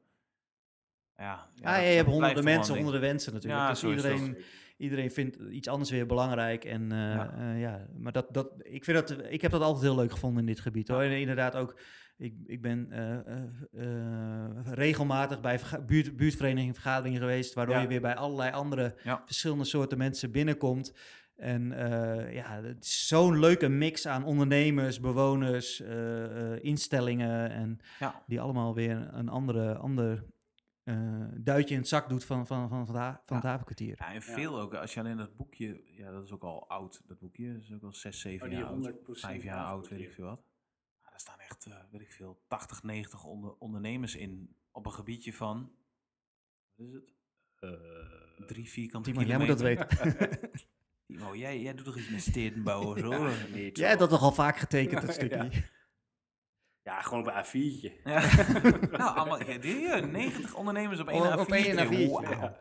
Ja, 1.17 1.49
Ja, 1.55 1.75
ja, 1.75 1.81
je 1.89 1.95
hebt 1.95 2.09
honderden 2.09 2.43
mensen 2.43 2.85
de 2.91 2.99
wensen 2.99 3.33
natuurlijk. 3.33 3.61
Ja, 3.61 3.69
dus 3.69 3.79
zo 3.79 3.89
is 3.89 4.01
dat. 4.01 4.11
iedereen, 4.11 4.43
iedereen 4.77 5.11
vindt 5.11 5.35
iets 5.37 5.67
anders 5.67 5.89
weer 5.89 6.05
belangrijk. 6.05 6.65
En, 6.65 6.91
eh, 6.91 6.97
Ja. 6.97 7.33
ja. 7.37 7.53
ja, 7.53 7.87
maar 7.97 8.11
dat, 8.11 8.33
dat, 8.33 8.51
ik, 8.57 8.83
vind 8.83 9.07
dat, 9.07 9.23
ik 9.29 9.41
heb 9.41 9.51
dat 9.51 9.61
altijd 9.61 9.83
heel 9.83 9.95
leuk 9.95 10.11
gevonden 10.11 10.39
in 10.39 10.45
dit 10.45 10.59
gebied. 10.59 10.87
Hoor. 10.87 11.01
En 11.01 11.19
inderdaad 11.19 11.55
ook, 11.55 11.79
ik, 12.17 12.33
ik 12.45 12.61
ben 12.61 12.91
eh, 12.91 13.17
eh, 13.27 13.43
eh, 13.71 14.73
regelmatig 14.73 15.41
bij 15.41 15.59
buurt, 15.85 16.15
buurtverenigingen 16.15 16.73
vergaderingen 16.73 17.19
geweest, 17.19 17.53
waardoor 17.53 17.75
Ja. 17.75 17.81
je 17.81 17.87
weer 17.87 18.01
bij 18.01 18.15
allerlei 18.15 18.51
andere 18.51 18.95
Ja. 19.03 19.21
verschillende 19.25 19.63
soorten 19.63 19.97
mensen 19.97 20.31
binnenkomt. 20.31 20.93
En 21.35 21.71
eh, 21.71 22.33
ja, 22.33 22.61
het 22.61 22.83
is 22.83 23.07
zo'n 23.07 23.39
leuke 23.39 23.67
mix 23.69 24.07
aan 24.07 24.23
ondernemers, 24.23 24.99
bewoners, 24.99 25.79
eh, 25.81 26.53
eh, 26.53 26.63
instellingen 26.63 27.49
en 27.49 27.79
Ja. 27.99 28.23
die 28.27 28.41
allemaal 28.41 28.73
weer 28.75 29.09
een 29.13 29.29
andere, 29.29 29.75
ander 29.77 30.25
eh, 30.83 31.25
duitje 31.33 31.73
in 31.73 31.79
het 31.79 31.89
zak 31.89 32.09
doet 32.09 32.25
van, 32.25 32.47
van, 32.47 32.69
van, 32.69 32.85
van, 32.85 33.19
van 33.25 33.35
het 33.35 33.45
havenkwartier. 33.45 33.95
Ja, 33.99 34.13
en 34.13 34.21
veel 34.21 34.59
ook, 34.59 34.73
als 34.73 34.93
je 34.93 34.99
alleen 34.99 35.17
dat 35.17 35.35
boekje, 35.35 35.83
ja, 35.97 36.11
dat 36.11 36.23
is 36.23 36.31
ook 36.31 36.43
al 36.43 36.69
oud, 36.69 37.01
dat 37.07 37.19
boekje, 37.19 37.53
dat 37.53 37.61
is 37.61 37.73
ook 37.73 37.83
al 37.83 37.93
6, 37.93 38.19
7 38.19 38.47
Oh, 38.47 38.53
die 38.53 38.63
jaar 38.63 38.69
oud, 38.73 38.85
100% 39.07 39.19
5 39.19 39.43
jaar 39.43 39.65
oud, 39.65 39.87
weet 39.89 39.99
ik 39.99 40.13
veel 40.13 40.25
wat. 40.25 40.41
Ja, 41.03 41.09
daar 41.09 41.19
staan 41.19 41.39
echt, 41.39 41.65
eh, 41.65 41.73
weet 41.91 42.01
ik 42.01 42.11
veel, 42.11 42.41
80, 42.47 42.83
90 42.83 43.23
onder, 43.23 43.53
ondernemers 43.59 44.15
in, 44.15 44.55
op 44.71 44.85
een 44.85 44.91
gebiedje 44.93 45.33
van, 45.33 45.71
wat 46.75 46.87
is 46.87 46.93
het? 46.93 47.13
Drie 48.47 48.69
vierkante 48.69 49.11
Timo, 49.11 49.23
jij 49.25 49.37
moet 49.37 49.47
dat 49.47 49.57
kilometer. 49.57 49.97
weten. 50.19 50.39
Timo, 51.07 51.35
jij, 51.35 51.59
jij 51.59 51.73
doet 51.73 51.85
toch 51.85 51.97
iets 51.97 52.09
met 52.09 52.21
stedenbouw 52.21 52.83
of 52.83 52.99
zo? 52.99 53.09
Ja, 53.13 53.31
niet 53.53 53.77
Jij 53.77 53.87
hebt 53.87 53.99
dat 53.99 54.09
toch 54.09 54.21
al 54.21 54.31
vaak 54.31 54.57
getekend, 54.57 55.01
dat 55.05 55.13
stukje. 55.19 55.49
Ja, 56.81 57.01
gewoon 57.01 57.27
op 57.27 57.33
een 57.35 57.43
A4'tje. 57.45 58.01
Ja. 58.03 58.19
nou, 58.97 59.15
allemaal, 59.17 59.43
ja, 59.43 59.57
die, 59.57 59.79
ja, 59.79 59.99
90 59.99 60.55
ondernemers 60.55 60.99
op 60.99 61.07
één 61.07 61.21
Op- 61.21 61.27
A4'tje. 61.27 61.39
op 61.39 61.51
één 61.51 61.87
A4'tje, 61.87 62.11
Wauw. 62.11 62.21
ja. 62.21 62.59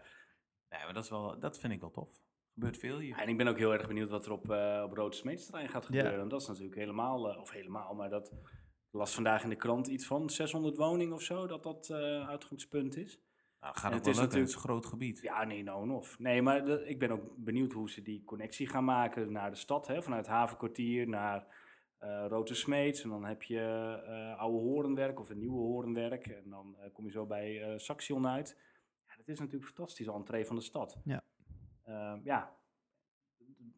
Nee, 0.68 0.84
maar 0.84 0.94
dat, 0.94 1.04
is 1.04 1.10
wel, 1.10 1.38
dat 1.40 1.58
vind 1.58 1.72
ik 1.72 1.80
wel 1.80 1.90
tof. 1.90 2.08
gebeurt 2.54 2.76
veel 2.78 2.98
hier. 2.98 3.18
En 3.18 3.28
ik 3.28 3.36
ben 3.36 3.46
ook 3.48 3.58
heel 3.58 3.72
erg 3.72 3.86
benieuwd 3.86 4.08
wat 4.08 4.26
er 4.26 4.32
op, 4.32 4.50
eh 4.50 4.82
op 4.84 4.92
Rode 4.92 5.16
Smeedsterrein 5.16 5.68
gaat 5.68 5.84
gebeuren. 5.86 6.28
Dat 6.28 6.40
is 6.40 6.46
natuurlijk 6.48 6.74
helemaal, 6.76 7.30
eh, 7.32 7.40
of 7.40 7.50
helemaal, 7.50 7.94
maar 7.94 8.10
dat 8.10 8.32
las 8.90 9.14
vandaag 9.14 9.42
in 9.42 9.48
de 9.48 9.56
krant 9.56 9.86
iets 9.86 10.06
van 10.06 10.30
600 10.30 10.76
woningen 10.76 11.14
of 11.14 11.22
zo, 11.22 11.46
dat 11.46 11.62
dat 11.62 11.88
eh, 11.90 12.28
uitgangspunt 12.28 12.96
is. 12.96 13.18
Nou, 13.64 13.76
gaat 13.76 13.92
het 13.92 14.02
wel 14.02 14.12
is 14.12 14.20
lukken, 14.20 14.22
natuurlijk- 14.38 14.52
een 14.54 14.58
groot 14.70 14.86
gebied. 14.86 15.20
Ja, 15.20 15.44
nee, 15.44 15.62
nou 15.62 15.82
en 15.82 15.90
of. 15.90 16.18
Nee, 16.18 16.42
maar 16.42 16.64
de- 16.64 16.84
ik 16.88 16.98
ben 16.98 17.10
ook 17.10 17.36
benieuwd 17.36 17.72
hoe 17.72 17.90
ze 17.90 18.02
die 18.02 18.24
connectie 18.24 18.66
gaan 18.68 18.84
maken 18.84 19.32
naar 19.32 19.50
de 19.50 19.56
stad. 19.56 19.86
Hè? 19.86 20.02
Vanuit 20.02 20.26
Havenkwartier 20.26 21.08
naar 21.08 21.46
eh 21.98 22.24
Rote 22.28 22.54
Smeets. 22.54 23.02
En 23.02 23.08
dan 23.10 23.24
heb 23.24 23.42
je 23.42 23.60
eh 24.06 24.38
Oude 24.40 24.58
Horenwerk 24.58 25.20
of 25.20 25.30
een 25.30 25.38
Nieuwe 25.38 25.58
Horenwerk. 25.58 26.26
En 26.26 26.50
dan 26.50 26.76
eh, 26.80 26.92
kom 26.92 27.04
je 27.04 27.10
zo 27.10 27.26
bij 27.26 27.62
eh 27.62 27.78
Saxion 27.78 28.26
uit. 28.26 28.58
Ja, 29.06 29.16
dat 29.16 29.28
is 29.28 29.38
natuurlijk 29.38 29.64
een 29.68 29.74
fantastische 29.74 30.12
entree 30.12 30.44
van 30.46 30.56
de 30.56 30.62
stad. 30.62 30.96
Ja. 31.04 31.22
Ehm, 31.84 32.20
ja. 32.24 32.56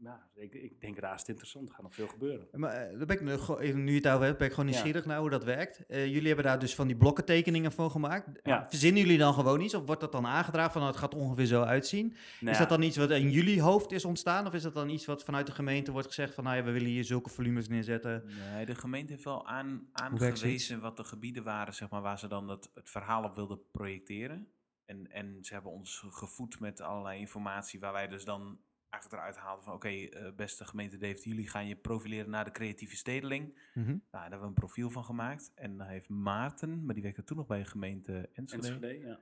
Ja 0.02 0.28
ik, 0.34 0.54
ik 0.54 0.80
denk 0.80 0.98
raast 0.98 1.28
interessant. 1.28 1.68
Er 1.68 1.74
gaat 1.74 1.82
nog 1.82 1.94
veel 1.94 2.08
gebeuren. 2.08 2.48
Maar 2.52 2.70
eh, 2.70 2.96
daar 2.98 3.06
ben 3.06 3.16
ik 3.16 3.22
nu, 3.22 3.32
even 3.58 3.84
nu 3.84 3.90
je 3.90 3.96
het 3.96 4.08
over 4.08 4.24
hebt, 4.26 4.38
ben 4.38 4.46
ik 4.46 4.52
gewoon 4.52 4.68
Ja. 4.68 4.74
nieuwsgierig 4.74 5.04
naar 5.06 5.18
hoe 5.18 5.30
dat 5.30 5.44
werkt. 5.44 5.86
Eh, 5.86 6.06
jullie 6.06 6.26
hebben 6.26 6.44
daar 6.44 6.58
dus 6.58 6.74
van 6.74 6.86
die 6.86 6.96
blokkentekeningen 6.96 7.72
van 7.72 7.90
gemaakt. 7.90 8.28
Ja. 8.42 8.66
Verzinnen 8.68 9.02
jullie 9.02 9.18
dan 9.18 9.34
gewoon 9.34 9.60
iets? 9.60 9.74
Of 9.74 9.86
wordt 9.86 10.00
dat 10.00 10.12
dan 10.12 10.26
aangedragen 10.26 10.72
van 10.72 10.80
nou, 10.80 10.92
het 10.92 11.02
gaat 11.02 11.14
ongeveer 11.14 11.46
zo 11.46 11.62
uitzien? 11.62 12.14
Nou 12.40 12.52
is 12.52 12.58
dat 12.58 12.68
dan 12.68 12.82
iets 12.82 12.96
wat 12.96 13.10
in 13.10 13.30
jullie 13.30 13.62
hoofd 13.62 13.92
is 13.92 14.04
ontstaan? 14.04 14.46
Of 14.46 14.54
is 14.54 14.62
dat 14.62 14.74
dan 14.74 14.88
iets 14.88 15.06
wat 15.06 15.24
vanuit 15.24 15.46
de 15.46 15.52
gemeente 15.52 15.92
wordt 15.92 16.06
gezegd 16.06 16.34
van 16.34 16.44
nou 16.44 16.56
ja, 16.56 16.62
we 16.64 16.70
willen 16.70 16.88
hier 16.88 17.04
zulke 17.04 17.30
volumes 17.30 17.68
neerzetten? 17.68 18.24
Nee, 18.54 18.66
de 18.66 18.74
gemeente 18.74 19.12
heeft 19.12 19.24
wel 19.24 19.46
aan, 19.46 19.88
aangewezen 19.92 20.80
wat 20.80 20.96
de 20.96 21.04
gebieden 21.04 21.42
waren, 21.44 21.74
zeg 21.74 21.90
maar, 21.90 22.02
waar 22.02 22.18
ze 22.18 22.28
dan 22.28 22.48
het, 22.48 22.70
het 22.74 22.90
verhaal 22.90 23.24
op 23.24 23.34
wilden 23.34 23.60
projecteren. 23.70 24.48
En, 24.84 25.10
en 25.10 25.38
ze 25.44 25.52
hebben 25.52 25.72
ons 25.72 26.04
gevoed 26.08 26.60
met 26.60 26.80
allerlei 26.80 27.18
informatie 27.20 27.80
waar 27.80 27.92
wij 27.92 28.08
dus 28.08 28.24
dan 28.24 28.58
eigenlijk 29.00 29.22
eruit 29.22 29.36
haalden 29.36 29.64
van 29.64 29.74
oké, 29.74 29.88
eh, 29.88 30.32
beste 30.36 30.64
gemeente 30.64 30.96
Deventer, 30.96 31.28
jullie 31.28 31.48
gaan 31.48 31.66
je 31.66 31.76
profileren 31.76 32.30
naar 32.30 32.44
de 32.44 32.50
creatieve 32.50 32.96
stedeling. 32.96 33.58
Mhm. 33.74 33.86
Nou, 33.86 34.00
daar 34.10 34.20
hebben 34.22 34.40
we 34.40 34.46
een 34.46 34.52
profiel 34.54 34.90
van 34.90 35.04
gemaakt. 35.04 35.52
En 35.54 35.76
daar 35.78 35.88
heeft 35.88 36.08
Maarten, 36.08 36.84
maar 36.84 36.94
die 36.94 37.02
werkte 37.02 37.24
toen 37.24 37.36
nog 37.36 37.46
bij 37.46 37.64
gemeente 37.64 38.28
Enschede. 38.32 38.68
Enschede, 38.68 38.98
ja. 39.06 39.18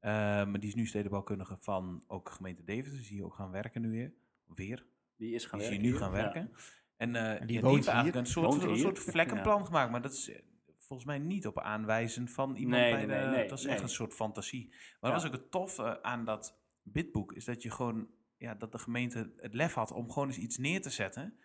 Eh, 0.00 0.46
maar 0.46 0.60
die 0.60 0.68
is 0.68 0.74
nu 0.74 0.86
stedenbouwkundige 0.86 1.56
van 1.60 2.04
ook 2.06 2.30
gemeente 2.30 2.64
Deventer, 2.64 2.98
dus 2.98 3.08
die 3.08 3.24
ook 3.24 3.34
gaan 3.34 3.50
werken 3.50 3.80
nu 3.82 3.90
weer. 3.90 4.12
Weer. 4.54 4.86
Die 5.16 5.34
is 5.34 5.44
gaan 5.44 5.58
Die 5.58 5.68
is 5.68 5.74
werken. 5.74 5.86
hier 5.88 5.94
nu 5.94 5.98
gaan 6.04 6.16
ja. 6.16 6.22
werken. 6.22 6.50
En, 6.96 7.14
eh 7.16 7.46
die 7.46 7.58
heeft 7.60 7.84
hier? 7.84 7.94
eigenlijk 7.94 8.14
een 8.16 8.26
soort, 8.26 8.62
een 8.62 8.76
soort 8.76 8.98
vlekkenplan 8.98 9.66
gemaakt. 9.66 9.90
Maar 9.90 10.02
dat 10.02 10.12
is 10.12 10.30
volgens 10.78 11.08
mij 11.08 11.18
niet 11.18 11.46
op 11.46 11.58
aanwijzen 11.60 12.28
van 12.28 12.56
iemand 12.56 12.82
Nee, 12.82 12.90
bij 12.92 13.06
nee, 13.06 13.16
de... 13.16 13.22
nee, 13.22 13.30
nee, 13.30 13.40
het 13.40 13.50
was 13.50 13.64
echt 13.64 13.82
een 13.82 13.88
soort 13.88 14.14
fantasie. 14.14 14.66
Maar 14.68 14.78
Ja. 14.78 14.98
dat 15.00 15.12
was 15.12 15.26
ook 15.26 15.32
het 15.32 15.50
toffe 15.50 16.02
aan 16.02 16.24
dat 16.24 16.58
bidboek. 16.82 17.32
Is 17.32 17.44
dat 17.44 17.62
je 17.62 17.70
gewoon... 17.70 18.08
Ja, 18.38 18.54
dat 18.54 18.72
de 18.72 18.78
gemeente 18.78 19.32
het 19.36 19.54
lef 19.54 19.74
had 19.74 19.92
om 19.92 20.10
gewoon 20.10 20.28
eens 20.28 20.38
iets 20.38 20.58
neer 20.58 20.82
te 20.82 20.90
zetten. 20.90 21.38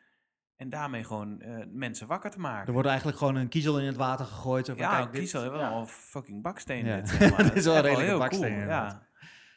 En 0.56 0.70
daarmee 0.70 1.04
gewoon 1.04 1.40
eh, 1.42 1.66
mensen 1.68 2.08
wakker 2.08 2.32
te 2.32 2.40
maken. 2.40 2.68
Er 2.68 2.74
wordt 2.74 2.88
eigenlijk 2.88 3.18
gewoon 3.18 3.36
een 3.36 3.48
kiezel 3.50 3.80
in 3.80 3.86
het 3.86 3.96
water 3.96 4.26
gegooid. 4.26 4.66
zo 4.66 4.74
van, 4.74 4.82
ja, 4.84 5.00
kijk, 5.00 5.12
dit- 5.12 5.22
kies 5.22 5.36
al 5.36 5.50
wel 5.52 5.60
ja. 5.60 5.72
een 5.72 5.88
fucking 5.88 6.42
baksteen. 6.42 6.86
Ja. 6.86 6.96
dit, 6.96 7.10
zeg 7.10 7.30
maar. 7.32 7.44
Dit 7.44 7.56
is 7.56 7.66
wel 7.66 7.76
echt 7.76 7.84
een 7.84 7.90
redelijke 7.90 8.12
heel 8.12 8.20
baksteen, 8.20 8.54
cool. 8.56 8.68
Ja. 8.68 9.10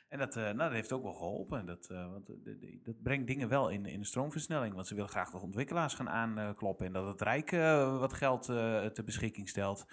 En 0.09 0.19
dat, 0.19 0.37
eh, 0.37 0.43
nou, 0.43 0.57
dat 0.57 0.71
heeft 0.73 0.93
ook 0.93 1.03
wel 1.03 1.13
geholpen. 1.15 1.59
En 1.59 1.67
Dat, 1.67 1.87
eh, 1.91 2.11
want, 2.11 2.27
de- 2.27 2.41
de- 2.59 2.81
dat 2.83 3.03
brengt 3.03 3.27
dingen 3.27 3.49
wel 3.49 3.69
in, 3.69 3.87
in 3.87 4.01
de 4.01 4.07
stroomversnelling. 4.07 4.75
Want 4.75 4.87
ze 4.87 4.95
willen 4.95 5.11
graag 5.11 5.31
de 5.31 5.39
ontwikkelaars 5.41 5.95
gaan 5.95 6.09
aankloppen. 6.09 6.87
En 6.87 6.93
dat 6.93 7.07
het 7.07 7.21
Rijk 7.23 7.51
wat 7.99 8.13
geld 8.13 8.49
eh 8.49 8.85
ter 8.87 9.05
beschikking 9.05 9.49
stelt. 9.49 9.87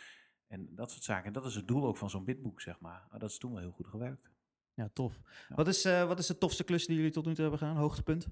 En 0.48 0.68
dat 0.76 0.92
soort 0.92 1.04
zaken. 1.04 1.26
En 1.26 1.34
dat 1.34 1.46
is 1.46 1.56
het 1.56 1.68
doel 1.68 1.86
ook 1.88 1.98
van 1.98 2.10
zo'n 2.10 2.26
bidboek, 2.26 2.62
zeg 2.62 2.80
maar. 2.80 3.08
Maar 3.10 3.20
dat 3.20 3.30
is 3.30 3.38
toen 3.38 3.52
wel 3.52 3.60
heel 3.62 3.72
goed 3.72 3.88
gewerkt. 3.88 4.31
Ja, 4.74 4.90
tof. 4.94 5.20
Ja. 5.50 5.56
Wat, 5.56 5.68
is, 5.68 5.86
eh, 5.86 6.08
wat 6.08 6.20
is 6.20 6.28
de 6.28 6.38
tofste 6.38 6.64
klus 6.64 6.86
die 6.86 6.96
jullie 6.96 7.12
tot 7.12 7.26
nu 7.26 7.32
toe 7.34 7.42
hebben 7.42 7.60
gedaan? 7.60 7.76
Hoogtepunt? 7.78 8.28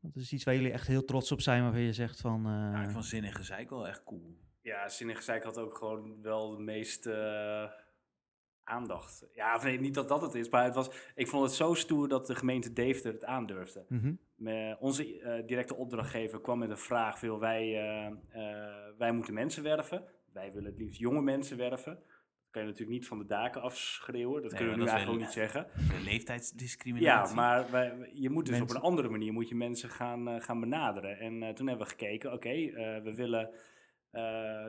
Wat 0.00 0.16
is 0.16 0.32
iets 0.32 0.44
waar 0.44 0.54
jullie 0.54 0.72
echt 0.72 0.86
heel 0.86 1.04
trots 1.04 1.32
op 1.32 1.40
zijn, 1.40 1.62
waarvan 1.62 1.80
je 1.80 1.92
zegt 1.92 2.20
van... 2.20 2.46
eh, 2.46 2.52
Ja, 2.52 2.82
ik 2.82 2.90
vond 2.90 3.04
Zin 3.04 3.24
en 3.24 3.32
Gezeik 3.32 3.70
wel 3.70 3.86
echt 3.88 4.04
cool. 4.04 4.36
Ja, 4.62 4.88
Zinnig 4.88 5.16
Gezeik 5.16 5.42
had 5.44 5.58
ook 5.58 5.76
gewoon 5.76 6.22
wel 6.22 6.56
de 6.56 6.62
meeste 6.62 7.12
eh, 7.12 7.70
aandacht. 8.64 9.26
Ja, 9.34 9.54
of 9.56 9.62
nee, 9.62 9.80
niet 9.80 9.94
dat 9.94 10.08
dat 10.08 10.22
het 10.22 10.34
is, 10.34 10.48
maar 10.48 10.64
het 10.64 10.74
was, 10.74 10.88
ik 11.14 11.28
vond 11.28 11.44
het 11.44 11.52
zo 11.54 11.74
stoer 11.74 12.08
dat 12.08 12.26
de 12.26 12.34
gemeente 12.34 12.72
Deventer 12.72 13.12
het 13.12 13.24
aandurfde. 13.24 13.84
mhm. 13.88 14.14
Me- 14.34 14.76
onze 14.80 15.20
eh, 15.20 15.46
directe 15.46 15.74
opdrachtgever 15.74 16.40
kwam 16.40 16.58
met 16.58 16.70
een 16.70 16.78
vraag, 16.78 17.18
veel 17.18 17.40
wij, 17.40 17.62
eh, 17.62 18.06
eh, 18.06 18.74
wij 18.98 19.12
moeten 19.12 19.34
mensen 19.34 19.62
werven. 19.62 20.04
Wij 20.32 20.52
willen 20.52 20.70
het 20.70 20.78
liefst 20.78 20.98
jonge 21.00 21.22
mensen 21.22 21.56
werven. 21.56 21.98
Kan 22.56 22.64
je 22.64 22.70
natuurlijk 22.70 22.98
niet 22.98 23.08
van 23.08 23.18
de 23.18 23.26
daken 23.26 23.62
afschreeuwen. 23.62 24.42
Dat 24.42 24.50
Nee, 24.50 24.60
kunnen 24.60 24.78
we 24.78 24.84
nu 24.84 24.88
eigenlijk 24.88 25.20
ook 25.20 25.26
niet 25.26 25.34
zeggen. 25.34 25.66
Leeftijdsdiscriminatie. 26.04 27.34
Ja, 27.36 27.42
maar 27.42 27.70
wij, 27.70 28.10
je 28.12 28.30
moet 28.30 28.46
dus 28.46 28.60
op 28.60 28.70
een 28.70 28.80
andere 28.80 29.08
manier 29.08 29.32
moet 29.32 29.48
je 29.48 29.54
mensen 29.54 29.90
gaan, 29.90 30.28
eh, 30.28 30.40
gaan 30.40 30.60
benaderen. 30.60 31.18
En 31.18 31.42
eh, 31.42 31.54
toen 31.54 31.66
hebben 31.66 31.86
we 31.86 31.92
gekeken, 31.92 32.32
oké, 32.32 32.48
eh, 32.48 33.02
we 33.02 33.14
willen... 33.14 33.50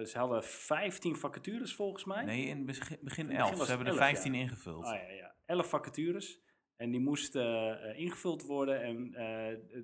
ze 0.07 0.13
hadden 0.13 0.43
15 0.43 1.15
vacatures 1.15 1.75
volgens 1.75 2.05
mij. 2.05 2.25
Nee, 2.25 2.45
in 2.45 2.65
begin, 2.65 2.97
begin 3.01 3.29
In 3.29 3.35
het 3.35 3.39
11. 3.39 3.49
begin 3.49 3.57
was 3.57 3.67
Ze 3.67 3.73
hebben 3.75 3.93
er 3.93 3.99
11, 3.99 4.09
15 4.09 4.33
ja. 4.33 4.39
ingevuld. 4.39 4.85
Ah, 4.85 4.93
ja, 4.93 5.11
ja. 5.11 5.35
11 5.45 5.69
vacatures. 5.69 6.39
En 6.75 6.91
die 6.91 7.01
moesten 7.01 7.95
ingevuld 7.95 8.43
worden 8.43 8.81
en 8.81 9.15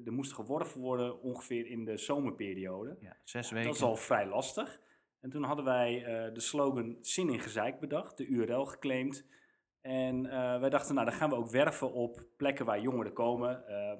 er 0.05 0.13
moest 0.13 0.33
geworven 0.33 0.81
worden 0.81 1.21
ongeveer 1.21 1.65
in 1.65 1.85
de 1.85 1.97
zomerperiode. 1.97 2.97
Ja, 2.99 3.17
zes 3.23 3.51
weken. 3.51 3.67
Dat 3.67 3.75
is 3.75 3.81
al 3.81 3.95
vrij 3.95 4.27
lastig. 4.27 4.81
En 5.23 5.29
toen 5.29 5.43
hadden 5.43 5.65
wij 5.65 6.03
eh, 6.03 6.33
de 6.33 6.39
slogan 6.39 6.97
Zin 7.01 7.29
in 7.29 7.39
Gezeik 7.39 7.79
bedacht, 7.79 8.17
de 8.17 8.25
URL 8.25 8.65
geclaimd. 8.65 9.25
En 9.81 10.25
eh, 10.25 10.59
wij 10.59 10.69
dachten, 10.69 10.95
nou 10.95 11.07
dan 11.07 11.15
gaan 11.15 11.29
we 11.29 11.35
ook 11.35 11.49
werven 11.49 11.93
op 11.93 12.23
plekken 12.37 12.65
waar 12.65 12.81
jongeren 12.81 13.13
komen, 13.13 13.67
eh, 13.67 13.91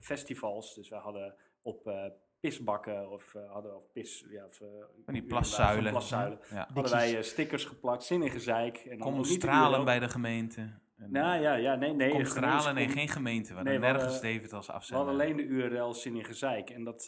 festivals. 0.00 0.74
Dus 0.74 0.88
we 0.88 0.96
hadden 0.96 1.34
op 1.62 1.92
pisbakken 2.40 3.10
of 3.10 3.32
hadden 3.48 3.76
op 3.76 3.92
pis... 3.92 4.26
Ja, 4.30 4.46
of, 4.46 4.60
Van 5.04 5.14
die 5.14 5.22
plaszuilen. 5.22 5.90
plaszuilen. 5.90 6.38
Ja. 6.50 6.68
Hadden 6.74 6.92
wij 6.92 7.22
stickers 7.22 7.64
geplakt, 7.64 8.04
Zin 8.04 8.22
in 8.22 8.30
Gezeik. 8.30 8.76
En 8.76 8.98
dan 8.98 9.12
Kom 9.12 9.24
stralen 9.24 9.84
bij 9.84 9.98
de 9.98 10.08
gemeente. 10.08 10.60
En, 10.96 11.10
Nou 11.10 11.42
ja, 11.42 11.54
ja, 11.54 11.74
nee, 11.74 11.92
nee. 11.92 12.24
Stralen, 12.24 12.74
nee, 12.74 12.88
geen 12.88 13.08
gemeente. 13.08 13.54
We 13.54 13.62
Nee, 13.62 13.78
we 13.78 13.86
nergens 13.86 14.20
David 14.20 14.52
als 14.52 14.66
We 14.66 14.72
afzender. 14.72 15.04
hadden 15.04 15.22
alleen 15.22 15.36
de 15.36 15.42
URL 15.42 15.94
Zin 15.94 16.16
in 16.16 16.24
Gezeik. 16.24 16.70
En 16.70 16.84
dat, 16.84 17.04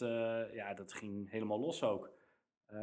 ja, 0.53 0.73
dat 0.73 0.93
ging 0.93 1.31
helemaal 1.31 1.59
los 1.59 1.83
ook. 1.83 2.13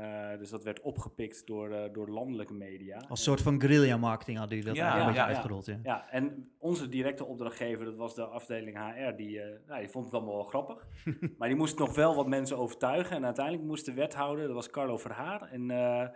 Eh, 0.00 0.38
dus 0.38 0.50
dat 0.50 0.64
werd 0.64 0.80
opgepikt 0.80 1.46
door, 1.46 1.70
eh, 1.70 1.92
door 1.92 2.08
landelijke 2.08 2.54
media. 2.54 3.04
Als 3.08 3.22
soort 3.22 3.42
van 3.42 3.60
guerrilla 3.60 3.96
marketing 3.96 4.38
hadden 4.38 4.56
jullie 4.58 4.72
dat 4.72 4.82
Ja, 4.82 4.90
eigenlijk 4.90 5.18
een 5.18 5.22
ja, 5.22 5.28
beetje 5.28 5.50
ja. 5.50 5.56
uitgerold. 5.56 5.84
Ja. 5.84 5.94
Ja, 5.94 6.10
en 6.10 6.52
onze 6.58 6.88
directe 6.88 7.24
opdrachtgever, 7.24 7.84
dat 7.84 7.96
was 7.96 8.14
de 8.14 8.24
afdeling 8.24 8.76
HR, 8.78 9.16
die, 9.16 9.40
eh, 9.40 9.58
nou, 9.66 9.80
die 9.80 9.88
vond 9.90 10.04
het 10.04 10.14
allemaal 10.14 10.34
wel 10.34 10.44
grappig. 10.44 10.86
maar 11.38 11.48
die 11.48 11.56
moest 11.56 11.78
nog 11.78 11.94
wel 11.94 12.14
wat 12.14 12.26
mensen 12.28 12.58
overtuigen. 12.58 13.16
En 13.16 13.24
uiteindelijk 13.24 13.64
moest 13.66 13.84
de 13.86 13.92
wethouder, 13.94 14.46
dat 14.46 14.54
was 14.54 14.70
Carlo 14.70 14.96
Verhaar. 14.96 15.42
En 15.50 15.70
eh, 15.70 16.08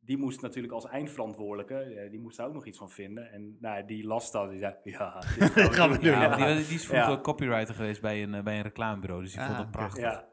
die 0.00 0.18
moest 0.18 0.40
natuurlijk 0.40 0.72
als 0.72 0.86
eindverantwoordelijke, 0.86 1.74
eh, 1.74 2.10
die 2.10 2.20
moest 2.20 2.36
daar 2.36 2.46
ook 2.46 2.54
nog 2.54 2.66
iets 2.66 2.78
van 2.78 2.90
vinden. 2.90 3.30
En 3.32 3.56
nou, 3.60 3.84
die 3.84 4.06
las 4.06 4.30
dat, 4.30 4.50
die 4.50 4.58
zei, 4.58 4.74
ja, 4.82 5.18
dit 5.38 5.74
gaan 5.76 5.90
we 5.90 5.98
doen. 5.98 6.10
Ja, 6.10 6.22
Ja, 6.38 6.54
die, 6.54 6.66
die 6.66 6.74
is 6.74 6.86
vroeger 6.86 7.10
Ja. 7.10 7.20
copywriter 7.20 7.74
geweest 7.74 8.00
bij 8.00 8.22
een, 8.22 8.44
bij 8.44 8.56
een 8.56 8.62
reclamebureau, 8.62 9.22
dus 9.22 9.30
die 9.32 9.40
Ah, 9.40 9.46
vond 9.46 9.58
dat 9.58 9.70
prachtig. 9.70 10.24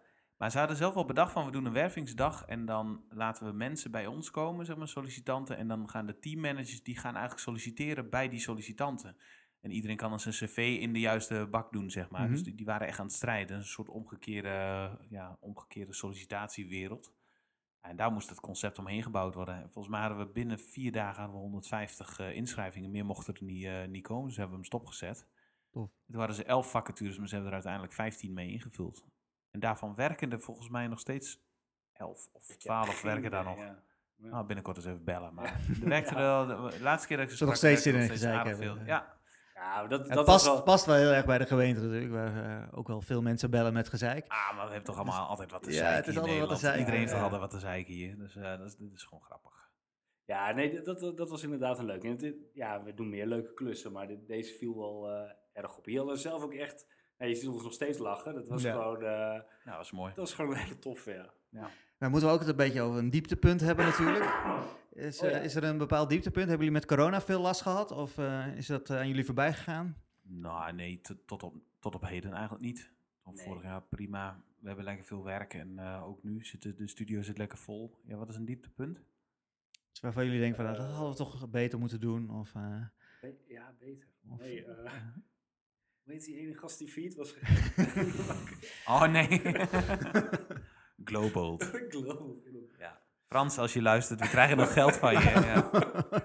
Maar 0.41 0.51
ze 0.51 0.57
hadden 0.57 0.77
zelf 0.77 0.93
wel 0.93 1.05
bedacht 1.05 1.31
van, 1.31 1.45
we 1.45 1.51
doen 1.51 1.65
een 1.65 1.73
wervingsdag 1.73 2.45
en 2.45 2.65
dan 2.65 3.03
laten 3.09 3.45
we 3.45 3.51
mensen 3.51 3.91
bij 3.91 4.05
ons 4.05 4.31
komen, 4.31 4.65
zeg 4.65 4.75
maar 4.75 4.87
sollicitanten. 4.87 5.57
En 5.57 5.67
dan 5.67 5.89
gaan 5.89 6.05
de 6.05 6.19
teammanagers, 6.19 6.83
die 6.83 6.97
gaan 6.97 7.13
eigenlijk 7.13 7.43
solliciteren 7.43 8.09
bij 8.09 8.29
die 8.29 8.39
sollicitanten. 8.39 9.15
En 9.59 9.71
iedereen 9.71 9.97
kan 9.97 10.09
dan 10.09 10.19
zijn 10.19 10.33
cv 10.33 10.77
in 10.79 10.93
de 10.93 10.99
juiste 10.99 11.47
bak 11.51 11.71
doen, 11.71 11.89
zeg 11.89 12.09
maar. 12.09 12.21
Mhm. 12.21 12.31
Dus 12.31 12.43
die, 12.43 12.55
die 12.55 12.65
waren 12.65 12.87
echt 12.87 12.99
aan 12.99 13.05
het 13.05 13.15
strijden. 13.15 13.57
Een 13.57 13.65
soort 13.65 13.89
omgekeerde, 13.89 14.49
ja, 15.09 15.37
omgekeerde 15.39 15.93
sollicitatiewereld. 15.93 17.13
En 17.81 17.95
daar 17.95 18.11
moest 18.11 18.29
het 18.29 18.39
concept 18.39 18.79
omheen 18.79 19.03
gebouwd 19.03 19.33
worden. 19.33 19.55
En 19.55 19.71
Volgens 19.71 19.87
mij 19.87 19.99
hadden 20.01 20.25
we 20.25 20.31
binnen 20.31 20.59
vier 20.59 20.91
dagen 20.91 21.21
hadden 21.21 21.35
we 21.35 21.41
150 21.41 22.19
eh, 22.19 22.35
inschrijvingen. 22.35 22.91
Meer 22.91 23.05
mochten 23.05 23.33
er 23.33 23.43
niet, 23.43 23.65
eh, 23.65 23.85
niet 23.85 24.03
komen, 24.03 24.27
dus 24.27 24.37
hebben 24.37 24.55
we 24.55 24.61
hem 24.61 24.71
stopgezet. 24.71 25.27
Tof. 25.71 25.89
Het 26.05 26.15
waren 26.15 26.35
ze 26.35 26.43
elf 26.43 26.71
vacatures, 26.71 27.17
maar 27.17 27.27
ze 27.27 27.33
hebben 27.33 27.49
er 27.51 27.57
uiteindelijk 27.57 27.93
15 27.93 28.33
mee 28.33 28.51
ingevuld. 28.51 29.05
En 29.51 29.59
daarvan 29.59 29.95
werken 29.95 30.31
er 30.31 30.39
volgens 30.39 30.69
mij 30.69 30.87
nog 30.87 30.99
steeds 30.99 31.39
11 31.93 32.27
of 32.31 32.45
12 32.57 33.01
werken 33.01 33.31
daar 33.31 33.43
nog. 33.43 33.57
Nou, 34.15 34.45
binnenkort 34.45 34.77
eens 34.77 34.85
even 34.85 35.03
bellen. 35.03 35.33
Maar 35.33 35.45
er 35.83 35.89
werkte 35.89 36.15
er 36.15 36.21
wel, 36.21 36.45
de 36.69 36.77
laatste 36.81 37.07
keer 37.07 37.17
dat 37.17 37.29
ik 37.31 37.37
ze 37.37 37.45
nog 37.45 37.55
steeds 37.55 37.85
in 37.85 37.95
een 37.95 38.09
gezeik 38.09 38.45
hebben. 38.45 38.57
veel. 38.75 38.85
Ja, 38.85 39.19
Ja, 39.55 39.87
dat, 39.87 40.07
dat 40.07 40.25
past, 40.25 40.45
wel... 40.45 40.63
past 40.63 40.85
wel 40.85 40.95
heel 40.95 41.11
erg 41.11 41.25
bij 41.25 41.37
de 41.37 41.45
gemeente 41.45 41.81
natuurlijk, 41.81 42.11
waar 42.11 42.61
eh, 42.61 42.77
ook 42.77 42.87
wel 42.87 43.01
veel 43.01 43.21
mensen 43.21 43.49
bellen 43.49 43.73
met 43.73 43.89
gezeik. 43.89 44.25
ah, 44.27 44.47
maar 44.55 44.65
we 44.65 44.71
hebben 44.73 44.83
toch 44.83 44.95
allemaal 44.97 45.27
altijd 45.27 45.51
wat 45.51 45.63
te 45.63 45.71
Ja, 45.71 45.75
zeiken 45.77 45.97
het 45.97 46.07
is 46.07 46.13
hier 46.13 46.23
in 46.23 46.29
altijd 46.29 46.49
wat 46.49 46.59
te 46.59 46.65
Nederland. 46.65 46.77
zeiken, 46.77 46.79
Iedereen 46.79 46.99
heeft 46.99 47.11
ja. 47.17 47.21
altijd 47.23 47.41
wat 47.41 47.49
te 47.51 47.59
zeiken 47.59 47.93
hier. 47.93 48.17
Dus 48.17 48.35
eh, 48.35 48.43
dat, 48.57 48.67
is, 48.67 48.75
dit 48.75 48.93
is 48.93 49.03
gewoon 49.03 49.23
grappig. 49.23 49.69
Ja, 50.25 50.51
nee, 50.51 50.81
dat, 50.81 50.99
dat, 50.99 51.17
dat 51.17 51.29
was 51.29 51.43
inderdaad 51.43 51.79
een 51.79 51.85
leuk. 51.85 52.03
En 52.03 52.09
het, 52.17 52.35
ja, 52.53 52.83
we 52.83 52.93
doen 52.93 53.09
meer 53.09 53.25
leuke 53.25 53.53
klussen, 53.53 53.91
maar 53.91 54.07
dit- 54.07 54.27
deze 54.27 54.53
viel 54.53 54.77
wel 54.77 55.11
eh, 55.11 55.31
erg 55.53 55.77
op. 55.77 55.85
Je 55.85 55.97
hadden 55.97 56.17
zelf 56.17 56.43
ook 56.43 56.53
echt... 56.53 56.85
Ja, 57.21 57.27
je 57.27 57.35
ziet 57.35 57.49
ons 57.49 57.63
nog 57.63 57.73
steeds 57.73 57.97
lachen. 57.97 58.33
Dat 58.33 58.47
was 58.47 58.61
Ja. 58.61 58.71
gewoon... 58.71 58.95
eh, 58.95 59.09
Nou, 59.09 59.43
dat 59.63 59.75
was 59.75 59.91
mooi. 59.91 60.07
dat 60.09 60.17
was 60.17 60.33
gewoon 60.33 60.51
een 60.51 60.57
hele 60.57 60.79
toffe, 60.79 61.31
ja. 61.51 61.69
Maar 61.97 62.09
moeten 62.09 62.27
we 62.27 62.33
ook 62.33 62.39
het 62.39 62.49
een 62.49 62.55
beetje 62.55 62.81
over 62.81 62.99
een 62.99 63.09
dieptepunt 63.09 63.61
hebben 63.61 63.85
natuurlijk. 63.85 64.23
Is, 64.93 65.19
Oh, 65.21 65.25
eh, 65.27 65.31
ja. 65.33 65.39
is 65.39 65.55
er 65.55 65.63
een 65.63 65.77
bepaald 65.77 66.09
dieptepunt? 66.09 66.47
Hebben 66.47 66.65
jullie 66.65 66.81
met 66.81 66.89
corona 66.89 67.21
veel 67.21 67.41
last 67.41 67.61
gehad? 67.61 67.91
Of 67.91 68.17
eh, 68.17 68.57
is 68.57 68.65
dat 68.67 68.89
aan 68.89 69.07
jullie 69.07 69.25
voorbij 69.25 69.53
gegaan? 69.53 69.97
Nou, 70.21 70.73
nee, 70.73 71.01
tot 71.25 71.43
op, 71.43 71.55
tot 71.79 71.95
op 71.95 72.01
heden 72.07 72.31
eigenlijk 72.33 72.63
niet. 72.63 72.91
Tot 73.23 73.35
Nee. 73.35 73.45
Vorig 73.45 73.63
jaar 73.63 73.81
prima. 73.81 74.43
We 74.59 74.67
hebben 74.67 74.85
lekker 74.85 75.05
veel 75.05 75.23
werk 75.23 75.53
en 75.53 75.79
eh, 75.79 76.07
ook 76.07 76.23
nu 76.23 76.45
zit 76.45 76.61
de, 76.61 76.73
de 76.73 76.87
studio 76.87 77.21
zit 77.21 77.37
lekker 77.37 77.57
vol. 77.57 77.99
Ja, 78.03 78.15
wat 78.15 78.29
is 78.29 78.35
een 78.35 78.45
dieptepunt? 78.45 79.01
Dus 79.91 79.99
waarvan 80.01 80.25
jullie 80.25 80.39
denken 80.39 80.55
van, 80.55 80.65
nou, 80.65 80.77
dat 80.77 80.87
hadden 80.91 81.09
we 81.11 81.17
toch 81.17 81.49
beter 81.49 81.79
moeten 81.79 81.99
doen? 81.99 82.29
Of, 82.39 82.55
eh, 82.55 82.81
Be- 83.21 83.35
ja, 83.47 83.73
beter. 83.79 84.07
of, 84.29 84.39
Nee, 84.39 84.65
hoe 86.03 86.13
heet 86.13 86.25
die 86.25 86.35
ene 86.37 86.53
gast 86.55 86.77
die 86.77 86.87
feed 86.87 87.15
was? 87.15 87.35
Oh 88.87 89.07
nee. 89.07 89.27
Global. 91.03 91.57
Global. 91.89 92.41
Ja. 92.79 92.99
Frans, 93.27 93.57
als 93.57 93.73
je 93.73 93.81
luistert, 93.81 94.19
we 94.19 94.27
krijgen 94.27 94.57
nog 94.57 94.73
geld 94.73 94.95
van 94.95 95.13
je. 95.13 95.19
Ja, 95.19 95.69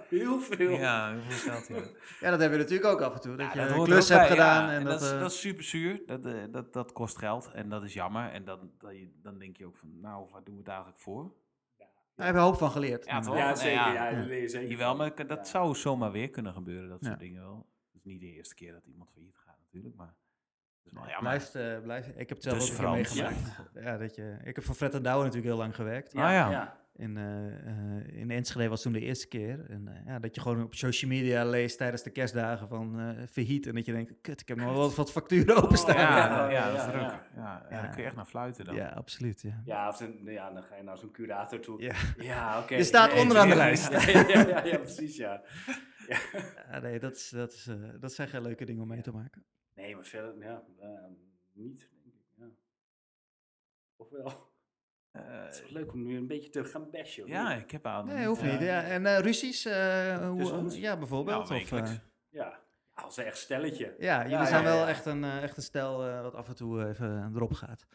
Heel 0.08 0.40
veel. 0.40 0.70
ja 0.70 1.10
heel 1.12 1.20
veel 1.20 1.52
geld. 1.52 1.66
Ja. 1.68 1.74
Ja, 2.20 2.30
dat 2.30 2.40
hebben 2.40 2.50
we 2.58 2.64
natuurlijk 2.64 2.84
ook 2.90 3.00
af 3.00 3.14
en 3.14 3.20
toe. 3.20 3.36
Dat 3.36 3.52
Ja, 3.54 3.62
je 3.62 3.68
dat 3.68 3.78
een 3.78 3.84
klus 3.84 4.08
hebt 4.08 4.20
bij, 4.20 4.30
gedaan. 4.30 4.64
ja. 4.66 4.72
en 4.72 4.84
dat, 4.84 4.92
dat, 4.92 5.02
is, 5.02 5.10
eh, 5.12 5.20
dat 5.20 5.30
is 5.30 5.40
super 5.40 5.64
zuur. 5.64 6.02
Dat, 6.06 6.24
eh, 6.26 6.42
dat, 6.50 6.72
dat 6.72 6.92
kost 6.92 7.18
geld 7.18 7.50
en 7.52 7.68
dat 7.68 7.84
is 7.84 7.92
jammer. 7.92 8.30
En 8.30 8.44
dan, 8.44 8.70
dat 8.78 8.92
je, 8.92 9.10
dan 9.22 9.38
denk 9.38 9.56
je 9.56 9.66
ook 9.66 9.76
van, 9.76 10.00
nou, 10.00 10.28
waar 10.30 10.44
doen 10.44 10.54
we 10.54 10.60
het 10.60 10.68
eigenlijk 10.68 10.98
voor? 10.98 11.32
daar 12.14 12.24
hebben 12.26 12.42
we 12.44 12.48
hoop 12.48 12.58
van 12.58 12.70
geleerd. 12.70 13.04
Ja, 13.06 13.20
toch? 13.20 13.36
Ja, 13.36 13.54
zeker. 13.54 13.72
ja. 13.72 13.92
Ja, 13.92 14.08
Ja. 14.08 14.24
leer 14.26 14.40
je 14.40 14.48
zeker 14.48 14.68
Jawel, 14.70 14.96
maar 14.96 15.14
dat 15.26 15.28
Ja. 15.28 15.44
zou 15.44 15.74
zomaar 15.74 16.12
weer 16.12 16.30
kunnen 16.30 16.52
gebeuren, 16.52 16.88
dat 16.88 16.98
soort 17.04 17.12
Ja. 17.12 17.18
dingen 17.26 17.42
wel. 17.42 17.66
Het 17.92 18.04
is 18.04 18.04
niet 18.04 18.20
de 18.20 18.32
eerste 18.32 18.54
keer 18.54 18.72
dat 18.72 18.86
iemand 18.86 19.10
failliet 19.10 19.36
gaat 19.38 19.45
natuurlijk, 19.76 19.96
maar 19.96 20.06
het 20.82 20.86
is 20.86 20.92
wel 20.92 21.02
Ja, 21.02 21.08
jammer. 21.10 21.30
blijft, 21.30 21.54
eh, 21.54 21.82
blijft. 21.82 22.08
Ik 22.08 22.28
heb 22.28 22.28
het 22.28 22.42
zelf 22.42 22.58
Dus 22.58 22.70
ook 22.70 22.76
Frans. 22.76 22.94
meegemaakt. 23.14 23.60
Ja. 23.84 23.96
dat 23.98 24.14
je, 24.14 24.36
ik 24.44 24.54
heb 24.54 24.64
voor 24.64 24.74
Fred 24.74 24.94
en 24.94 25.02
Douwe 25.02 25.22
natuurlijk 25.24 25.46
heel 25.52 25.56
lang 25.62 25.74
gewerkt. 25.74 26.14
Ah, 26.14 26.20
ja. 26.20 26.50
ja. 26.50 26.84
In, 26.98 27.16
eh, 27.16 27.46
eh, 27.46 28.06
in 28.20 28.30
Enschede 28.30 28.68
was 28.68 28.82
toen 28.82 28.92
de 28.92 29.00
eerste 29.00 29.28
keer. 29.28 29.70
En 29.70 30.02
ja, 30.06 30.18
dat 30.18 30.34
je 30.34 30.40
gewoon 30.40 30.62
op 30.62 30.74
social 30.74 31.10
media 31.10 31.44
leest 31.44 31.78
tijdens 31.78 32.02
de 32.02 32.10
kerstdagen 32.10 32.68
van 32.68 33.00
eh 33.00 33.26
verhiet. 33.26 33.66
En 33.66 33.74
dat 33.74 33.84
je 33.84 33.92
denkt, 33.92 34.12
kut, 34.20 34.40
ik 34.40 34.48
heb 34.48 34.56
nog 34.56 34.72
wel 34.74 34.94
wat, 34.94 35.10
facturen 35.12 35.56
openstaan. 35.62 35.94
Oh, 35.94 36.00
Ja, 36.00 36.26
Ja, 36.28 36.50
ja, 36.50 36.50
ja, 36.50 36.66
dat 36.70 36.76
is 36.76 36.84
ja, 36.84 36.90
druk. 36.90 37.00
ja. 37.02 37.20
Ja, 37.36 37.66
ja, 37.70 37.76
Ja. 37.76 37.82
dan 37.82 37.90
kun 37.90 38.00
je 38.00 38.06
echt 38.06 38.16
naar 38.16 38.24
fluiten 38.26 38.64
dan. 38.64 38.74
Ja, 38.74 38.88
absoluut. 38.88 39.42
Ja. 39.42 39.62
Ja, 39.64 39.88
of 39.88 39.96
dan, 39.96 40.18
ja, 40.24 40.50
dan 40.52 40.62
ga 40.62 40.76
je 40.76 40.82
naar 40.82 40.98
zo'n 40.98 41.10
curator 41.10 41.60
toe. 41.60 41.82
Ja. 41.82 41.94
Ja, 42.16 42.58
oké. 42.60 42.74
Je 42.76 42.84
staat 42.84 43.10
Nee, 43.12 43.20
onderaan 43.20 43.48
de 43.48 43.54
ja, 43.54 43.58
lijst. 43.60 43.90
Ja, 43.90 44.08
ja, 44.08 44.46
ja, 44.48 44.64
ja, 44.64 44.78
precies, 44.78 45.16
ja. 45.16 45.42
Ja, 46.70 46.78
nee, 46.78 46.98
dat, 46.98 47.14
is, 47.16 47.28
dat, 47.28 47.52
is, 47.52 47.68
dat 48.00 48.12
zijn 48.12 48.28
geen 48.28 48.42
leuke 48.42 48.64
dingen 48.64 48.82
om 48.82 48.88
mee 48.88 49.00
te 49.00 49.12
maken. 49.12 49.44
Nee, 49.76 49.94
maar 49.94 50.04
verder, 50.04 50.38
ja, 50.44 50.62
eh, 50.78 50.88
niet, 51.52 51.88
denk 52.02 52.14
ik. 52.14 52.22
Ja. 52.34 52.44
Of 53.96 54.10
wel? 54.10 54.54
Eh, 55.10 55.44
Het 55.44 55.62
is 55.64 55.70
leuk 55.70 55.92
om 55.92 56.02
nu 56.06 56.16
een 56.16 56.26
beetje 56.26 56.50
te 56.50 56.64
gaan 56.64 56.90
bashen. 56.90 57.26
ja, 57.26 57.54
niet? 57.54 57.62
ik 57.62 57.70
heb 57.70 57.86
aan. 57.86 58.06
Nee, 58.06 58.26
hoeft 58.26 58.40
ja. 58.40 58.52
niet. 58.52 58.60
Ja, 58.60 58.82
en 58.82 59.06
eh, 59.06 59.18
ruzies? 59.18 59.64
eh, 59.64 60.26
hoe, 60.28 60.38
Tussen 60.38 60.58
ons? 60.58 60.76
ja, 60.76 60.96
bijvoorbeeld. 60.96 61.48
Ja, 61.48 61.54
of, 61.56 61.72
eh, 61.72 61.78
Ja, 61.78 62.00
Ja, 62.30 62.60
als 62.94 63.16
een 63.16 63.24
echt 63.24 63.38
stelletje. 63.38 63.94
ja, 63.98 64.16
jullie 64.22 64.36
Ja, 64.36 64.44
zijn 64.46 64.62
ja, 64.62 64.68
wel 64.68 64.78
ja. 64.78 64.88
Echt, 64.88 65.06
een, 65.06 65.24
eh, 65.24 65.42
echt 65.42 65.56
een 65.56 65.62
stel 65.62 66.22
wat 66.22 66.34
af 66.34 66.48
en 66.48 66.54
toe 66.56 66.88
even 66.88 67.32
erop 67.34 67.52
gaat. 67.52 67.86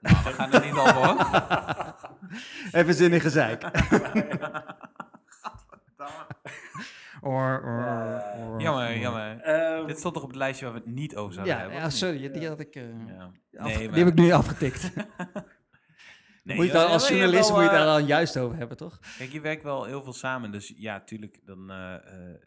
Nou, 0.00 0.24
we 0.24 0.32
gaan 0.32 0.52
er 0.52 0.64
niet 0.64 0.74
op 0.74 0.86
hoor. 0.88 1.16
even 2.80 2.94
zin 2.94 3.12
in 3.12 3.20
gezeik. 3.20 3.62
Or, 7.26 7.62
or, 7.62 7.80
Ja. 7.80 8.36
or- 8.38 8.60
jammer, 8.60 8.88
or- 8.88 8.96
jammer. 8.98 9.40
Ehm, 9.40 9.86
Dit 9.86 9.98
stond 9.98 10.14
toch 10.14 10.22
op 10.22 10.28
het 10.28 10.38
lijstje 10.38 10.64
waar 10.64 10.74
we 10.74 10.80
het 10.80 10.88
niet 10.88 11.16
over 11.16 11.32
zouden 11.34 11.54
Ja, 11.54 11.60
hebben? 11.60 11.78
ja, 11.78 11.90
sorry, 11.90 12.30
die 12.30 12.48
had 12.48 12.60
ik... 12.60 12.74
eh, 12.74 13.06
Ja. 13.06 13.30
Nee, 13.50 13.78
die 13.90 13.98
heb 14.04 14.08
ik 14.08 14.14
nu 14.14 14.30
afgetikt. 14.42 14.94
Nee, 16.44 16.56
moet 16.56 16.66
je 16.66 16.78
al- 16.78 16.86
als 16.86 17.08
journalist 17.08 17.48
wel, 17.48 17.56
moet 17.56 17.64
je 17.66 17.70
het 17.70 17.78
eh, 17.80 17.84
daar 17.86 17.98
dan 17.98 18.06
juist 18.06 18.36
over 18.38 18.56
hebben, 18.56 18.76
toch? 18.76 18.98
Kijk, 19.18 19.30
je 19.32 19.40
werkt 19.40 19.62
wel 19.62 19.84
heel 19.84 20.02
veel 20.02 20.12
samen, 20.12 20.50
dus 20.52 20.72
ja, 20.76 21.00
tuurlijk, 21.00 21.40
dan, 21.46 21.70
eh, 21.70 21.94
eh, 22.30 22.40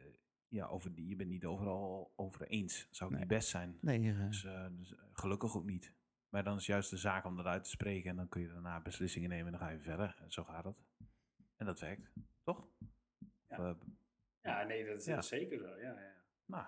ja, 0.47 0.65
over 0.65 0.93
die, 0.95 1.07
je 1.07 1.15
bent 1.15 1.29
niet 1.29 1.45
overal 1.45 2.13
over 2.15 2.47
eens. 2.47 2.87
Zou 2.91 3.09
Nee. 3.11 3.19
niet 3.19 3.27
best 3.29 3.49
zijn. 3.49 3.77
Nee, 3.81 4.09
eh, 4.11 4.25
Dus, 4.27 4.45
eh, 4.45 4.65
dus 4.71 4.93
eh, 4.93 4.99
gelukkig 5.13 5.55
ook 5.55 5.65
niet. 5.65 5.93
Maar 6.29 6.43
dan 6.43 6.57
is 6.57 6.65
juist 6.65 6.89
de 6.89 6.97
zaak 6.97 7.25
om 7.25 7.35
dat 7.35 7.45
uit 7.45 7.63
te 7.63 7.69
spreken 7.69 8.09
en 8.09 8.15
dan 8.15 8.29
kun 8.29 8.41
je 8.41 8.47
daarna 8.47 8.81
beslissingen 8.81 9.29
nemen 9.29 9.45
en 9.45 9.51
dan 9.59 9.67
ga 9.67 9.69
je 9.73 9.79
verder. 9.79 10.15
En 10.23 10.31
zo 10.31 10.43
gaat 10.43 10.63
het. 10.63 10.77
En 11.57 11.65
dat 11.65 11.79
werkt, 11.79 12.09
toch? 12.43 12.67
Ja. 13.47 13.57
Of, 13.57 13.65
eh, 13.65 13.71
ja, 14.43 14.63
nee, 14.63 14.85
dat 14.85 14.99
is 14.99 15.05
Ja. 15.05 15.21
zeker 15.21 15.57
zo. 15.59 15.67
Ja, 15.67 15.75
ja. 15.99 16.13
nou, 16.45 16.65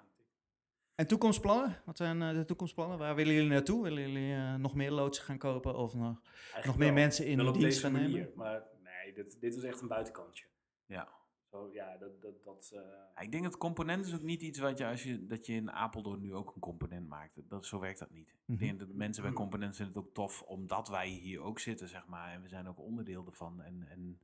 En 0.95 1.07
toekomstplannen? 1.07 1.81
Wat 1.85 1.97
zijn 1.97 2.21
eh, 2.21 2.33
de 2.33 2.45
toekomstplannen? 2.45 2.97
Waar 2.97 3.15
willen 3.15 3.33
jullie 3.33 3.49
naartoe? 3.49 3.83
Willen 3.83 4.01
jullie 4.01 4.33
eh, 4.33 4.55
nog 4.55 4.75
meer 4.75 4.91
loodsen 4.91 5.23
gaan 5.25 5.37
kopen 5.37 5.75
of 5.75 5.93
nog, 5.93 6.21
Eigenlijk 6.23 6.65
nog 6.65 6.77
meer 6.77 6.85
wel. 6.93 6.95
mensen 7.03 7.25
in 7.25 7.47
op 7.47 7.53
dienst 7.53 7.79
gaan 7.79 7.91
manier. 7.91 8.09
nemen? 8.09 8.31
Maar 8.35 8.63
nee, 8.83 9.13
dit, 9.13 9.41
dit 9.41 9.55
was 9.55 9.63
echt 9.63 9.81
een 9.81 9.87
buitenkantje. 9.87 10.45
ja. 10.85 11.19
Zo, 11.51 11.69
ja, 11.73 11.97
dat... 11.97 12.21
dat, 12.21 12.43
dat 12.43 12.71
eh, 12.73 12.81
Ja, 13.15 13.19
ik 13.21 13.31
denk 13.31 13.43
dat 13.43 13.57
component 13.57 14.05
is 14.05 14.13
ook 14.13 14.21
niet 14.21 14.41
iets 14.41 14.59
wat 14.59 14.77
je 14.77 14.85
als 14.85 15.03
je 15.03 15.25
dat 15.25 15.45
je 15.45 15.53
in 15.53 15.71
Apeldoorn 15.71 16.21
nu 16.21 16.33
ook 16.33 16.55
een 16.55 16.61
component 16.61 17.07
maakt. 17.07 17.49
Dat, 17.49 17.65
zo 17.65 17.79
werkt 17.79 17.99
dat 17.99 18.09
niet. 18.09 18.35
Mhm. 18.45 18.53
Ik 18.53 18.59
denk 18.67 18.79
dat 18.79 18.87
de 18.87 18.93
mensen 18.93 19.23
bij 19.23 19.31
component 19.33 19.75
vinden 19.75 19.95
het 19.95 20.03
ook 20.03 20.13
tof 20.13 20.41
omdat 20.41 20.87
wij 20.87 21.07
hier 21.07 21.39
ook 21.41 21.59
zitten, 21.59 21.87
zeg 21.87 22.07
maar. 22.07 22.33
En 22.33 22.41
we 22.41 22.47
zijn 22.47 22.67
ook 22.67 22.79
onderdeel 22.79 23.25
ervan. 23.25 23.61
En, 23.61 23.87
en 23.89 24.21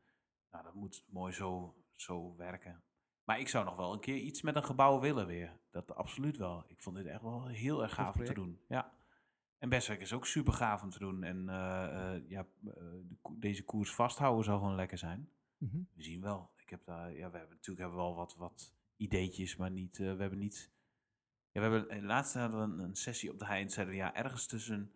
nou, 0.51 0.63
dat 0.63 0.73
moet 0.73 1.03
mooi 1.09 1.33
zo, 1.33 1.75
zo 1.95 2.35
werken. 2.35 2.83
Maar 3.27 3.39
ik 3.39 3.47
zou 3.47 3.65
nog 3.65 3.75
wel 3.75 3.93
een 3.93 3.99
keer 3.99 4.15
iets 4.17 4.41
met 4.41 4.55
een 4.55 4.63
gebouw 4.63 4.99
willen 4.99 5.27
weer. 5.27 5.59
Dat 5.71 5.95
absoluut 5.95 6.37
wel. 6.37 6.63
Ik 6.67 6.81
vond 6.81 6.95
dit 6.95 7.05
echt 7.05 7.21
wel 7.21 7.47
heel 7.47 7.81
erg 7.81 7.93
gaaf 7.93 8.15
om 8.15 8.25
te 8.25 8.33
doen. 8.33 8.59
Ja. 8.67 8.93
En 9.57 9.69
Bestwerk 9.69 10.01
is 10.01 10.13
ook 10.13 10.25
super 10.25 10.53
gaaf 10.53 10.83
om 10.83 10.89
te 10.89 10.99
doen. 10.99 11.23
En 11.23 11.49
eh, 11.49 12.15
eh, 12.15 12.29
ja, 12.29 12.39
eh, 12.39 12.73
de 13.07 13.17
ko- 13.21 13.35
deze 13.39 13.63
koers 13.63 13.93
vasthouden 13.93 14.43
zou 14.43 14.59
gewoon 14.59 14.75
lekker 14.75 14.97
zijn. 14.97 15.29
Mhm. 15.57 15.77
We 15.93 16.03
zien 16.03 16.21
wel. 16.21 16.51
Ik 16.57 16.69
heb 16.69 16.85
daar, 16.85 17.11
ja, 17.11 17.31
we 17.31 17.37
hebben 17.37 17.55
natuurlijk 17.55 17.79
hebben 17.79 17.97
we 17.97 18.03
wel 18.03 18.15
wat, 18.15 18.35
wat 18.35 18.73
ideetjes, 18.97 19.55
maar 19.55 19.71
niet, 19.71 19.97
we 19.97 20.03
hebben 20.03 20.39
niet. 20.39 20.71
Ja, 21.51 21.61
we 21.69 21.75
hebben, 21.75 22.05
laatst 22.05 22.33
hadden 22.33 22.59
we 22.59 22.65
een, 22.73 22.79
een 22.79 22.95
sessie 22.95 23.31
op 23.31 23.39
de 23.39 23.45
hei 23.45 23.63
en 23.63 23.69
zeiden 23.69 23.95
we 23.95 24.01
ja, 24.01 24.15
ergens 24.15 24.47
tussen, 24.47 24.91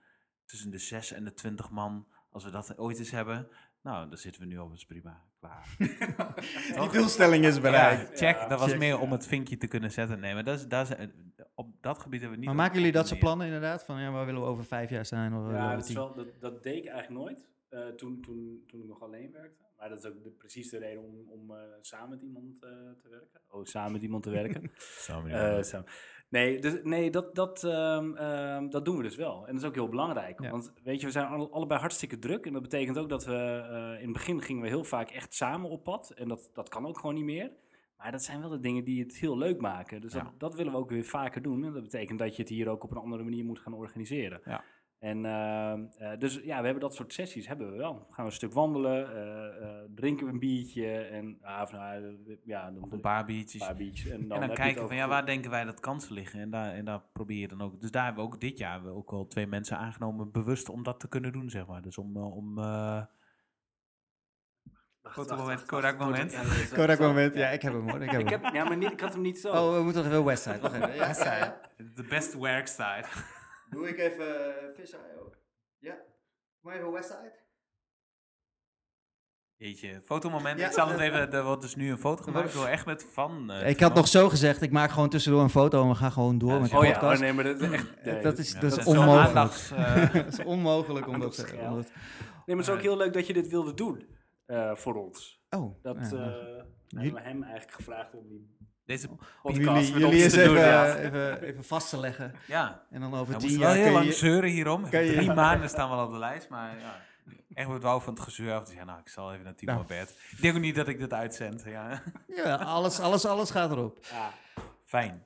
tussen 0.46 0.72
de 0.72 0.78
6 0.78 1.12
en 1.12 1.24
de 1.24 1.34
20 1.34 1.70
man, 1.70 2.08
als 2.30 2.44
we 2.44 2.50
dat 2.52 2.78
ooit 2.78 3.00
eens 3.00 3.12
hebben, 3.12 3.48
nou, 3.82 4.10
daar 4.10 4.18
zitten 4.18 4.42
we 4.42 4.48
nu 4.48 4.58
op, 4.58 4.70
dat 4.70 4.78
is 4.78 4.86
prima, 4.86 5.26
klaar. 5.42 5.76
Die 6.90 6.90
doelstelling 6.92 7.46
is 7.46 7.60
bereikt. 7.60 8.20
Ja, 8.20 8.28
check, 8.28 8.36
Ja, 8.42 8.48
dat 8.48 8.60
was 8.60 8.70
check, 8.70 8.80
meer 8.80 8.96
ja. 8.96 9.00
om 9.02 9.12
het 9.12 9.28
vinkje 9.28 9.58
te 9.58 9.68
kunnen 9.68 9.92
zetten. 9.92 10.20
Nee, 10.20 10.34
maar 10.34 10.44
dat 10.44 10.58
is, 10.60 10.68
dat 10.68 10.90
is, 10.90 10.96
eh, 10.96 11.08
op 11.56 11.68
dat 11.82 12.00
gebied 12.00 12.20
hebben 12.22 12.40
we 12.40 12.46
niet. 12.46 12.56
Maar 12.56 12.64
maken 12.64 12.78
jullie 12.78 12.92
dat 12.92 13.08
soort 13.08 13.20
plannen 13.20 13.46
inderdaad? 13.46 13.84
Van 13.84 14.02
ja, 14.02 14.12
waar 14.12 14.26
willen 14.26 14.42
we 14.42 14.48
over 14.48 14.66
vijf 14.66 14.90
jaar 14.90 15.06
zijn? 15.06 15.34
Of 15.36 15.52
Ja, 15.52 15.64
over 15.66 15.78
dat, 15.78 15.90
is 15.90 15.94
wel, 15.96 16.14
dat, 16.14 16.28
dat 16.40 16.64
deed 16.64 16.76
ik 16.78 16.86
eigenlijk 16.90 17.24
nooit. 17.24 17.48
eh, 17.70 17.80
toen, 17.96 18.22
toen, 18.22 18.64
toen 18.68 18.80
ik 18.82 18.88
nog 18.88 19.02
alleen 19.02 19.32
werkte. 19.32 19.64
Maar 19.82 19.90
dat 19.90 20.00
is 20.00 20.06
ook 20.06 20.24
de, 20.24 20.30
precies 20.30 20.70
de 20.70 20.78
reden 20.78 21.04
om, 21.04 21.30
om 21.30 21.52
eh, 21.52 21.58
samen 21.82 22.10
met 22.10 22.22
iemand 22.22 22.64
eh, 22.64 22.70
te 23.02 23.10
werken. 23.10 23.42
Oh, 23.50 23.64
samen 23.66 23.92
met 23.92 24.02
iemand 24.02 24.24
te 24.24 24.30
werken. 24.30 24.72
Zo, 24.78 25.22
meneer. 25.22 25.58
Eh, 25.58 25.64
samen. 25.64 25.86
Nee, 26.30 26.60
dus, 26.60 26.80
nee 26.84 27.12
dat, 27.12 27.36
dat, 27.36 27.64
ehm, 27.64 28.16
ehm, 28.16 28.70
dat 28.70 28.86
doen 28.86 28.98
we 28.98 29.04
dus 29.04 29.16
wel. 29.16 29.48
En 29.48 29.54
dat 29.54 29.62
is 29.62 29.68
ook 29.68 29.76
heel 29.76 29.90
belangrijk. 29.90 30.42
Ja. 30.42 30.52
Want 30.52 30.74
weet 30.84 31.00
je, 31.00 31.06
we 31.06 31.12
zijn 31.12 31.26
alle- 31.28 31.50
allebei 31.50 31.80
hartstikke 31.80 32.20
druk. 32.20 32.46
En 32.46 32.54
dat 32.54 32.62
betekent 32.62 32.98
ook 32.98 33.10
dat 33.10 33.26
we 33.26 33.34
eh, 33.36 33.94
in 34.00 34.04
het 34.04 34.14
begin 34.14 34.42
gingen 34.42 34.62
we 34.62 34.68
heel 34.68 34.84
vaak 34.84 35.10
echt 35.10 35.34
samen 35.34 35.70
op 35.70 35.84
pad. 35.84 36.12
En 36.16 36.28
dat, 36.28 36.50
dat 36.54 36.70
kan 36.70 36.86
ook 36.86 37.00
gewoon 37.00 37.16
niet 37.16 37.24
meer. 37.26 37.52
Maar 37.98 38.12
dat 38.12 38.24
zijn 38.24 38.40
wel 38.40 38.50
de 38.50 38.60
dingen 38.60 38.84
die 38.84 39.04
het 39.04 39.16
heel 39.18 39.38
leuk 39.38 39.62
maken. 39.62 40.02
Dus 40.02 40.14
Ja. 40.14 40.24
dat, 40.24 40.40
dat 40.40 40.56
willen 40.56 40.72
we 40.72 40.78
ook 40.78 40.90
weer 40.90 41.04
vaker 41.06 41.42
doen. 41.42 41.64
En 41.64 41.74
dat 41.74 41.84
betekent 41.84 42.20
dat 42.20 42.36
je 42.36 42.42
het 42.42 42.52
hier 42.52 42.70
ook 42.70 42.84
op 42.84 42.92
een 42.92 42.98
andere 42.98 43.24
manier 43.24 43.46
moet 43.46 43.60
gaan 43.60 43.74
organiseren. 43.74 44.42
Ja. 44.46 44.64
En 45.02 45.26
ehm, 45.26 45.86
eh, 45.98 46.20
dus 46.20 46.34
ja, 46.44 46.58
we 46.60 46.64
hebben 46.66 46.80
dat 46.80 46.96
soort 46.96 47.14
sessies 47.14 47.48
hebben 47.48 47.72
we 47.72 47.78
wel. 47.78 47.94
Dan 47.94 48.06
gaan 48.10 48.26
we 48.26 48.32
een 48.32 48.36
stuk 48.38 48.54
wandelen, 48.54 49.16
eh, 49.16 49.64
eh, 49.64 49.90
drinken 49.96 50.26
we 50.26 50.32
een 50.32 50.40
biertje 50.40 50.98
en 50.98 51.38
ah, 51.42 51.62
of 51.62 51.72
nou, 51.72 52.18
ja, 52.44 52.72
dan 52.72 52.84
Of 52.84 52.92
een 52.92 53.00
paar 53.02 53.26
biertjes. 53.26 53.62
een 53.62 53.68
paar 53.68 53.76
biertjes. 53.76 54.12
En 54.12 54.28
dan, 54.28 54.42
En 54.42 54.54
kijken 54.54 54.76
over 54.76 54.88
van 54.88 54.96
ja, 54.96 55.08
waar 55.08 55.26
denken 55.26 55.52
wij 55.52 55.64
dat 55.64 55.80
kansen 55.80 56.14
liggen? 56.14 56.40
En 56.40 56.50
daar, 56.50 56.74
en 56.74 56.86
daar 56.86 57.02
probeer 57.14 57.38
je 57.40 57.48
dan 57.48 57.62
ook. 57.62 57.82
Dus 57.82 57.92
daar 57.92 58.06
hebben 58.06 58.24
we 58.24 58.30
ook 58.30 58.40
dit 58.42 58.58
jaar 58.58 58.72
hebben 58.74 58.92
we 58.92 58.98
ook 58.98 59.12
wel 59.12 59.28
twee 59.28 59.48
mensen 59.48 59.78
aangenomen, 59.78 60.32
bewust 60.32 60.70
om 60.70 60.84
dat 60.84 61.00
te 61.00 61.08
kunnen 61.08 61.32
doen, 61.32 61.50
zeg 61.50 61.66
maar. 61.68 61.82
Dus 61.82 61.98
om. 61.98 62.18
om 62.18 62.58
eh, 62.58 63.02
Wacht, 65.02 65.30
wacht, 65.30 65.66
Kodak 65.66 65.98
moment. 66.00 66.70
Kodak 66.74 67.00
moment, 67.00 67.34
ja, 67.36 67.48
ik 67.50 67.62
heb 67.62 67.74
hem 67.74 67.90
hoor. 67.90 68.02
Ik 68.02 68.10
heb 68.12 68.20
Ik 68.22 68.30
hem. 68.30 68.44
heb, 68.44 68.54
ja, 68.54 68.64
maar 68.64 68.78
niet, 68.78 68.92
ik 68.92 69.00
had 69.00 69.14
hem 69.14 69.22
niet 69.22 69.40
zo. 69.40 69.52
Oh, 69.52 69.76
we 69.78 69.84
moeten 69.84 70.04
nog 70.04 70.12
even 70.12 70.26
Westside. 70.26 70.60
Wacht 70.60 70.76
even. 70.76 70.94
Ja, 70.96 71.08
Westside. 71.08 71.54
de 71.96 72.04
best 72.04 72.34
workside. 72.34 73.06
Doe 73.72 73.88
ik 73.90 73.98
even 73.98 74.46
Fisheye 74.76 75.20
ook. 75.20 75.38
Ja. 75.80 75.96
Maar 76.60 76.76
even 76.76 76.92
Westside. 76.92 77.40
Jeetje, 79.56 80.02
fotomoment. 80.04 80.60
Ja. 80.60 80.66
ik 80.68 80.72
zal 80.72 80.88
het 80.90 81.00
even. 81.00 81.32
Er 81.34 81.44
wordt 81.44 81.62
dus 81.62 81.76
nu 81.76 81.92
een 81.92 81.98
foto 81.98 82.24
gemaakt 82.24 82.54
door 82.54 82.68
Echt 82.68 83.06
van. 83.14 83.52
eh, 83.52 83.70
Ik 83.70 83.80
had 83.80 83.94
nog 83.94 84.08
zo 84.08 84.30
gezegd, 84.30 84.62
ik 84.62 84.72
maak 84.72 84.92
gewoon 84.92 85.10
tussendoor 85.10 85.42
een 85.42 85.50
foto 85.50 85.82
en 85.84 85.88
we 85.90 85.96
gaan 85.96 86.12
gewoon 86.12 86.38
door 86.38 86.50
Ja, 86.52 86.60
met 86.60 86.70
de 86.70 86.78
oh 86.78 86.84
ja, 86.84 86.90
oh, 86.90 86.94
podcast. 86.96 87.22
nee, 87.22 87.34
maar 87.34 87.44
dat 87.44 87.62
is 87.62 87.72
echt... 87.72 88.04
nee, 88.06 88.22
dat 88.22 88.38
is, 88.38 88.52
Ja, 88.52 88.60
dat 88.60 88.78
is 88.78 88.86
onmogelijk. 88.86 89.54
eh, 89.74 90.14
dat 90.24 90.28
is 90.28 90.44
onmogelijk 90.44 91.08
om 91.08 91.20
dat 91.20 91.36
te... 91.36 91.46
Nee, 92.46 92.56
maar 92.56 92.66
het 92.66 92.68
is 92.68 92.70
ook 92.70 92.82
heel 92.82 92.98
leuk 92.98 93.14
dat 93.14 93.28
je 93.28 93.34
dit 93.34 93.48
wilde 93.48 93.74
doen 93.74 94.08
eh, 94.46 94.76
voor 94.76 94.96
ons. 94.96 95.44
Oh, 95.50 95.82
Dat 95.84 95.96
ja, 95.96 96.02
eh 96.04 96.12
nou, 96.12 96.66
hebben 96.88 97.14
we 97.14 97.30
hem 97.30 97.44
eigenlijk 97.44 97.74
gevraagd 97.74 98.14
om 98.16 98.28
die 98.28 98.58
deze. 98.92 99.08
podcast 99.08 99.58
jullie, 99.58 99.74
met 99.74 99.88
jullie 99.88 100.06
ons 100.06 100.16
eens 100.16 100.34
te 100.34 100.42
even, 100.42 100.54
doen. 100.54 100.64
ja. 100.64 100.96
even, 100.98 101.42
even 101.42 101.64
vast 101.64 101.90
te 101.90 102.00
leggen. 102.00 102.34
Ja, 102.48 102.84
En 102.90 103.02
dan 103.02 103.14
over 103.14 103.34
we 103.34 103.40
tien 103.40 103.42
moesten 103.50 103.60
wel 103.60 103.76
jaar 103.76 103.84
heel 103.86 103.94
lang 103.94 104.06
je... 104.06 104.12
zeuren 104.14 104.50
hierom. 104.50 104.84
je- 104.86 104.90
Drie 104.90 105.34
maanden 105.34 105.70
staan 105.70 105.90
we 105.90 105.96
al 105.96 106.06
op 106.06 106.12
de 106.12 106.18
lijst, 106.18 106.50
maar 106.50 106.80
ja. 106.80 106.96
Echt 107.54 107.68
wordt 107.68 107.84
wou 107.84 108.02
van 108.02 108.14
het 108.14 108.24
gezeur 108.24 108.54
af. 108.54 108.64
Dus 108.66 108.74
ja, 108.76 108.84
nou, 108.84 109.00
ik 109.00 109.10
zal 109.10 109.32
even 109.34 109.44
naar 109.44 109.56
Timo 109.56 109.74
Nou. 109.74 109.86
Bert. 109.86 110.10
Ik 110.32 110.42
denk 110.42 110.56
ook 110.56 110.62
niet 110.62 110.76
dat 110.76 110.88
ik 110.88 111.00
dit 111.00 111.14
uitzend. 111.14 111.64
Ja. 111.66 112.02
Ja, 112.28 112.56
alles, 112.56 113.00
alles, 113.00 113.26
alles 113.26 113.52
gaat 113.52 113.72
erop. 113.72 113.98
Ja. 114.12 114.30
Fijn. 114.86 115.24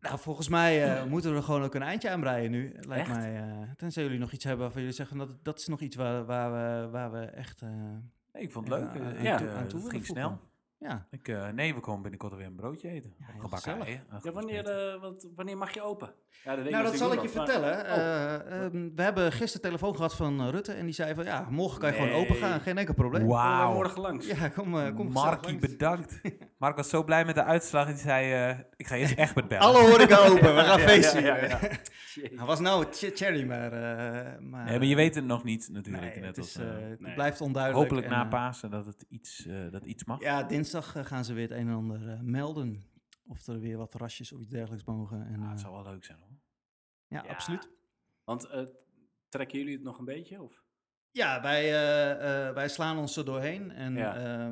Nou, 0.00 0.18
volgens 0.18 0.48
mij 0.48 0.94
eh, 0.96 1.04
moeten 1.04 1.30
we 1.30 1.36
er 1.36 1.42
gewoon 1.42 1.62
ook 1.62 1.74
een 1.74 1.82
eindje 1.82 2.10
aan 2.10 2.20
breien 2.20 2.50
nu. 2.50 2.76
Lijkt 2.80 3.08
Echt? 3.08 3.18
mij. 3.18 3.36
eh, 3.36 3.68
tenzij 3.76 4.02
jullie 4.02 4.18
nog 4.18 4.32
iets 4.32 4.44
hebben 4.44 4.62
waarvan 4.62 4.80
jullie 4.80 4.96
zeggen 4.96 5.18
dat 5.18 5.44
dat 5.44 5.58
is 5.58 5.66
nog 5.66 5.80
iets 5.80 5.96
waar, 5.96 6.24
waar, 6.24 6.52
we, 6.52 6.88
waar 6.90 7.12
we 7.12 7.18
echt. 7.24 7.62
eh, 7.62 7.68
Nee, 8.32 8.42
ik 8.42 8.52
vond 8.52 8.68
het 8.68 8.78
leuk. 8.78 8.88
aan- 8.88 9.14
Eh, 9.16 9.22
ja, 9.22 9.40
eh, 9.40 9.56
aan 9.56 9.62
het 9.62 9.74
ging 9.88 10.06
snel. 10.06 10.40
Ja. 10.80 11.06
Ik, 11.10 11.28
eh, 11.28 11.48
nee, 11.48 11.74
we 11.74 11.80
komen 11.80 12.02
binnenkort 12.02 12.34
weer 12.34 12.46
een 12.46 12.54
broodje 12.56 12.88
eten. 12.88 13.14
Ja, 13.18 13.26
gebakken 13.40 13.80
ei, 13.80 14.00
Ja, 14.22 14.32
wanneer, 14.32 14.66
eh, 14.66 15.00
wat, 15.00 15.26
wanneer 15.34 15.56
mag 15.56 15.74
je 15.74 15.82
open? 15.82 16.14
Ja, 16.44 16.56
dat 16.56 16.70
Nou, 16.70 16.84
dat 16.84 16.94
zal 16.96 17.12
ik 17.12 17.20
je 17.22 17.28
vertellen. 17.28 17.86
Eh, 17.86 18.64
ehm, 18.64 18.88
we 18.94 19.02
hebben 19.02 19.32
gisteren 19.32 19.66
telefoon 19.66 19.94
gehad 19.96 20.14
van 20.16 20.48
Rutte 20.50 20.72
en 20.72 20.84
die 20.84 20.94
zei 20.94 21.14
van 21.14 21.24
ja, 21.24 21.46
morgen 21.50 21.80
kan 21.80 21.88
je 21.92 21.96
gewoon 21.96 22.12
open 22.12 22.36
gaan, 22.36 22.60
geen 22.60 22.78
enkel 22.78 22.94
probleem. 22.94 23.26
maar- 23.26 23.52
Oh, 23.52 23.58
Wauw. 23.58 23.72
morgen 23.74 24.00
langs. 24.00 24.26
Ja, 24.26 24.48
kom, 24.48 24.78
eh 24.78 24.94
kom 24.94 25.12
Markie, 25.12 25.50
langs. 25.52 25.66
bedankt. 25.70 26.20
Mark 26.60 26.76
was 26.76 26.88
zo 26.88 27.04
blij 27.04 27.24
met 27.24 27.34
de 27.34 27.44
uitslag 27.44 27.86
en 27.86 27.92
die 27.92 28.02
zei, 28.02 28.32
eh, 28.50 28.58
ik 28.76 28.86
ga 28.86 28.94
eerst 28.96 29.14
echt 29.24 29.34
met 29.34 29.48
bellen. 29.48 29.64
Alle 29.64 29.78
horeca 29.90 30.16
open, 30.16 30.54
we 30.54 30.60
gaan 30.62 30.80
Ja, 30.80 30.86
feesten. 30.88 31.22
ja, 31.22 31.36
ja, 31.36 31.44
ja. 31.46 31.58
Jee. 32.14 32.32
Hij 32.38 32.46
was 32.46 32.60
nou 32.60 32.84
ch- 32.84 33.10
cherry, 33.14 33.44
maar... 33.46 33.72
eh, 33.72 34.38
maar 34.40 34.64
Nee, 34.64 34.78
maar 34.78 34.86
je 34.86 34.94
weet 34.94 35.14
het 35.14 35.24
nog 35.24 35.44
niet 35.44 35.68
natuurlijk. 35.72 36.04
nee, 36.14 36.18
net 36.24 36.36
het, 36.36 36.46
is, 36.46 36.56
als, 36.58 36.66
eh, 36.66 36.88
het 36.88 37.00
nee. 37.00 37.14
blijft 37.14 37.40
onduidelijk. 37.40 37.82
hopelijk 37.82 38.06
en, 38.12 38.18
na 38.18 38.24
Pasen 38.28 38.70
dat 38.70 38.86
het 38.86 39.04
iets, 39.08 39.46
eh, 39.46 39.70
dat 39.70 39.84
iets 39.84 40.04
mag. 40.04 40.20
Ja, 40.20 40.42
dinsdag 40.42 40.94
gaan 41.02 41.24
ze 41.24 41.32
weer 41.34 41.48
het 41.48 41.58
een 41.58 41.68
en 41.68 41.74
ander 41.74 42.18
melden. 42.22 42.84
Of 43.26 43.46
er 43.46 43.60
weer 43.60 43.76
wat 43.76 43.94
rasjes 43.94 44.32
of 44.32 44.40
iets 44.40 44.50
dergelijks 44.50 44.84
mogen. 44.84 45.26
En, 45.26 45.40
Ah, 45.42 45.50
het 45.50 45.60
zou 45.60 45.72
wel 45.82 45.92
leuk 45.92 46.04
zijn 46.04 46.18
hoor. 46.18 46.36
ja, 47.08 47.22
Ja. 47.24 47.30
absoluut. 47.30 47.68
Want 48.24 48.44
eh, 48.44 48.62
trekken 49.28 49.58
jullie 49.58 49.74
het 49.74 49.82
nog 49.82 49.98
een 49.98 50.04
beetje? 50.04 50.42
Of? 50.42 50.62
Ja, 51.10 51.42
wij, 51.42 51.62
eh, 51.64 52.46
eh, 52.48 52.54
wij 52.54 52.68
slaan 52.68 52.98
ons 52.98 53.16
er 53.16 53.24
doorheen. 53.24 53.70
En 53.70 53.96
Ja. 53.96 54.50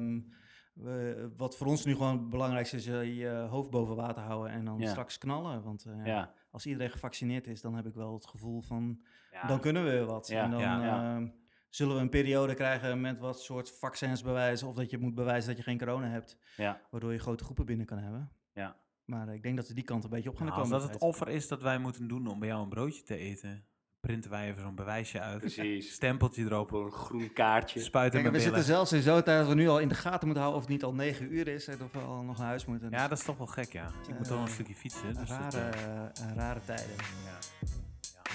We, 0.83 1.29
wat 1.37 1.57
voor 1.57 1.67
ons 1.67 1.85
nu 1.85 1.93
gewoon 1.95 2.19
het 2.19 2.29
belangrijkste 2.31 2.77
is, 2.77 2.87
eh, 2.87 3.17
je 3.19 3.29
hoofd 3.51 3.71
boven 3.71 3.97
water 3.97 4.23
houden 4.23 4.53
en 4.53 4.65
dan 4.65 4.79
Ja. 4.79 4.89
straks 4.91 5.19
knallen. 5.19 5.63
Want 5.63 5.85
eh, 5.85 6.07
Ja. 6.07 6.33
als 6.51 6.67
iedereen 6.67 6.91
gevaccineerd 6.91 7.47
is, 7.47 7.61
dan 7.61 7.75
heb 7.75 7.87
ik 7.87 7.95
wel 7.95 8.13
het 8.15 8.27
gevoel 8.27 8.61
van, 8.61 9.01
ja. 9.31 9.47
dan 9.47 9.61
kunnen 9.61 9.85
we 9.85 9.91
weer 9.91 10.05
wat. 10.07 10.27
Ja, 10.29 10.45
en 10.45 10.51
dan 10.51 10.61
ja, 10.61 10.85
ja. 10.85 11.15
ehm, 11.17 11.29
zullen 11.69 11.95
we 11.95 12.01
een 12.01 12.09
periode 12.09 12.55
krijgen 12.55 13.01
met 13.01 13.19
wat 13.19 13.41
soort 13.41 13.71
vaccins 13.79 14.23
bewijzen, 14.23 14.69
of 14.69 14.75
dat 14.75 14.91
je 14.91 14.99
moet 14.99 15.15
bewijzen 15.15 15.49
dat 15.49 15.57
je 15.57 15.63
geen 15.63 15.79
corona 15.79 16.07
hebt, 16.09 16.39
Ja. 16.57 16.81
waardoor 16.91 17.13
je 17.13 17.19
grote 17.19 17.45
groepen 17.45 17.67
binnen 17.67 17.87
kan 17.87 17.99
hebben. 17.99 18.31
Ja. 18.53 18.77
Maar 19.05 19.35
ik 19.35 19.43
denk 19.43 19.57
dat 19.57 19.69
we 19.69 19.75
die 19.75 19.85
kant 19.85 20.05
een 20.05 20.11
beetje 20.11 20.29
op 20.29 20.37
gaan 20.37 20.47
Nou, 20.47 20.59
als 20.59 20.69
komen. 20.69 20.83
dat 20.85 20.93
het 20.95 21.03
offer 21.03 21.29
is 21.29 21.49
dat 21.49 21.63
wij 21.63 21.79
moeten 21.79 22.09
doen 22.09 22.27
om 22.27 22.39
bij 22.39 22.49
jou 22.49 22.63
een 22.63 22.69
broodje 22.69 23.03
te 23.03 23.17
eten, 23.17 23.65
printen 24.01 24.31
wij 24.31 24.49
even 24.49 24.63
zo'n 24.63 24.75
bewijsje 24.75 25.21
uit. 25.21 25.39
Precies. 25.39 25.93
Stempeltje 25.93 26.45
erop, 26.45 26.73
Op 26.73 26.85
een 26.85 26.93
groen 26.93 27.33
kaartje. 27.33 27.81
spuiten 27.81 28.21
Kijk, 28.21 28.33
met 28.33 28.43
we 28.43 28.47
zitten 28.49 28.67
zelfs 28.67 28.93
in 28.93 29.03
zo'n 29.03 29.23
tijd 29.23 29.39
dat 29.39 29.49
we 29.49 29.55
nu 29.55 29.69
al 29.69 29.79
in 29.79 29.89
de 29.89 29.95
gaten 29.95 30.27
moeten 30.27 30.43
houden 30.45 30.55
of 30.55 30.61
het 30.69 30.71
niet 30.77 30.85
al 30.85 30.95
negen 30.95 31.33
uur 31.35 31.49
is 31.49 31.67
en 31.69 31.79
of 31.83 31.93
we 31.93 31.99
al 31.99 32.23
nog 32.23 32.39
naar 32.39 32.47
huis 32.47 32.65
moeten. 32.67 32.91
Ja, 32.91 33.09
dat 33.09 33.19
is 33.19 33.25
toch 33.25 33.39
wel 33.39 33.47
gek, 33.47 33.73
ja. 33.73 33.87
Ik 34.09 34.15
moet 34.15 34.19
toch 34.19 34.29
wel 34.29 34.39
een 34.39 34.47
Eh, 34.47 34.53
stukje 34.53 34.75
fietsen. 34.75 35.07
Dus 35.15 35.29
dat, 35.29 35.29
rare, 35.29 35.59
eh, 35.59 36.03
eh, 36.05 36.35
rare 36.37 36.61
tijden. 36.65 36.95
ja. 37.25 37.39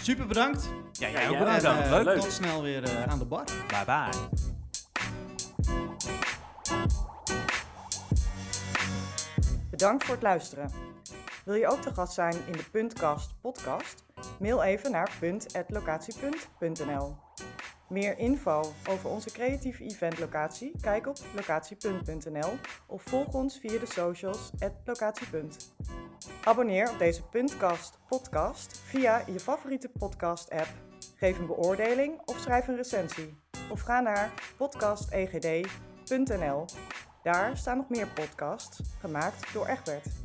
Super 0.01 0.27
bedankt. 0.27 0.69
Ja, 0.91 1.07
Ja, 1.07 1.13
jij 1.13 1.29
ook 1.29 1.37
bedankt. 1.37 1.63
En, 1.63 2.03
Leuk. 2.03 2.19
tot 2.19 2.31
snel 2.31 2.61
weer 2.61 3.07
aan 3.07 3.19
de 3.19 3.25
bar. 3.25 3.43
Bye 3.67 3.85
bye. 3.85 4.09
Bedankt 9.69 10.03
voor 10.03 10.13
het 10.13 10.23
luisteren. 10.23 10.69
Wil 11.45 11.55
je 11.55 11.67
ook 11.67 11.81
te 11.81 11.93
gast 11.93 12.13
zijn 12.13 12.35
in 12.45 12.51
de 12.51 12.63
Puntcast 12.71 13.33
podcast? 13.41 14.02
Mail 14.39 14.63
even 14.63 14.91
naar 14.91 15.11
punt.locatiepunt.nl. 15.19 17.15
Meer 17.89 18.17
info 18.17 18.73
over 18.89 19.09
onze 19.09 19.31
creatieve 19.31 19.83
eventlocatie? 19.83 20.71
Kijk 20.81 21.07
op 21.07 21.17
locatiepunt.nl 21.35 22.51
of 22.87 23.01
volg 23.01 23.33
ons 23.33 23.59
via 23.59 23.79
de 23.79 23.85
socials 23.85 24.51
@locatiepunt. 24.85 25.75
Abonneer 26.43 26.89
op 26.89 26.97
deze 26.97 27.23
Puntcast 27.23 27.99
podcast 28.07 28.77
via 28.77 29.23
je 29.25 29.39
favoriete 29.39 29.89
podcast 29.89 30.51
app. 30.51 30.69
Geef 31.15 31.39
een 31.39 31.47
beoordeling 31.47 32.21
of 32.25 32.39
schrijf 32.39 32.67
een 32.67 32.75
recensie. 32.75 33.37
Of 33.69 33.81
ga 33.81 33.99
naar 33.99 34.33
podcastegd.nl. 34.57 36.65
Daar 37.23 37.57
staan 37.57 37.77
nog 37.77 37.89
meer 37.89 38.07
podcasts, 38.07 38.81
gemaakt 38.99 39.53
door 39.53 39.67
Egbert. 39.67 40.22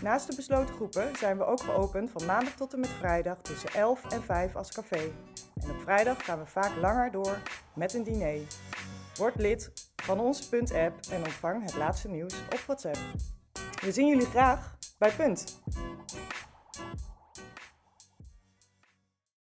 Naast 0.00 0.26
de 0.26 0.36
besloten 0.36 0.74
groepen 0.74 1.16
zijn 1.16 1.38
we 1.38 1.44
ook 1.44 1.60
geopend 1.60 2.10
van 2.10 2.26
maandag 2.26 2.54
tot 2.54 2.72
en 2.72 2.80
met 2.80 2.88
vrijdag 2.88 3.38
tussen 3.42 3.72
11 3.72 4.12
en 4.12 4.22
5 4.22 4.56
als 4.56 4.72
café. 4.72 5.12
En 5.62 5.70
op 5.70 5.80
vrijdag 5.82 6.24
gaan 6.24 6.38
we 6.38 6.46
vaak 6.46 6.76
langer 6.76 7.10
door 7.10 7.42
met 7.74 7.94
een 7.94 8.02
diner. 8.02 8.40
Word 9.14 9.36
lid 9.36 9.72
van 9.96 10.20
onze 10.20 10.48
Punt-app 10.48 11.06
en 11.10 11.24
ontvang 11.24 11.62
het 11.62 11.76
laatste 11.76 12.08
nieuws 12.08 12.34
op 12.52 12.58
WhatsApp. 12.66 12.98
We 13.80 13.92
zien 13.92 14.08
jullie 14.08 14.26
graag 14.26 14.76
bij 14.98 15.10
Punt. 15.10 15.62